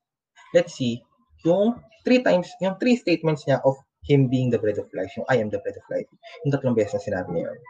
let's 0.54 0.74
see 0.74 1.02
yung 1.44 1.78
three 2.04 2.22
times, 2.22 2.50
yung 2.60 2.78
three 2.78 2.96
statements 2.96 3.44
niya 3.46 3.62
of 3.62 3.78
him 4.02 4.26
being 4.26 4.50
the 4.50 4.58
bread 4.58 4.78
of 4.78 4.90
life, 4.94 5.10
yung 5.14 5.26
I 5.30 5.38
am 5.38 5.50
the 5.50 5.62
bread 5.62 5.78
of 5.78 5.86
life. 5.90 6.06
Yung 6.42 6.52
tatlong 6.54 6.74
beses 6.74 6.98
na 6.98 7.02
sinabi 7.02 7.38
niya 7.38 7.54
yun. 7.54 7.60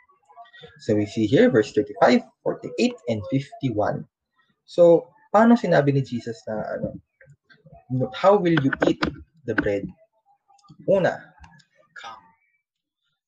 So, 0.80 0.94
we 0.94 1.06
see 1.06 1.26
here, 1.26 1.50
verse 1.50 1.74
35, 1.74 2.22
48, 2.44 2.94
and 3.10 3.20
51. 3.30 4.06
So, 4.64 5.10
paano 5.34 5.58
sinabi 5.58 5.92
ni 5.92 6.02
Jesus 6.06 6.38
na, 6.46 6.62
ano, 6.78 6.96
how 8.14 8.38
will 8.38 8.56
you 8.62 8.72
eat 8.86 9.02
the 9.44 9.54
bread? 9.58 9.84
Una, 10.88 11.34
come. 11.98 12.24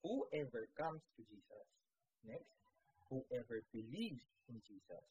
Whoever 0.06 0.70
comes 0.78 1.02
to 1.18 1.26
Jesus. 1.26 1.66
Next, 2.24 2.48
whoever 3.10 3.60
believes 3.74 4.24
in 4.48 4.62
Jesus. 4.64 5.04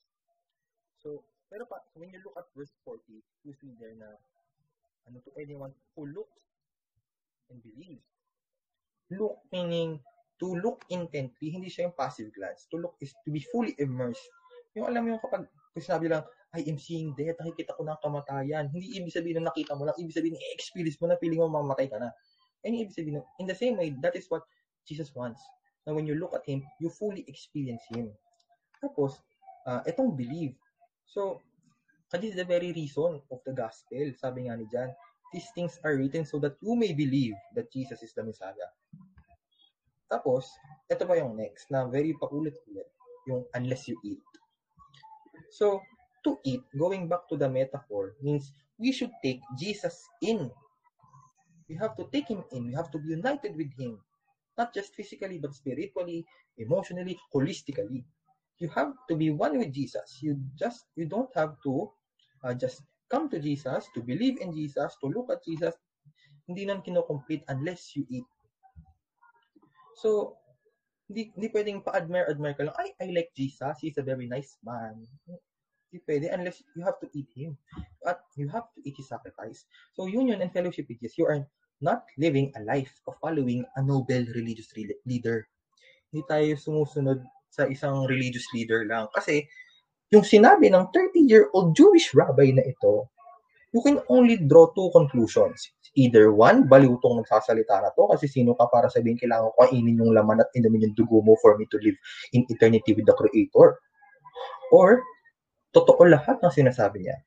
So, 1.03 1.27
pero 1.51 1.67
pa, 1.67 1.83
when 1.93 2.09
you 2.09 2.23
look 2.23 2.39
at 2.39 2.47
verse 2.55 2.71
40, 2.87 3.03
you 3.43 3.53
see 3.59 3.75
there 3.77 3.93
na, 3.99 4.09
ano 5.07 5.19
to 5.23 5.31
anyone 5.39 5.73
who 5.95 6.07
looks 6.09 6.39
and 7.51 7.59
believes. 7.61 8.05
Look 9.13 9.43
meaning, 9.51 9.99
to 10.41 10.57
look 10.57 10.83
intently, 10.89 11.53
hindi 11.53 11.69
siya 11.69 11.87
yung 11.91 11.97
passive 11.97 12.33
glance. 12.33 12.65
To 12.73 12.81
look 12.81 12.97
is 13.03 13.13
to 13.23 13.29
be 13.29 13.43
fully 13.53 13.77
immersed. 13.77 14.23
Yung 14.73 14.89
alam 14.89 15.05
mo 15.05 15.07
yung 15.15 15.23
kapag, 15.23 15.45
sinabi 15.77 16.09
lang, 16.09 16.25
I 16.53 16.65
am 16.69 16.77
seeing 16.77 17.17
death, 17.17 17.37
nakikita 17.41 17.77
ko 17.77 17.81
na 17.85 17.97
kamatayan. 18.01 18.69
Hindi 18.69 18.97
ibig 18.97 19.13
sabihin 19.13 19.41
na 19.41 19.49
nakita 19.49 19.73
mo 19.73 19.89
lang, 19.89 19.97
ibig 19.97 20.13
sabihin, 20.13 20.37
experience 20.53 20.97
mo 21.01 21.09
na, 21.09 21.17
feeling 21.17 21.41
mo 21.41 21.49
mamatay 21.49 21.89
ka 21.89 21.97
na. 21.97 22.13
And 22.61 22.77
ibig 22.77 22.93
sabihin, 22.93 23.21
in 23.41 23.45
the 23.49 23.57
same 23.57 23.77
way, 23.77 23.93
that 24.01 24.13
is 24.13 24.29
what 24.29 24.45
Jesus 24.85 25.13
wants. 25.13 25.41
Na 25.85 25.93
when 25.93 26.05
you 26.05 26.17
look 26.17 26.33
at 26.37 26.45
Him, 26.45 26.61
you 26.77 26.93
fully 26.93 27.25
experience 27.25 27.81
Him. 27.89 28.13
Tapos, 28.81 29.17
uh, 29.65 29.81
itong 29.85 30.13
believe. 30.13 30.53
So, 31.09 31.41
this 32.21 32.37
is 32.37 32.39
the 32.41 32.45
very 32.45 32.69
reason 32.73 33.21
of 33.31 33.39
the 33.45 33.53
gospel. 33.53 34.05
Sabi 34.21 34.45
nga 34.45 34.57
ni 34.57 34.69
John, 34.69 34.93
these 35.33 35.49
things 35.57 35.81
are 35.81 35.97
written 35.97 36.25
so 36.25 36.37
that 36.45 36.61
you 36.61 36.77
may 36.77 36.93
believe 36.93 37.33
that 37.57 37.73
Jesus 37.73 38.05
is 38.05 38.13
the 38.13 38.21
Messiah. 38.21 38.69
Tapos, 40.05 40.45
ito 40.93 41.09
pa 41.09 41.17
yung 41.17 41.33
next 41.33 41.73
na 41.73 41.89
very 41.89 42.13
paulit-ulit, 42.13 42.85
yung 43.25 43.41
unless 43.57 43.89
you 43.89 43.97
eat. 44.05 44.21
So, 45.49 45.81
to 46.21 46.37
eat, 46.45 46.61
going 46.77 47.09
back 47.09 47.25
to 47.33 47.35
the 47.35 47.49
metaphor, 47.49 48.13
means 48.21 48.53
we 48.77 48.93
should 48.93 49.09
take 49.25 49.41
Jesus 49.57 49.97
in. 50.21 50.53
We 51.65 51.73
have 51.81 51.97
to 51.97 52.05
take 52.13 52.29
him 52.29 52.45
in. 52.53 52.69
We 52.69 52.77
have 52.77 52.93
to 52.93 53.01
be 53.01 53.17
united 53.17 53.57
with 53.57 53.73
him. 53.73 53.97
Not 54.53 54.69
just 54.69 54.93
physically, 54.93 55.41
but 55.41 55.57
spiritually, 55.57 56.29
emotionally, 56.61 57.17
holistically. 57.33 58.05
You 58.61 58.69
have 58.77 58.93
to 59.09 59.17
be 59.17 59.33
one 59.33 59.57
with 59.57 59.73
Jesus. 59.73 60.21
You 60.21 60.37
just, 60.53 60.85
you 60.93 61.09
don't 61.09 61.33
have 61.33 61.57
to 61.65 61.89
uh, 62.43 62.53
just 62.53 62.83
come 63.09 63.31
to 63.31 63.39
Jesus, 63.39 63.87
to 63.95 63.99
believe 64.03 64.39
in 64.43 64.51
Jesus, 64.51 64.95
to 65.01 65.07
look 65.07 65.31
at 65.31 65.43
Jesus. 65.47 65.73
Hindi 66.45 66.67
nan 66.67 66.83
kinocomplete 66.83 67.47
unless 67.47 67.95
you 67.95 68.03
eat. 68.11 68.27
So, 69.95 70.35
hindi, 71.07 71.31
hindi 71.35 71.47
pwedeng 71.51 71.83
pa-admire-admire 71.83 72.55
ka 72.57 72.63
lang, 72.67 72.77
ay, 72.79 72.89
I 72.99 73.07
like 73.15 73.31
Jesus, 73.35 73.79
he's 73.79 73.99
a 73.99 74.05
very 74.05 74.27
nice 74.27 74.59
man. 74.65 75.03
Hindi 75.87 75.97
pwede 76.09 76.25
unless 76.33 76.59
you 76.75 76.83
have 76.83 76.99
to 76.99 77.07
eat 77.13 77.29
him. 77.31 77.55
At 78.03 78.19
you 78.35 78.49
have 78.49 78.67
to 78.75 78.79
eat 78.83 78.97
his 78.97 79.07
sacrifice. 79.07 79.63
So, 79.93 80.09
union 80.09 80.41
and 80.41 80.51
fellowship 80.51 80.89
with 80.89 80.99
Jesus, 80.99 81.21
you 81.21 81.29
are 81.29 81.45
not 81.79 82.07
living 82.17 82.51
a 82.57 82.65
life 82.65 82.91
of 83.07 83.15
following 83.21 83.63
a 83.77 83.81
noble 83.83 84.25
religious 84.35 84.73
leader. 85.05 85.47
Hindi 86.11 86.21
tayo 86.25 86.49
sumusunod 86.57 87.23
sa 87.53 87.69
isang 87.69 88.09
religious 88.09 88.47
leader 88.51 88.83
lang. 88.89 89.07
Kasi, 89.13 89.45
yung 90.13 90.21
sinabi 90.21 90.69
ng 90.69 90.93
30-year-old 90.93 91.73
Jewish 91.73 92.13
rabbi 92.13 92.53
na 92.53 92.61
ito, 92.61 93.09
you 93.73 93.81
can 93.81 93.97
only 94.13 94.37
draw 94.37 94.69
two 94.77 94.93
conclusions. 94.93 95.73
Either 95.97 96.29
one, 96.29 96.69
baliw 96.69 97.01
tong 97.01 97.17
nagsasalita 97.21 97.81
na 97.81 97.89
to 97.97 98.05
kasi 98.13 98.29
sino 98.29 98.53
ka 98.53 98.69
para 98.69 98.93
sabihin 98.93 99.17
kailangan 99.17 99.49
ko 99.49 99.57
kainin 99.65 99.97
yung 99.97 100.13
laman 100.13 100.45
at 100.45 100.49
inumin 100.53 100.85
yung 100.85 100.93
dugo 100.93 101.25
mo 101.25 101.33
for 101.41 101.57
me 101.57 101.65
to 101.73 101.81
live 101.81 101.97
in 102.37 102.45
eternity 102.53 102.93
with 102.93 103.09
the 103.09 103.15
Creator. 103.17 103.81
Or, 104.69 105.01
totoo 105.73 106.05
lahat 106.05 106.41
ng 106.45 106.53
sinasabi 106.53 107.09
niya. 107.09 107.17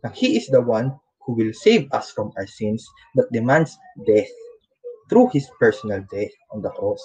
Na 0.00 0.08
He 0.12 0.40
is 0.40 0.48
the 0.48 0.60
one 0.60 0.96
who 1.24 1.36
will 1.36 1.52
save 1.52 1.88
us 1.92 2.08
from 2.08 2.32
our 2.40 2.48
sins 2.48 2.84
that 3.16 3.28
demands 3.28 3.76
death 4.08 4.28
through 5.12 5.28
His 5.36 5.44
personal 5.60 6.00
death 6.08 6.32
on 6.52 6.64
the 6.64 6.72
cross. 6.72 7.00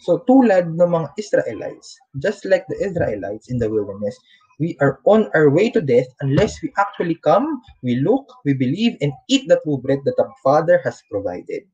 So, 0.00 0.24
tulad 0.24 0.72
ng 0.80 0.90
mga 0.90 1.12
Israelites, 1.20 2.00
just 2.24 2.48
like 2.48 2.64
the 2.72 2.78
Israelites 2.80 3.52
in 3.52 3.60
the 3.60 3.68
wilderness, 3.68 4.16
we 4.60 4.76
are 4.80 5.00
on 5.04 5.28
our 5.36 5.48
way 5.52 5.68
to 5.72 5.80
death 5.80 6.08
unless 6.20 6.60
we 6.64 6.72
actually 6.80 7.20
come, 7.20 7.60
we 7.84 8.00
look, 8.00 8.28
we 8.44 8.52
believe, 8.56 8.96
and 9.00 9.12
eat 9.28 9.48
the 9.48 9.60
true 9.64 9.80
bread 9.80 10.00
that 10.04 10.16
the 10.16 10.28
Father 10.44 10.80
has 10.84 11.00
provided. 11.12 11.64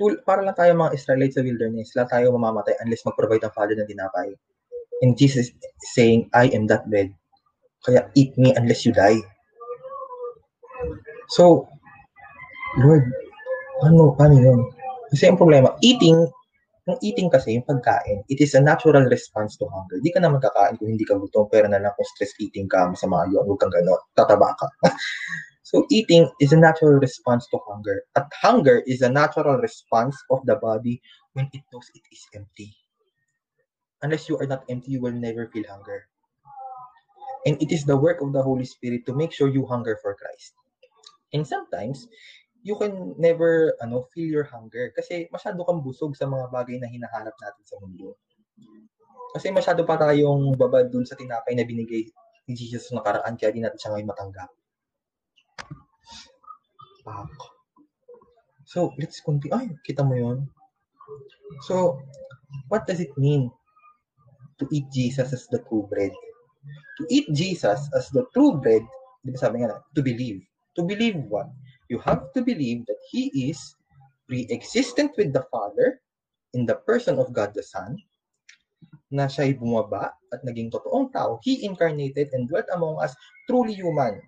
Tul 0.00 0.20
para 0.24 0.40
lang 0.40 0.56
tayo 0.56 0.72
mga 0.72 0.96
Israelites 0.96 1.36
sa 1.36 1.44
wilderness, 1.44 1.92
lang 1.92 2.08
tayo 2.08 2.32
mamamatay 2.32 2.76
unless 2.80 3.04
mag-provide 3.04 3.44
ang 3.44 3.52
Father 3.52 3.76
ng 3.76 3.88
dinapay. 3.88 4.32
And 5.04 5.16
Jesus 5.16 5.52
is 5.52 5.88
saying, 5.92 6.32
I 6.32 6.48
am 6.56 6.64
that 6.72 6.88
bread. 6.88 7.12
Kaya 7.84 8.08
eat 8.16 8.32
me 8.40 8.56
unless 8.56 8.86
you 8.86 8.94
die. 8.94 9.20
So, 11.34 11.68
Lord, 12.78 13.04
ano, 13.84 14.16
yun? 14.16 14.60
Kasi 15.12 15.28
ang 15.28 15.36
problema, 15.36 15.76
eating, 15.84 16.24
yung 16.88 16.98
eating 17.04 17.28
kasi, 17.28 17.60
yung 17.60 17.68
pagkain, 17.68 18.24
it 18.32 18.40
is 18.40 18.56
a 18.56 18.62
natural 18.64 19.04
response 19.12 19.60
to 19.60 19.68
hunger. 19.68 20.00
Hindi 20.00 20.12
ka 20.16 20.24
naman 20.24 20.40
kakain 20.40 20.80
kung 20.80 20.88
hindi 20.88 21.04
ka 21.04 21.20
gutom, 21.20 21.52
pero 21.52 21.68
na 21.68 21.76
lang 21.76 21.92
kung 21.92 22.08
stress 22.16 22.32
eating 22.40 22.64
ka, 22.64 22.88
masama 22.88 23.28
yun, 23.28 23.44
huwag 23.44 23.60
kang 23.60 23.70
gano'n, 23.70 24.00
tataba 24.16 24.56
ka. 24.56 24.66
So 25.72 25.88
eating 25.88 26.28
is 26.36 26.52
a 26.52 26.60
natural 26.60 27.00
response 27.00 27.48
to 27.48 27.56
hunger. 27.64 28.04
At 28.12 28.28
hunger 28.44 28.84
is 28.84 29.00
a 29.00 29.08
natural 29.08 29.56
response 29.56 30.12
of 30.28 30.44
the 30.44 30.60
body 30.60 31.00
when 31.32 31.48
it 31.54 31.64
knows 31.72 31.88
it 31.96 32.04
is 32.12 32.20
empty. 32.34 32.76
Unless 34.02 34.28
you 34.28 34.36
are 34.36 34.46
not 34.46 34.68
empty, 34.68 34.92
you 34.92 35.00
will 35.00 35.16
never 35.16 35.48
feel 35.48 35.64
hunger. 35.64 36.04
And 37.46 37.56
it 37.62 37.72
is 37.72 37.88
the 37.88 37.96
work 37.96 38.20
of 38.20 38.34
the 38.36 38.42
Holy 38.42 38.66
Spirit 38.66 39.06
to 39.06 39.14
make 39.14 39.32
sure 39.32 39.48
you 39.48 39.64
hunger 39.64 39.96
for 40.02 40.12
Christ. 40.12 40.52
And 41.32 41.46
sometimes, 41.46 42.06
you 42.62 42.78
can 42.78 43.18
never 43.18 43.74
ano 43.82 44.06
feel 44.14 44.30
your 44.30 44.46
hunger 44.46 44.94
kasi 44.94 45.26
masyado 45.34 45.66
kang 45.66 45.82
busog 45.82 46.14
sa 46.14 46.30
mga 46.30 46.46
bagay 46.50 46.78
na 46.78 46.86
hinahanap 46.86 47.34
natin 47.34 47.64
sa 47.66 47.76
mundo. 47.82 48.14
Kasi 49.34 49.50
masyado 49.50 49.82
pa 49.82 49.98
tayong 49.98 50.54
babad 50.54 50.92
dun 50.92 51.02
sa 51.02 51.18
tinapay 51.18 51.58
na 51.58 51.66
binigay 51.66 52.06
ni 52.46 52.54
Jesus 52.54 52.90
na 52.90 53.02
nakaraan 53.02 53.34
kaya 53.34 53.50
di 53.50 53.60
natin 53.62 53.78
siya 53.78 53.90
ngayon 53.96 54.10
matanggap. 54.12 54.50
Pak. 57.02 57.34
So, 58.62 58.94
let's 58.96 59.18
continue. 59.20 59.52
Ay, 59.52 59.74
kita 59.82 60.06
mo 60.06 60.14
yun? 60.14 60.46
So, 61.66 62.00
what 62.70 62.86
does 62.86 63.02
it 63.02 63.12
mean 63.18 63.50
to 64.56 64.64
eat 64.70 64.86
Jesus 64.94 65.34
as 65.34 65.44
the 65.50 65.60
true 65.66 65.84
bread? 65.90 66.14
To 67.00 67.02
eat 67.10 67.26
Jesus 67.34 67.90
as 67.92 68.06
the 68.14 68.24
true 68.30 68.56
bread, 68.62 68.86
di 69.26 69.34
ba 69.34 69.38
sabi 69.40 69.60
nga 69.60 69.76
na, 69.76 69.78
to 69.92 70.00
believe. 70.00 70.40
To 70.78 70.86
believe 70.86 71.18
what? 71.28 71.50
You 71.92 72.00
have 72.08 72.32
to 72.32 72.40
believe 72.40 72.88
that 72.88 72.96
He 73.12 73.52
is 73.52 73.76
pre-existent 74.24 75.12
with 75.20 75.36
the 75.36 75.44
Father 75.52 76.00
in 76.56 76.64
the 76.64 76.80
person 76.88 77.20
of 77.20 77.36
God 77.36 77.52
the 77.52 77.60
Son, 77.60 78.00
na 79.12 79.28
siya'y 79.28 79.60
bumaba 79.60 80.16
at 80.32 80.40
naging 80.40 80.72
totoong 80.72 81.12
tao. 81.12 81.36
He 81.44 81.68
incarnated 81.68 82.32
and 82.32 82.48
dwelt 82.48 82.64
among 82.72 82.96
us, 83.04 83.12
truly 83.44 83.76
human. 83.76 84.24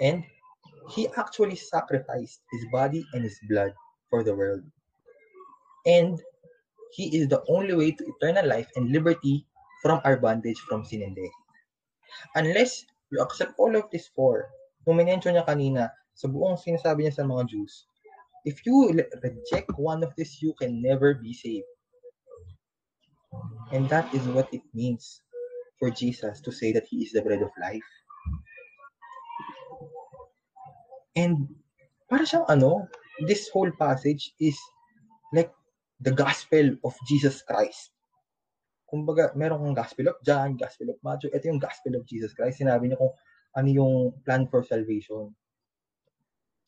And 0.00 0.24
He 0.88 1.04
actually 1.20 1.60
sacrificed 1.60 2.40
His 2.48 2.64
body 2.72 3.04
and 3.12 3.20
His 3.20 3.36
blood 3.44 3.76
for 4.08 4.24
the 4.24 4.32
world. 4.32 4.64
And 5.84 6.16
He 6.96 7.12
is 7.12 7.28
the 7.28 7.44
only 7.52 7.76
way 7.76 7.92
to 7.92 8.02
eternal 8.16 8.48
life 8.48 8.72
and 8.72 8.88
liberty 8.88 9.44
from 9.84 10.00
our 10.08 10.16
bondage 10.16 10.64
from 10.64 10.80
sin 10.80 11.04
and 11.04 11.12
death. 11.12 11.36
Unless 12.40 12.88
you 13.12 13.20
accept 13.20 13.52
all 13.60 13.76
of 13.76 13.84
these 13.92 14.08
four, 14.16 14.48
kung 14.90 14.98
minention 14.98 15.38
niya 15.38 15.46
kanina, 15.46 15.94
sa 16.18 16.26
buong 16.26 16.58
sinasabi 16.58 17.06
niya 17.06 17.22
sa 17.22 17.22
mga 17.22 17.46
Jews, 17.46 17.86
if 18.42 18.66
you 18.66 18.90
reject 19.22 19.70
one 19.78 20.02
of 20.02 20.10
these, 20.18 20.42
you 20.42 20.50
can 20.58 20.82
never 20.82 21.14
be 21.14 21.30
saved. 21.30 21.70
And 23.70 23.86
that 23.86 24.10
is 24.10 24.26
what 24.34 24.50
it 24.50 24.66
means 24.74 25.22
for 25.78 25.94
Jesus 25.94 26.42
to 26.42 26.50
say 26.50 26.74
that 26.74 26.90
He 26.90 27.06
is 27.06 27.14
the 27.14 27.22
bread 27.22 27.38
of 27.38 27.54
life. 27.62 27.86
And 31.14 31.54
para 32.10 32.26
siyang 32.26 32.50
ano, 32.50 32.90
this 33.30 33.46
whole 33.54 33.70
passage 33.70 34.34
is 34.42 34.58
like 35.30 35.54
the 36.02 36.10
gospel 36.10 36.74
of 36.82 36.98
Jesus 37.06 37.46
Christ. 37.46 37.94
Kumbaga, 38.90 39.30
meron 39.38 39.70
kang 39.70 39.86
gospel 39.86 40.10
of 40.10 40.18
John, 40.26 40.58
gospel 40.58 40.90
of 40.90 40.98
Matthew, 40.98 41.30
ito 41.30 41.46
yung 41.46 41.62
gospel 41.62 41.94
of 41.94 42.02
Jesus 42.10 42.34
Christ. 42.34 42.58
Sinabi 42.58 42.90
niya 42.90 42.98
kung 42.98 43.14
ano 43.56 43.68
yung 43.68 43.94
plan 44.22 44.46
for 44.46 44.62
salvation. 44.62 45.34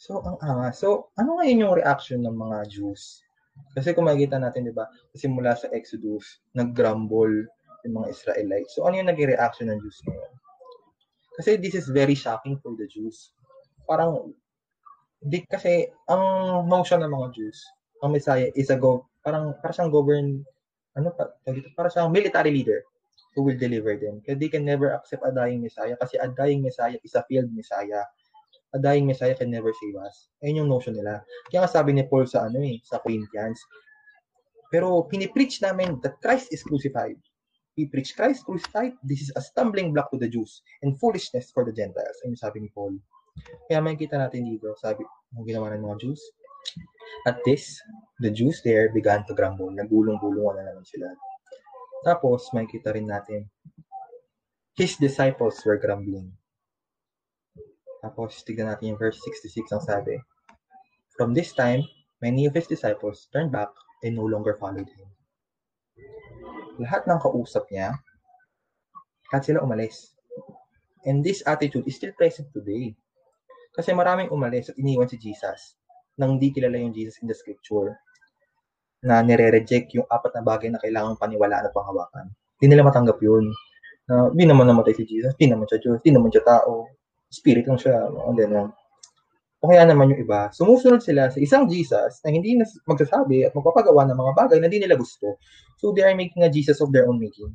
So, 0.02 0.18
ang 0.26 0.38
angas. 0.42 0.82
So, 0.82 1.14
ano 1.14 1.38
ngayon 1.38 1.62
yung 1.62 1.74
reaction 1.78 2.26
ng 2.26 2.34
mga 2.34 2.66
Jews? 2.66 3.22
Kasi 3.78 3.94
kung 3.94 4.10
makikita 4.10 4.40
natin, 4.40 4.66
di 4.66 4.74
ba, 4.74 4.90
simula 5.14 5.54
sa 5.54 5.70
Exodus, 5.70 6.42
nag-grumble 6.58 7.46
yung 7.86 7.94
mga 8.02 8.10
Israelites. 8.10 8.74
So, 8.74 8.88
ano 8.88 8.98
yung 8.98 9.06
naging 9.12 9.30
reaction 9.38 9.70
ng 9.70 9.78
Jews 9.78 10.02
ngayon? 10.10 10.32
Kasi 11.38 11.50
this 11.60 11.78
is 11.78 11.86
very 11.86 12.18
shocking 12.18 12.58
for 12.58 12.74
the 12.74 12.90
Jews. 12.90 13.30
Parang, 13.86 14.34
di, 15.22 15.46
kasi, 15.46 15.86
ang 16.10 16.66
notion 16.66 17.06
ng 17.06 17.12
mga 17.12 17.28
Jews, 17.38 17.62
ang 18.02 18.10
Messiah 18.10 18.50
is 18.58 18.74
a 18.74 18.76
go, 18.76 19.06
parang, 19.22 19.54
parang 19.62 19.76
siyang 19.78 19.92
govern, 19.94 20.28
ano 20.98 21.14
pa, 21.14 21.30
parang 21.78 21.92
siyang 21.94 22.10
military 22.10 22.50
leader 22.50 22.82
who 23.34 23.42
will 23.42 23.56
deliver 23.56 23.96
them. 23.96 24.20
Because 24.20 24.38
they 24.38 24.48
can 24.48 24.64
never 24.64 24.92
accept 24.92 25.24
a 25.24 25.32
dying 25.32 25.62
Messiah 25.62 25.96
kasi 25.96 26.18
a 26.20 26.28
dying 26.28 26.62
Messiah 26.62 26.98
is 27.00 27.14
a 27.14 27.24
failed 27.28 27.52
Messiah. 27.52 28.04
A 28.72 28.78
dying 28.80 29.04
Messiah 29.04 29.36
can 29.36 29.52
never 29.52 29.72
save 29.76 29.96
us. 30.00 30.32
Ayun 30.40 30.64
yung 30.64 30.70
notion 30.72 30.96
nila. 30.96 31.20
Kaya 31.52 31.68
sabi 31.68 31.92
ni 31.92 32.08
Paul 32.08 32.24
sa 32.24 32.48
ano 32.48 32.60
eh, 32.64 32.80
sa 32.84 33.00
Corinthians, 33.04 33.60
pero 34.72 35.04
pinipreach 35.04 35.60
namin 35.60 36.00
that 36.00 36.16
Christ 36.24 36.48
is 36.48 36.64
crucified. 36.64 37.20
We 37.76 37.88
preach 37.88 38.16
Christ 38.16 38.48
crucified. 38.48 38.96
This 39.04 39.28
is 39.28 39.30
a 39.36 39.44
stumbling 39.44 39.92
block 39.92 40.12
to 40.12 40.20
the 40.20 40.28
Jews 40.28 40.64
and 40.80 40.96
foolishness 40.96 41.52
for 41.52 41.64
the 41.68 41.72
Gentiles. 41.72 42.16
Ayun 42.24 42.36
sabi 42.36 42.64
ni 42.64 42.68
Paul. 42.72 42.96
Kaya 43.68 43.80
makikita 43.80 44.20
natin 44.20 44.44
dito, 44.44 44.76
sabi, 44.76 45.04
ang 45.36 45.44
ginawa 45.48 45.72
ng 45.72 45.84
mga 45.84 46.04
Jews. 46.04 46.20
At 47.24 47.40
this, 47.48 47.80
the 48.20 48.28
Jews 48.28 48.60
there 48.60 48.92
began 48.92 49.24
to 49.28 49.32
grumble. 49.32 49.72
Nagulong-gulungan 49.72 50.60
na 50.60 50.64
naman 50.72 50.84
sila. 50.84 51.08
Tapos, 52.02 52.50
makikita 52.50 52.90
rin 52.94 53.06
natin, 53.06 53.46
his 54.74 54.98
disciples 54.98 55.62
were 55.62 55.78
grumbling. 55.78 56.34
Tapos, 58.02 58.42
tignan 58.42 58.74
natin 58.74 58.94
yung 58.94 59.00
verse 59.00 59.22
66 59.22 59.70
ang 59.70 59.82
sabi. 59.82 60.18
From 61.14 61.30
this 61.32 61.54
time, 61.54 61.86
many 62.18 62.50
of 62.50 62.54
his 62.58 62.66
disciples 62.66 63.30
turned 63.30 63.54
back 63.54 63.70
and 64.02 64.18
no 64.18 64.26
longer 64.26 64.58
followed 64.58 64.90
him. 64.90 65.08
Lahat 66.82 67.06
ng 67.06 67.22
kausap 67.22 67.70
niya, 67.70 67.94
lahat 69.30 69.42
sila 69.46 69.62
umalis. 69.62 70.18
And 71.06 71.22
this 71.22 71.46
attitude 71.46 71.86
is 71.86 71.94
still 71.94 72.14
present 72.18 72.50
today. 72.50 72.98
Kasi 73.72 73.94
maraming 73.94 74.34
umalis 74.34 74.74
at 74.74 74.78
iniwan 74.78 75.06
si 75.06 75.16
Jesus 75.16 75.78
nang 76.20 76.36
di 76.36 76.52
kilala 76.52 76.76
yung 76.76 76.92
Jesus 76.92 77.16
in 77.24 77.28
the 77.30 77.36
scripture 77.36 77.96
na 79.02 79.18
nire-reject 79.20 79.98
yung 79.98 80.06
apat 80.06 80.38
na 80.38 80.42
bagay 80.46 80.70
na 80.70 80.78
kailangang 80.78 81.18
paniwalaan 81.18 81.66
at 81.66 81.74
panghawakan. 81.74 82.30
Hindi 82.62 82.78
nila 82.78 82.86
matanggap 82.86 83.18
yun. 83.18 83.50
Na, 84.06 84.30
di 84.30 84.46
naman 84.46 84.70
namatay 84.70 84.94
si 84.94 85.02
Jesus, 85.02 85.34
di 85.34 85.50
naman 85.50 85.66
siya 85.66 85.82
Diyos, 85.82 85.98
di 86.06 86.10
naman 86.14 86.30
siya 86.30 86.46
tao. 86.46 86.86
Spirit 87.26 87.66
lang 87.66 87.78
siya, 87.82 88.06
mga 88.06 88.32
ganyan. 88.46 88.68
O 89.62 89.70
kaya 89.70 89.86
naman 89.86 90.10
yung 90.14 90.22
iba, 90.22 90.50
sumusunod 90.54 91.02
sila 91.02 91.30
sa 91.30 91.38
isang 91.38 91.70
Jesus 91.70 92.18
na 92.22 92.34
hindi 92.34 92.58
magsasabi 92.86 93.46
at 93.46 93.54
magpapagawa 93.54 94.06
ng 94.10 94.18
mga 94.18 94.32
bagay 94.34 94.56
na 94.58 94.66
hindi 94.66 94.82
nila 94.86 94.98
gusto. 94.98 95.38
So 95.78 95.94
they 95.94 96.02
are 96.02 96.14
making 96.14 96.42
a 96.46 96.50
Jesus 96.50 96.82
of 96.82 96.90
their 96.90 97.06
own 97.06 97.18
making. 97.18 97.54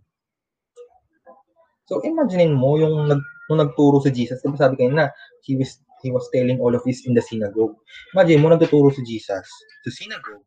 So 1.88 2.04
imaginein 2.04 2.56
mo 2.56 2.80
yung 2.80 3.12
nag, 3.12 3.20
nung 3.48 3.60
nagturo 3.60 4.04
si 4.04 4.12
Jesus, 4.12 4.40
diba 4.44 4.60
sabi 4.60 4.76
kayo 4.80 4.92
na 4.92 5.12
he 5.48 5.56
was 5.56 5.80
he 6.04 6.12
was 6.12 6.28
telling 6.32 6.60
all 6.60 6.72
of 6.76 6.84
this 6.84 7.08
in 7.08 7.16
the 7.16 7.24
synagogue. 7.24 7.76
Imagine 8.12 8.40
mo 8.44 8.52
nagtuturo 8.52 8.92
si 8.92 9.04
Jesus 9.08 9.48
sa 9.84 9.92
synagogue 9.92 10.44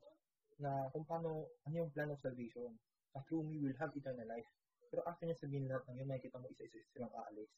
na 0.60 0.92
kung 0.92 1.08
paano, 1.08 1.48
ano 1.64 1.74
yung 1.74 1.90
plan 1.90 2.12
of 2.12 2.20
salvation. 2.20 2.70
Na 3.16 3.24
through 3.26 3.42
me 3.42 3.58
will 3.58 3.74
have 3.80 3.90
eternal 3.96 4.28
life. 4.28 4.46
Pero 4.92 5.02
after 5.08 5.24
niya 5.26 5.40
sabihin 5.40 5.66
lahat 5.66 5.88
ng 5.88 6.04
yun, 6.04 6.08
makikita 6.10 6.38
mo 6.38 6.46
isa-isa 6.52 6.78
silang 6.92 7.10
aalis. 7.16 7.50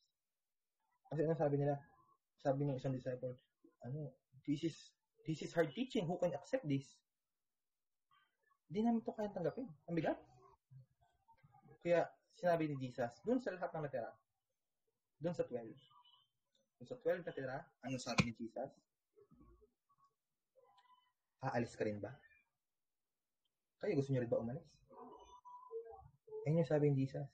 Kasi 1.11 1.27
ano 1.27 1.35
sabi 1.37 1.61
nila? 1.61 1.77
Sabi 2.41 2.65
ng 2.65 2.79
isang 2.79 2.95
disciple, 2.95 3.37
ano, 3.85 4.15
this 4.47 4.65
is, 4.65 4.77
this 5.27 5.43
is 5.43 5.53
hard 5.53 5.75
teaching. 5.75 6.07
Who 6.09 6.17
can 6.17 6.33
accept 6.33 6.65
this? 6.65 6.87
Hindi 8.73 8.89
namin 8.89 9.05
ito 9.05 9.13
kaya 9.13 9.29
tanggapin. 9.29 9.69
Ang 9.91 9.97
bigat. 9.99 10.17
Kaya, 11.83 12.09
sinabi 12.39 12.71
ni 12.71 12.77
Jesus, 12.89 13.13
dun 13.27 13.43
sa 13.43 13.53
lahat 13.53 13.75
ng 13.75 13.85
natira, 13.85 14.13
dun 15.19 15.35
sa 15.35 15.45
12, 15.45 15.75
dun 16.79 16.87
sa 16.89 16.97
12 16.97 17.27
natira, 17.27 17.59
ano 17.83 17.97
sabi 17.99 18.31
ni 18.31 18.33
Jesus? 18.39 18.71
Aalis 21.43 21.75
ka 21.75 21.83
rin 21.83 21.99
ba? 21.99 22.15
Kayo 23.83 23.99
gusto 23.99 24.15
niyo 24.15 24.23
rin 24.23 24.31
ba 24.31 24.39
umalis? 24.39 24.63
Ayun 26.47 26.63
yung 26.63 26.71
sabi 26.71 26.87
ni 26.87 27.03
Jesus. 27.03 27.27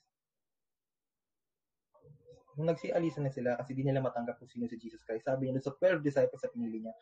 Nung 2.56 2.72
nagsialisan 2.72 3.28
na 3.28 3.32
sila 3.32 3.54
kasi 3.60 3.76
di 3.76 3.84
nila 3.84 4.00
matanggap 4.00 4.40
kung 4.40 4.48
sino 4.48 4.64
si 4.64 4.80
Jesus 4.80 5.04
Christ, 5.04 5.28
sabi 5.28 5.52
niya 5.52 5.60
sa 5.60 5.76
12 5.76 6.00
disciples 6.00 6.40
sa 6.40 6.48
pinili 6.48 6.80
niya, 6.82 6.96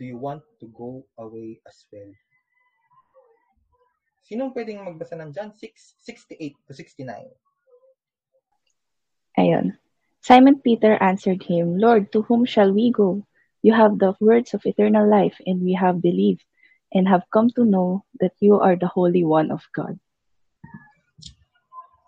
Do 0.00 0.08
you 0.08 0.16
want 0.16 0.44
to 0.60 0.66
go 0.72 1.04
away 1.20 1.60
as 1.68 1.84
well? 1.92 2.08
Sinong 4.24 4.50
pwedeng 4.56 4.82
magbasa 4.82 5.14
ng 5.20 5.30
John 5.30 5.52
6, 5.54 5.70
68 6.02 6.56
to 6.66 6.72
69? 6.74 7.30
Ayon. 9.38 9.76
Simon 10.24 10.58
Peter 10.58 10.98
answered 10.98 11.46
him, 11.46 11.78
Lord, 11.78 12.10
to 12.10 12.26
whom 12.26 12.42
shall 12.42 12.74
we 12.74 12.90
go? 12.90 13.22
You 13.62 13.76
have 13.78 14.02
the 14.02 14.18
words 14.18 14.56
of 14.58 14.66
eternal 14.66 15.06
life, 15.06 15.38
and 15.46 15.62
we 15.62 15.78
have 15.78 16.02
believed 16.02 16.42
and 16.96 17.04
have 17.04 17.28
come 17.28 17.52
to 17.52 17.68
know 17.68 18.00
that 18.24 18.32
you 18.40 18.56
are 18.56 18.72
the 18.72 18.88
Holy 18.88 19.20
One 19.20 19.52
of 19.52 19.60
God. 19.76 20.00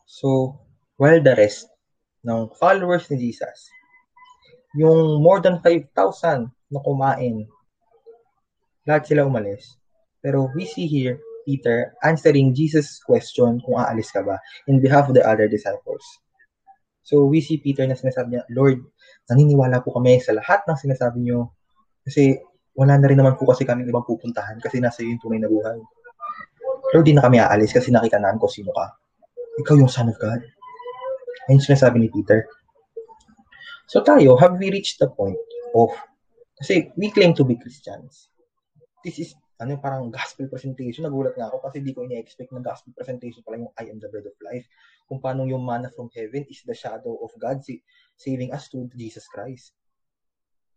So, 0.09 0.57
while 0.97 1.20
the 1.20 1.36
rest 1.36 1.68
ng 2.24 2.49
followers 2.57 3.05
ni 3.12 3.20
Jesus, 3.28 3.68
yung 4.72 5.20
more 5.20 5.45
than 5.45 5.61
5,000 5.61 6.49
na 6.72 6.80
kumain, 6.80 7.45
lahat 8.89 9.05
sila 9.05 9.28
umalis. 9.28 9.76
Pero 10.24 10.49
we 10.57 10.64
see 10.64 10.89
here, 10.89 11.20
Peter 11.45 11.93
answering 12.05 12.57
Jesus' 12.57 13.01
question 13.05 13.61
kung 13.64 13.76
aalis 13.76 14.12
ka 14.12 14.24
ba 14.24 14.36
in 14.68 14.80
behalf 14.80 15.09
of 15.09 15.16
the 15.16 15.24
other 15.24 15.49
disciples. 15.49 16.05
So 17.05 17.24
we 17.24 17.41
see 17.41 17.57
Peter 17.57 17.89
na 17.89 17.97
sinasabi 17.97 18.36
niya, 18.36 18.45
Lord, 18.53 18.84
naniniwala 19.32 19.80
po 19.80 19.97
kami 19.97 20.20
sa 20.20 20.36
lahat 20.36 20.64
ng 20.68 20.76
sinasabi 20.76 21.24
nyo. 21.24 21.57
Kasi 22.05 22.36
wala 22.79 22.95
na 22.95 23.11
rin 23.11 23.18
naman 23.18 23.35
po 23.35 23.51
kasi 23.51 23.66
kami 23.66 23.83
ibang 23.83 24.07
pupuntahan 24.07 24.55
kasi 24.62 24.79
nasa 24.79 25.03
yung 25.03 25.18
tunay 25.18 25.43
na 25.43 25.51
buhay. 25.51 25.83
Pero 26.95 27.03
di 27.03 27.11
na 27.11 27.26
kami 27.26 27.43
aalis 27.43 27.74
kasi 27.74 27.91
nakita 27.91 28.22
namin 28.22 28.39
kung 28.39 28.55
sino 28.55 28.70
ka. 28.70 28.95
Ikaw 29.59 29.74
yung 29.83 29.91
Son 29.91 30.07
of 30.07 30.14
God. 30.22 30.39
Ayun 31.51 31.59
sinasabi 31.59 31.99
ni 31.99 32.07
Peter. 32.07 32.47
So 33.91 34.07
tayo, 34.07 34.39
have 34.39 34.55
we 34.62 34.70
reached 34.70 35.03
the 35.03 35.11
point 35.11 35.35
of, 35.74 35.91
kasi 36.62 36.95
we 36.95 37.11
claim 37.11 37.35
to 37.35 37.43
be 37.43 37.59
Christians. 37.59 38.31
This 39.03 39.18
is, 39.18 39.35
ano 39.59 39.74
parang 39.83 40.14
gospel 40.14 40.47
presentation. 40.47 41.03
Nagulat 41.03 41.35
nga 41.35 41.51
ako 41.51 41.66
kasi 41.66 41.83
di 41.83 41.91
ko 41.91 42.07
ina-expect 42.07 42.55
na 42.55 42.62
gospel 42.62 42.95
presentation 42.95 43.43
pala 43.43 43.59
yung 43.59 43.74
I 43.74 43.91
am 43.91 43.99
the 43.99 44.07
bread 44.07 44.31
of 44.31 44.39
life. 44.39 44.70
Kung 45.11 45.18
paano 45.18 45.43
yung 45.51 45.66
manna 45.66 45.91
from 45.91 46.14
heaven 46.14 46.47
is 46.47 46.62
the 46.62 46.79
shadow 46.79 47.18
of 47.26 47.35
God 47.43 47.59
saving 48.14 48.55
us 48.55 48.70
to 48.70 48.87
Jesus 48.95 49.26
Christ 49.26 49.74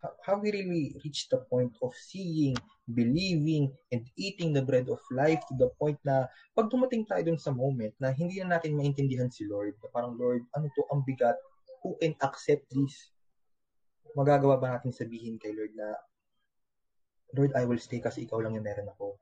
have 0.01 0.41
we 0.41 0.49
really 0.49 0.97
reached 1.05 1.29
the 1.29 1.37
point 1.45 1.73
of 1.81 1.93
seeing, 1.93 2.57
believing, 2.89 3.69
and 3.93 4.01
eating 4.17 4.53
the 4.53 4.61
bread 4.61 4.89
of 4.89 4.99
life 5.13 5.41
to 5.49 5.53
the 5.57 5.69
point 5.77 5.97
na 6.01 6.25
pag 6.57 6.73
dumating 6.73 7.05
tayo 7.05 7.21
dun 7.21 7.37
sa 7.37 7.53
moment 7.53 7.93
na 8.01 8.09
hindi 8.09 8.41
na 8.41 8.57
natin 8.57 8.73
maintindihan 8.73 9.29
si 9.29 9.45
Lord, 9.45 9.77
na 9.81 9.89
parang, 9.93 10.17
Lord, 10.17 10.41
ano 10.57 10.69
to, 10.73 10.83
ang 10.89 11.05
bigat, 11.05 11.37
who 11.85 11.93
can 12.01 12.17
accept 12.25 12.65
this? 12.73 13.13
Magagawa 14.17 14.57
ba 14.57 14.77
natin 14.77 14.93
sabihin 14.93 15.37
kay 15.37 15.53
Lord 15.53 15.73
na, 15.77 15.93
Lord, 17.37 17.53
I 17.55 17.63
will 17.63 17.79
stay 17.79 18.01
kasi 18.01 18.25
ikaw 18.27 18.41
lang 18.41 18.57
yung 18.57 18.65
meron 18.65 18.91
ako. 18.91 19.15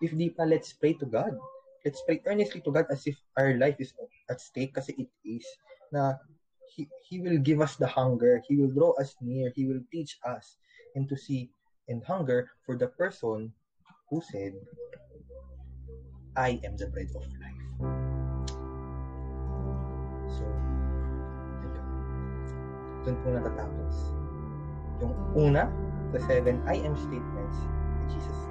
If 0.00 0.16
di 0.16 0.32
pa, 0.32 0.48
let's 0.48 0.72
pray 0.72 0.96
to 0.98 1.06
God. 1.06 1.36
Let's 1.84 2.00
pray 2.08 2.24
earnestly 2.24 2.64
to 2.64 2.72
God 2.72 2.88
as 2.88 3.04
if 3.04 3.20
our 3.36 3.52
life 3.60 3.76
is 3.76 3.92
at 4.32 4.40
stake 4.40 4.72
kasi 4.72 4.96
it 4.96 5.12
is. 5.28 5.44
Na 5.92 6.16
he, 6.74 6.88
he 7.06 7.20
will 7.20 7.38
give 7.38 7.60
us 7.60 7.76
the 7.76 7.86
hunger. 7.86 8.42
He 8.48 8.56
will 8.56 8.70
draw 8.70 8.92
us 8.98 9.14
near. 9.20 9.52
He 9.54 9.66
will 9.66 9.80
teach 9.92 10.18
us 10.26 10.56
and 10.94 11.08
to 11.08 11.16
see 11.16 11.50
and 11.88 12.02
hunger 12.02 12.50
for 12.66 12.76
the 12.76 12.88
person 12.88 13.52
who 14.10 14.22
said, 14.32 14.52
I 16.36 16.60
am 16.64 16.76
the 16.76 16.88
bread 16.90 17.06
of 17.14 17.22
life. 17.38 17.66
So, 20.34 20.44
ayun. 21.62 23.16
Po 23.22 23.28
natatapos. 23.30 23.96
Yung 24.98 25.14
una, 25.38 25.70
the 26.10 26.18
seven 26.26 26.58
I 26.66 26.82
am 26.82 26.98
statements 26.98 27.58
Jesus 28.10 28.43